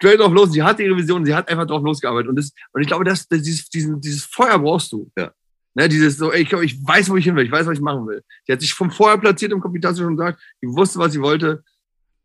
straight 0.00 0.18
drauf 0.18 0.32
los. 0.32 0.52
Sie 0.52 0.62
hat 0.62 0.80
ihre 0.80 0.96
Vision, 0.96 1.24
sie 1.24 1.34
hat 1.34 1.48
einfach 1.48 1.66
drauf 1.66 1.82
losgearbeitet. 1.82 2.30
Und, 2.30 2.36
das, 2.36 2.52
und 2.72 2.80
ich 2.80 2.88
glaube, 2.88 3.04
das, 3.04 3.28
das, 3.28 3.42
dieses, 3.42 3.68
diesen, 3.68 4.00
dieses 4.00 4.24
Feuer 4.24 4.58
brauchst 4.58 4.90
du. 4.92 5.10
Ja. 5.16 5.30
Ne, 5.74 5.88
dieses 5.88 6.16
so, 6.16 6.32
ey, 6.32 6.42
ich, 6.42 6.48
glaube, 6.48 6.64
ich 6.64 6.84
weiß, 6.84 7.10
wo 7.10 7.16
ich 7.16 7.24
hin 7.24 7.36
will, 7.36 7.44
ich 7.44 7.52
weiß, 7.52 7.66
was 7.66 7.74
ich 7.74 7.80
machen 7.80 8.06
will. 8.08 8.22
Sie 8.44 8.52
hat 8.52 8.60
sich 8.60 8.74
vom 8.74 8.90
Vorher 8.90 9.18
platziert 9.18 9.52
im 9.52 9.60
Computer 9.60 9.94
schon 9.94 10.16
gesagt, 10.16 10.40
sie 10.60 10.66
wusste, 10.66 10.98
was 10.98 11.12
sie 11.12 11.20
wollte, 11.20 11.62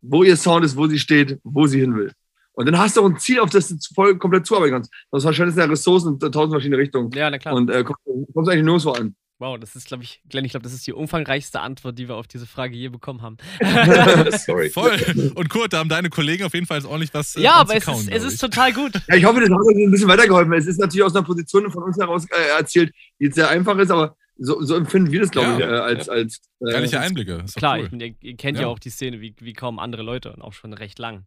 wo 0.01 0.23
ihr 0.23 0.35
Sound 0.35 0.65
ist, 0.65 0.75
wo 0.75 0.87
sie 0.87 0.97
steht, 0.97 1.39
wo 1.43 1.67
sie 1.67 1.81
hin 1.81 1.95
will. 1.95 2.11
Und 2.53 2.65
dann 2.65 2.79
hast 2.79 2.97
du 2.97 3.01
auch 3.01 3.09
ein 3.09 3.19
Ziel, 3.19 3.39
auf 3.39 3.49
das 3.49 3.67
du 3.67 3.75
voll 3.93 4.17
komplett 4.17 4.47
zuarbeiten 4.47 4.73
kannst. 4.73 4.91
Das 5.11 5.25
wahrscheinlich 5.25 5.53
sind 5.53 5.63
ja 5.63 5.69
Ressourcen 5.69 6.17
in 6.19 6.31
tausend 6.31 6.53
verschiedene 6.53 6.77
Richtungen. 6.77 7.11
Ja, 7.11 7.29
na 7.29 7.37
klar. 7.37 7.53
Und 7.53 7.69
äh, 7.69 7.83
kommst, 7.83 8.01
kommst 8.33 8.49
eigentlich 8.49 8.65
nur 8.65 8.79
so 8.79 8.93
an. 8.93 9.15
Wow, 9.37 9.59
das 9.59 9.75
ist, 9.75 9.87
glaube 9.87 10.03
ich, 10.03 10.21
Glenn, 10.29 10.45
ich 10.45 10.51
glaube, 10.51 10.63
das 10.63 10.71
ist 10.71 10.87
die 10.87 10.93
umfangreichste 10.93 11.59
Antwort, 11.59 11.99
die 11.99 12.07
wir 12.07 12.15
auf 12.15 12.27
diese 12.27 12.45
Frage 12.45 12.77
je 12.77 12.87
bekommen 12.87 13.21
haben. 13.21 13.35
Sorry. 14.37 14.69
Voll. 14.69 14.97
Und 15.35 15.49
Kurt, 15.49 15.73
da 15.73 15.79
haben 15.79 15.89
deine 15.89 16.09
Kollegen 16.09 16.45
auf 16.45 16.53
jeden 16.53 16.65
Fall 16.65 16.85
ordentlich 16.85 17.13
was. 17.13 17.35
Äh, 17.35 17.41
ja, 17.41 17.55
aber 17.55 17.75
es, 17.75 17.83
kauen, 17.83 18.07
ist, 18.07 18.11
es 18.11 18.23
ist 18.23 18.37
total 18.39 18.71
gut. 18.71 18.93
Ja, 19.07 19.15
ich 19.15 19.25
hoffe, 19.25 19.41
das 19.41 19.49
hat 19.49 19.57
euch 19.59 19.75
ein 19.75 19.91
bisschen 19.91 20.07
weitergeholfen. 20.07 20.53
Es 20.53 20.67
ist 20.67 20.79
natürlich 20.79 21.03
aus 21.03 21.15
einer 21.15 21.25
Position 21.25 21.69
von 21.69 21.83
uns 21.83 21.97
heraus 21.97 22.25
äh, 22.29 22.57
erzählt, 22.57 22.93
die 23.19 23.25
jetzt 23.25 23.35
sehr 23.35 23.49
einfach 23.49 23.77
ist, 23.77 23.91
aber 23.91 24.15
so, 24.37 24.61
so 24.63 24.75
empfinden 24.75 25.11
wir 25.11 25.19
das, 25.19 25.31
glaube 25.31 25.49
ja, 25.49 25.57
ich, 25.57 25.63
äh, 25.63 25.67
als. 25.67 26.07
Ja. 26.07 26.13
als 26.13 26.41
äh, 26.61 26.73
Ehrliche 26.73 26.99
Einblicke. 27.01 27.45
Klar, 27.55 27.79
cool. 27.79 28.01
ich, 28.01 28.15
ihr, 28.21 28.37
kennt 28.37 28.57
ja. 28.57 28.63
ja. 28.63 28.67
auch 28.69 28.79
die 28.79 28.89
Szene 28.89 29.19
wie, 29.19 29.35
wie 29.39 29.53
kaum 29.53 29.79
andere 29.79 30.01
Leute 30.01 30.31
und 30.31 30.41
auch 30.41 30.53
schon 30.53 30.73
recht 30.73 30.97
lang. 30.97 31.25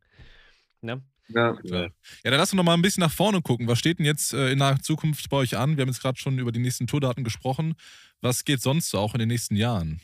Ne? 0.81 1.03
Ja. 1.29 1.57
ja, 1.63 1.91
dann 2.23 2.35
lass 2.35 2.53
uns 2.53 2.55
noch 2.55 2.65
mal 2.65 2.75
ein 2.75 2.83
bisschen 2.83 3.03
nach 3.03 3.11
vorne 3.11 3.43
gucken. 3.43 3.69
Was 3.69 3.79
steht 3.79 3.99
denn 3.99 4.07
jetzt 4.07 4.33
äh, 4.33 4.51
in 4.53 4.59
der 4.59 4.81
Zukunft 4.81 5.29
bei 5.29 5.37
euch 5.39 5.57
an? 5.57 5.77
Wir 5.77 5.83
haben 5.83 5.89
jetzt 5.89 6.01
gerade 6.01 6.19
schon 6.19 6.39
über 6.39 6.53
die 6.53 6.61
nächsten 6.61 6.87
Tourdaten 6.87 7.25
gesprochen. 7.25 7.75
Was 8.21 8.45
geht 8.45 8.63
sonst 8.63 8.91
so 8.91 8.99
auch 8.99 9.15
in 9.15 9.21
den 9.21 9.29
nächsten 9.29 9.57
Jahren? 9.57 10.01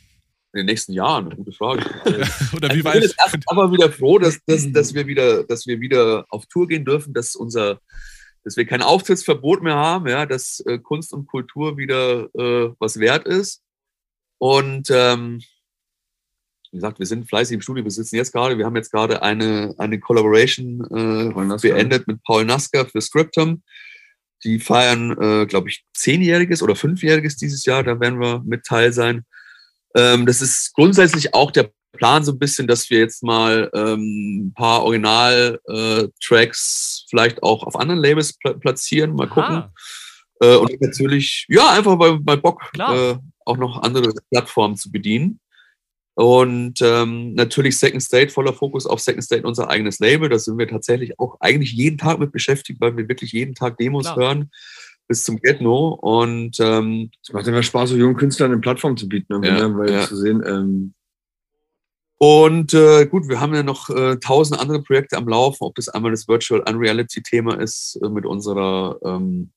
In 0.53 0.59
den 0.59 0.67
nächsten 0.67 0.93
Jahren, 0.93 1.31
gute 1.31 1.53
Frage. 1.53 1.83
Oder 2.55 2.75
wie 2.75 2.85
weit? 2.85 3.03
Ich 3.03 3.33
bin 3.33 3.43
aber 3.47 3.73
wieder 3.73 3.91
froh, 3.91 4.19
dass, 4.19 4.39
dass, 4.47 4.71
dass, 4.71 4.95
wir 4.95 5.07
wieder, 5.07 5.45
dass 5.45 5.67
wir 5.67 5.81
wieder 5.81 6.27
auf 6.29 6.47
Tour 6.47 6.69
gehen 6.69 6.85
dürfen, 6.85 7.13
dass 7.13 7.35
unser 7.35 7.81
dass 8.45 8.59
wir 8.59 8.67
kein 8.67 8.83
Auftrittsverbot 8.83 9.63
mehr 9.63 9.75
haben, 9.75 10.07
ja, 10.07 10.27
dass 10.27 10.61
äh, 10.67 10.79
Kunst 10.79 11.15
und 11.15 11.27
Kultur 11.27 11.79
wieder 11.79 12.29
äh, 12.35 12.75
was 12.79 13.01
wert 13.01 13.27
ist. 13.27 13.63
Und 14.39 14.91
ähm, 14.91 15.41
wie 16.75 16.79
gesagt, 16.79 16.99
wir 16.99 17.07
sind 17.07 17.29
fleißig 17.29 17.55
im 17.55 17.61
Studio, 17.61 17.85
wir 17.85 17.91
sitzen 17.93 18.17
jetzt 18.17 18.33
gerade, 18.33 18.59
wir 18.59 18.67
haben 18.67 18.75
jetzt 18.75 18.91
gerade 18.91 19.23
eine, 19.23 19.77
eine 19.79 20.01
Collaboration 20.01 20.81
äh, 20.91 21.33
beendet 21.63 22.09
mit 22.09 22.21
Paul 22.25 22.45
Nasker 22.45 22.85
für 22.87 23.01
Scriptum. 23.01 23.63
Die 24.43 24.59
feiern, 24.59 25.17
äh, 25.23 25.47
glaube 25.47 25.69
ich, 25.69 25.85
zehnjähriges 25.95 26.65
oder 26.65 26.75
fünfjähriges 26.75 27.37
dieses 27.37 27.65
Jahr. 27.65 27.85
Da 27.85 28.01
werden 28.01 28.19
wir 28.19 28.43
mit 28.45 28.65
Teil 28.65 28.93
sein. 28.93 29.25
Ähm, 29.95 30.27
das 30.27 30.43
ist 30.43 30.75
grundsätzlich 30.75 31.33
auch 31.33 31.53
der 31.53 31.71
Plan 31.93 32.25
so 32.25 32.33
ein 32.33 32.41
bisschen, 32.41 32.67
dass 32.67 32.91
wir 32.91 32.99
jetzt 32.99 33.23
mal 33.23 33.71
ähm, 33.73 34.49
ein 34.49 34.55
paar 34.55 34.83
Original-Tracks 34.83 37.05
äh, 37.05 37.07
vielleicht 37.09 37.41
auch 37.45 37.63
auf 37.63 37.77
anderen 37.77 38.03
Labels 38.03 38.37
pl 38.37 38.59
platzieren, 38.59 39.15
mal 39.15 39.29
gucken. 39.29 39.63
Äh, 40.41 40.57
und 40.57 40.81
natürlich, 40.81 41.47
ja, 41.49 41.71
einfach 41.71 41.97
bei, 41.97 42.19
bei 42.21 42.35
Bock, 42.35 42.69
äh, 42.77 43.15
auch 43.45 43.59
noch 43.59 43.81
andere 43.81 44.13
Plattformen 44.29 44.77
zu 44.77 44.91
bedienen. 44.91 45.39
Und 46.15 46.81
ähm, 46.81 47.35
natürlich 47.35 47.79
Second 47.79 48.03
State, 48.03 48.31
voller 48.31 48.53
Fokus 48.53 48.87
auf 48.87 49.01
Second 49.01 49.25
State, 49.25 49.47
unser 49.47 49.69
eigenes 49.69 49.99
Label. 49.99 50.29
Da 50.29 50.39
sind 50.39 50.59
wir 50.59 50.69
tatsächlich 50.69 51.19
auch 51.19 51.37
eigentlich 51.41 51.73
jeden 51.73 51.99
Tag 51.99 52.21
mit 52.21 52.31
beschäftigt, 52.31 52.81
weil 52.81 52.97
wir 52.97 53.09
wirklich 53.09 53.33
jeden 53.33 53.55
Tag 53.55 53.79
Demos 53.79 54.05
Klar. 54.05 54.17
hören 54.17 54.51
bis 55.09 55.25
zum 55.25 55.39
Get-No. 55.39 55.89
Und 55.89 56.59
ähm, 56.61 57.11
es 57.23 57.33
macht 57.33 57.47
immer 57.47 57.63
Spaß, 57.63 57.91
so 57.91 57.97
jungen 57.97 58.17
Künstlern 58.17 58.53
eine 58.53 58.61
Plattform 58.61 58.97
zu 58.97 59.09
bieten, 59.09 59.41
ne? 59.41 59.49
ja, 59.49 59.77
weil 59.77 59.91
ja. 59.91 60.07
zu 60.07 60.17
sehen. 60.17 60.43
Ähm 60.47 60.95
und 62.19 62.73
äh, 62.73 63.07
gut, 63.07 63.29
wir 63.29 63.41
haben 63.41 63.55
ja 63.55 63.63
noch 63.63 63.91
äh, 63.91 64.17
tausend 64.17 64.61
andere 64.61 64.83
Projekte 64.83 65.17
am 65.17 65.29
Laufen, 65.29 65.65
ob 65.65 65.75
das 65.75 65.89
einmal 65.89 66.13
das 66.13 66.29
Virtual 66.29 66.61
Unreality-Thema 66.61 67.61
ist 67.61 67.99
äh, 68.03 68.09
mit 68.09 68.25
unserer 68.25 68.99
ähm, 69.05 69.51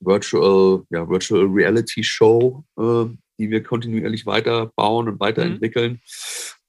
Virtual, 0.00 0.82
ja, 0.90 1.08
Virtual 1.08 1.44
Reality 1.44 2.02
Show, 2.02 2.64
äh, 2.78 3.04
die 3.38 3.50
wir 3.50 3.62
kontinuierlich 3.62 4.26
weiterbauen 4.26 5.08
und 5.08 5.20
weiterentwickeln. 5.20 5.92
Mhm. 5.92 5.98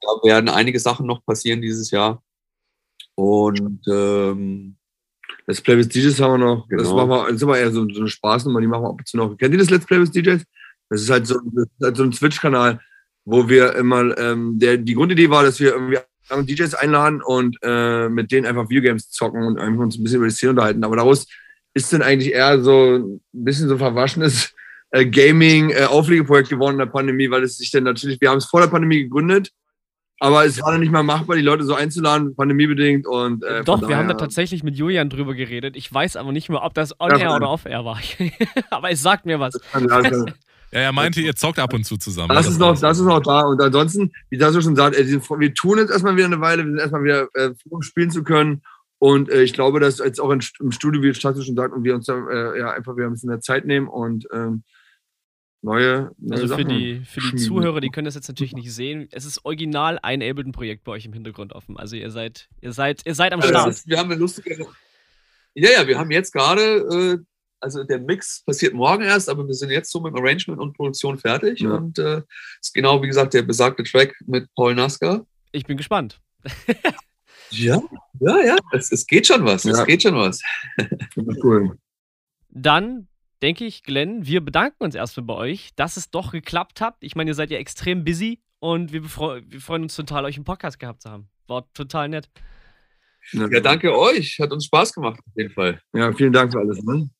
Da 0.00 0.28
werden 0.28 0.48
einige 0.48 0.80
Sachen 0.80 1.06
noch 1.06 1.24
passieren 1.24 1.60
dieses 1.60 1.90
Jahr. 1.90 2.22
Und 3.14 3.80
ähm, 3.88 4.76
Let's 5.46 5.60
Play 5.60 5.76
with 5.76 5.88
DJs 5.88 6.20
haben 6.20 6.40
wir 6.40 6.46
noch. 6.46 6.68
Genau. 6.68 6.82
Das, 6.82 6.92
machen 6.92 7.10
wir, 7.10 7.24
das 7.26 7.36
ist 7.36 7.42
aber 7.42 7.58
eher 7.58 7.72
so, 7.72 7.88
so 7.88 8.00
eine 8.00 8.08
Spaßnummer, 8.08 8.60
die 8.60 8.66
machen 8.66 8.82
wir 8.82 8.88
ab 8.88 8.98
und 8.98 9.08
zu 9.08 9.16
noch. 9.16 9.36
Kennt 9.36 9.52
ihr 9.52 9.58
das 9.58 9.70
Let's 9.70 9.86
Play 9.86 10.00
with 10.00 10.12
DJs? 10.12 10.44
Das 10.88 11.02
ist 11.02 11.10
halt 11.10 11.26
so, 11.26 11.38
halt 11.82 11.96
so 11.96 12.02
ein 12.02 12.12
Switch-Kanal, 12.12 12.80
wo 13.24 13.48
wir 13.48 13.74
immer, 13.76 14.16
ähm, 14.18 14.58
der, 14.58 14.76
die 14.76 14.94
Grundidee 14.94 15.30
war, 15.30 15.42
dass 15.42 15.60
wir 15.60 15.72
irgendwie 15.72 15.98
DJs 16.54 16.74
einladen 16.74 17.20
und 17.22 17.56
äh, 17.62 18.08
mit 18.08 18.30
denen 18.30 18.46
einfach 18.46 18.68
Videogames 18.70 19.10
zocken 19.10 19.42
und 19.42 19.58
einfach 19.58 19.82
uns 19.82 19.98
ein 19.98 20.04
bisschen 20.04 20.18
über 20.18 20.28
die 20.28 20.34
Szene 20.34 20.50
unterhalten. 20.50 20.84
Aber 20.84 20.96
daraus 20.96 21.26
ist 21.74 21.92
dann 21.92 22.02
eigentlich 22.02 22.32
eher 22.32 22.60
so 22.62 22.96
ein 22.96 23.20
bisschen 23.32 23.68
so 23.68 23.78
verwaschenes 23.78 24.54
äh, 24.90 25.06
Gaming-Auflegeprojekt 25.06 26.48
äh, 26.48 26.54
geworden 26.54 26.74
in 26.74 26.78
der 26.80 26.86
Pandemie, 26.86 27.30
weil 27.30 27.42
es 27.42 27.56
sich 27.56 27.70
dann 27.70 27.84
natürlich, 27.84 28.20
wir 28.20 28.30
haben 28.30 28.38
es 28.38 28.46
vor 28.46 28.60
der 28.60 28.68
Pandemie 28.68 29.02
gegründet, 29.02 29.52
aber 30.22 30.44
es 30.44 30.60
war 30.62 30.72
dann 30.72 30.80
nicht 30.80 30.92
mehr 30.92 31.02
machbar, 31.02 31.36
die 31.36 31.42
Leute 31.42 31.64
so 31.64 31.74
einzuladen, 31.74 32.36
pandemiebedingt 32.36 33.06
und. 33.06 33.42
Äh, 33.42 33.64
Doch, 33.64 33.88
wir 33.88 33.96
haben 33.96 34.06
da 34.06 34.14
tatsächlich 34.14 34.62
mit 34.62 34.76
Julian 34.76 35.08
drüber 35.08 35.34
geredet. 35.34 35.76
Ich 35.76 35.92
weiß 35.92 36.16
aber 36.16 36.30
nicht 36.30 36.50
mehr, 36.50 36.62
ob 36.62 36.74
das 36.74 36.98
on-air 37.00 37.18
ja, 37.18 37.36
oder 37.36 37.48
off-air 37.48 37.86
war. 37.86 37.98
aber 38.70 38.90
es 38.90 39.02
sagt 39.02 39.26
mir 39.26 39.40
was. 39.40 39.58
Ja, 40.72 40.82
er 40.82 40.92
meinte, 40.92 41.20
ihr 41.20 41.34
zockt 41.34 41.58
ab 41.58 41.74
und 41.74 41.84
zu 41.84 41.96
zusammen. 41.96 42.28
Das, 42.28 42.46
das 42.46 42.52
ist, 42.52 42.60
noch, 42.60 42.78
das 42.78 42.98
ist 42.98 43.04
noch 43.04 43.20
da. 43.20 43.40
Und 43.40 43.60
ansonsten, 43.60 44.12
wie 44.28 44.38
das 44.38 44.54
schon 44.62 44.76
sagt, 44.76 44.96
wir 44.96 45.54
tun 45.54 45.78
jetzt 45.78 45.90
erstmal 45.90 46.14
wieder 46.14 46.26
eine 46.26 46.40
Weile, 46.40 46.64
wir 46.64 46.70
sind 46.70 46.78
erstmal 46.78 47.02
wieder 47.02 47.28
äh, 47.34 47.50
froh, 47.60 47.80
spielen 47.80 48.10
zu 48.10 48.22
können. 48.22 48.62
Und 49.00 49.30
äh, 49.30 49.42
ich 49.42 49.52
glaube, 49.52 49.80
dass 49.80 49.98
jetzt 49.98 50.20
auch 50.20 50.30
im 50.30 50.40
Studio, 50.40 51.02
wie 51.02 51.12
Statu 51.12 51.42
schon 51.42 51.56
sagt, 51.56 51.74
und 51.74 51.82
wir 51.82 51.96
uns 51.96 52.06
da 52.06 52.14
äh, 52.28 52.60
ja, 52.60 52.70
einfach 52.70 52.96
wieder 52.96 53.06
ein 53.06 53.12
bisschen 53.14 53.30
mehr 53.30 53.40
Zeit 53.40 53.64
nehmen 53.64 53.88
und 53.88 54.28
ähm, 54.32 54.62
neue, 55.62 56.10
neue 56.18 56.40
Also 56.40 56.46
Sachen 56.48 56.64
für 56.64 56.68
die, 56.68 57.02
für 57.04 57.20
die 57.20 57.36
Zuhörer, 57.36 57.80
die 57.80 57.90
können 57.90 58.06
das 58.06 58.14
jetzt 58.14 58.28
natürlich 58.28 58.54
nicht 58.54 58.72
sehen. 58.72 59.08
Es 59.10 59.24
ist 59.24 59.44
original 59.44 59.98
ein 60.02 60.22
Ableton-Projekt 60.22 60.84
bei 60.84 60.92
euch 60.92 61.04
im 61.04 61.12
Hintergrund 61.12 61.52
offen. 61.52 61.76
Also 61.76 61.96
ihr 61.96 62.10
seid, 62.10 62.48
ihr 62.60 62.72
seid, 62.72 63.02
ihr 63.04 63.14
seid 63.14 63.32
am 63.32 63.42
Start. 63.42 63.70
Ist, 63.70 63.86
wir 63.88 63.98
haben 63.98 64.10
eine 64.10 64.20
lustige. 64.20 64.66
Ja, 65.54 65.70
ja, 65.70 65.86
wir 65.86 65.98
haben 65.98 66.10
jetzt 66.10 66.32
gerade, 66.32 66.62
äh, 66.62 67.18
also 67.60 67.84
der 67.84 67.98
Mix 67.98 68.42
passiert 68.44 68.72
morgen 68.72 69.02
erst, 69.02 69.28
aber 69.28 69.46
wir 69.46 69.54
sind 69.54 69.70
jetzt 69.70 69.90
so 69.90 70.00
mit 70.00 70.14
dem 70.14 70.24
Arrangement 70.24 70.60
und 70.60 70.76
Produktion 70.76 71.18
fertig. 71.18 71.60
Ja. 71.60 71.74
Und 71.74 71.98
äh, 71.98 72.22
ist 72.60 72.72
genau 72.72 73.02
wie 73.02 73.08
gesagt 73.08 73.34
der 73.34 73.42
besagte 73.42 73.82
Track 73.82 74.14
mit 74.26 74.48
Paul 74.54 74.74
Nasker. 74.74 75.26
Ich 75.52 75.64
bin 75.64 75.76
gespannt. 75.76 76.20
Ja, 77.50 77.82
ja, 78.20 78.44
ja. 78.44 78.56
Es, 78.72 78.92
es 78.92 79.06
geht 79.06 79.26
schon 79.26 79.44
was. 79.44 79.64
Ja. 79.64 79.72
Es 79.72 79.84
geht 79.84 80.02
schon 80.02 80.14
was. 80.14 80.40
cool. 81.42 81.76
Dann 82.50 83.08
denke 83.42 83.64
ich, 83.64 83.82
Glenn, 83.82 84.26
wir 84.26 84.44
bedanken 84.44 84.82
uns 84.84 84.94
erstmal 84.94 85.24
bei 85.26 85.34
euch, 85.34 85.70
dass 85.76 85.96
es 85.96 86.10
doch 86.10 86.32
geklappt 86.32 86.80
hat. 86.80 86.96
Ich 87.00 87.16
meine, 87.16 87.30
ihr 87.30 87.34
seid 87.34 87.50
ja 87.50 87.58
extrem 87.58 88.04
busy 88.04 88.42
und 88.58 88.92
wir, 88.92 89.02
wir 89.02 89.60
freuen 89.60 89.82
uns 89.82 89.96
total, 89.96 90.24
euch 90.24 90.36
im 90.36 90.44
Podcast 90.44 90.78
gehabt 90.78 91.02
zu 91.02 91.10
haben. 91.10 91.28
War 91.46 91.70
total 91.72 92.08
nett. 92.08 92.28
Ja, 93.32 93.48
danke 93.60 93.96
euch. 93.96 94.38
Hat 94.40 94.52
uns 94.52 94.66
Spaß 94.66 94.94
gemacht, 94.94 95.20
auf 95.20 95.32
jeden 95.36 95.52
Fall. 95.52 95.80
Ja, 95.92 96.12
vielen 96.12 96.32
Dank 96.32 96.52
für 96.52 96.58
alles. 96.58 96.82
Ne? 96.82 97.10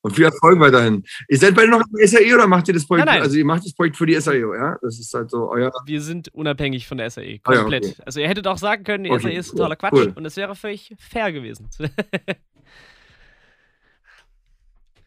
Und 0.00 0.14
viel 0.14 0.24
Erfolg 0.24 0.60
weiterhin. 0.60 1.04
Ihr 1.28 1.38
seid 1.38 1.56
beide 1.56 1.70
noch 1.70 1.80
im 1.80 2.06
SAE 2.06 2.32
oder 2.34 2.46
macht 2.46 2.68
ihr 2.68 2.74
das 2.74 2.86
Projekt? 2.86 3.06
Nein, 3.06 3.16
nein. 3.16 3.22
Also 3.22 3.36
ihr 3.36 3.44
macht 3.44 3.64
das 3.64 3.74
Projekt 3.74 3.96
für 3.96 4.06
die 4.06 4.14
SAE, 4.20 4.54
ja? 4.56 4.76
Das 4.80 4.98
ist 4.98 5.12
halt 5.12 5.30
so 5.30 5.50
euer. 5.50 5.72
Wir 5.86 6.00
sind 6.00 6.32
unabhängig 6.32 6.86
von 6.86 6.98
der 6.98 7.10
SAE. 7.10 7.40
Komplett. 7.40 7.84
Ah, 7.84 7.86
ja, 7.86 7.92
okay. 7.92 8.02
Also 8.06 8.20
ihr 8.20 8.28
hättet 8.28 8.46
auch 8.46 8.58
sagen 8.58 8.84
können, 8.84 9.04
die 9.04 9.10
okay, 9.10 9.22
SAE 9.22 9.32
ist 9.32 9.50
totaler 9.50 9.76
Quatsch 9.76 9.94
cool. 9.94 10.12
und 10.14 10.24
es 10.24 10.36
wäre 10.36 10.54
völlig 10.54 10.94
fair 10.98 11.32
gewesen. 11.32 11.68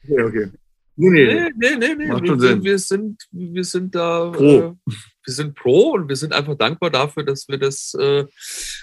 okay, 0.03 0.23
okay. 0.23 0.51
Nee, 0.95 1.09
nee, 1.09 1.49
nee, 1.55 1.75
nee, 1.77 1.95
nee. 1.95 2.07
Macht 2.07 2.23
wir, 2.23 2.39
Sinn. 2.39 2.63
wir, 2.63 2.79
sind, 2.79 3.27
wir 3.31 3.63
sind 3.63 3.95
da 3.95 4.29
pro. 4.29 4.43
Äh, 4.43 4.73
wir 5.23 5.33
sind 5.33 5.55
pro 5.55 5.91
und 5.93 6.09
wir 6.09 6.15
sind 6.15 6.33
einfach 6.33 6.55
dankbar 6.55 6.89
dafür, 6.89 7.23
dass 7.23 7.47
wir 7.47 7.57
das. 7.57 7.93
Äh, 7.93 8.25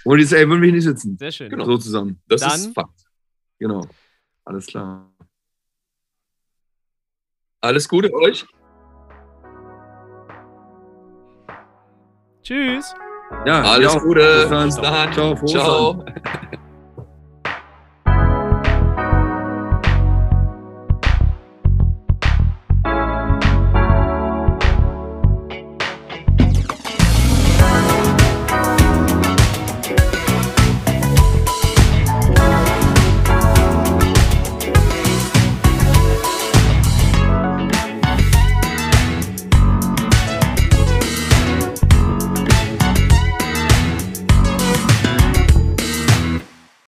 und 0.05 0.19
die 0.19 0.25
SAE 0.25 0.49
würden 0.49 0.63
wir 0.63 0.73
nicht 0.73 0.85
sitzen. 0.85 1.17
Sehr 1.19 1.31
schön. 1.31 1.51
Genau. 1.51 1.65
So 1.65 1.79
zusammen. 1.79 2.21
Das 2.27 2.41
Dann, 2.41 2.53
ist 2.53 2.75
Fakt. 2.75 3.05
Genau. 3.59 3.87
Alles 4.45 4.67
klar. 4.67 5.13
Alles 7.61 7.89
Gute 7.89 8.13
euch. 8.15 8.47
Tschüss. 12.43 12.95
Ja, 13.45 13.63
alles 13.63 13.99
Gute. 13.99 14.41
Bis 14.43 14.49
dann. 14.49 14.67
Bis 14.67 14.77
dann. 14.77 15.13
Ciao. 15.13 15.47
Ciao. 15.47 16.05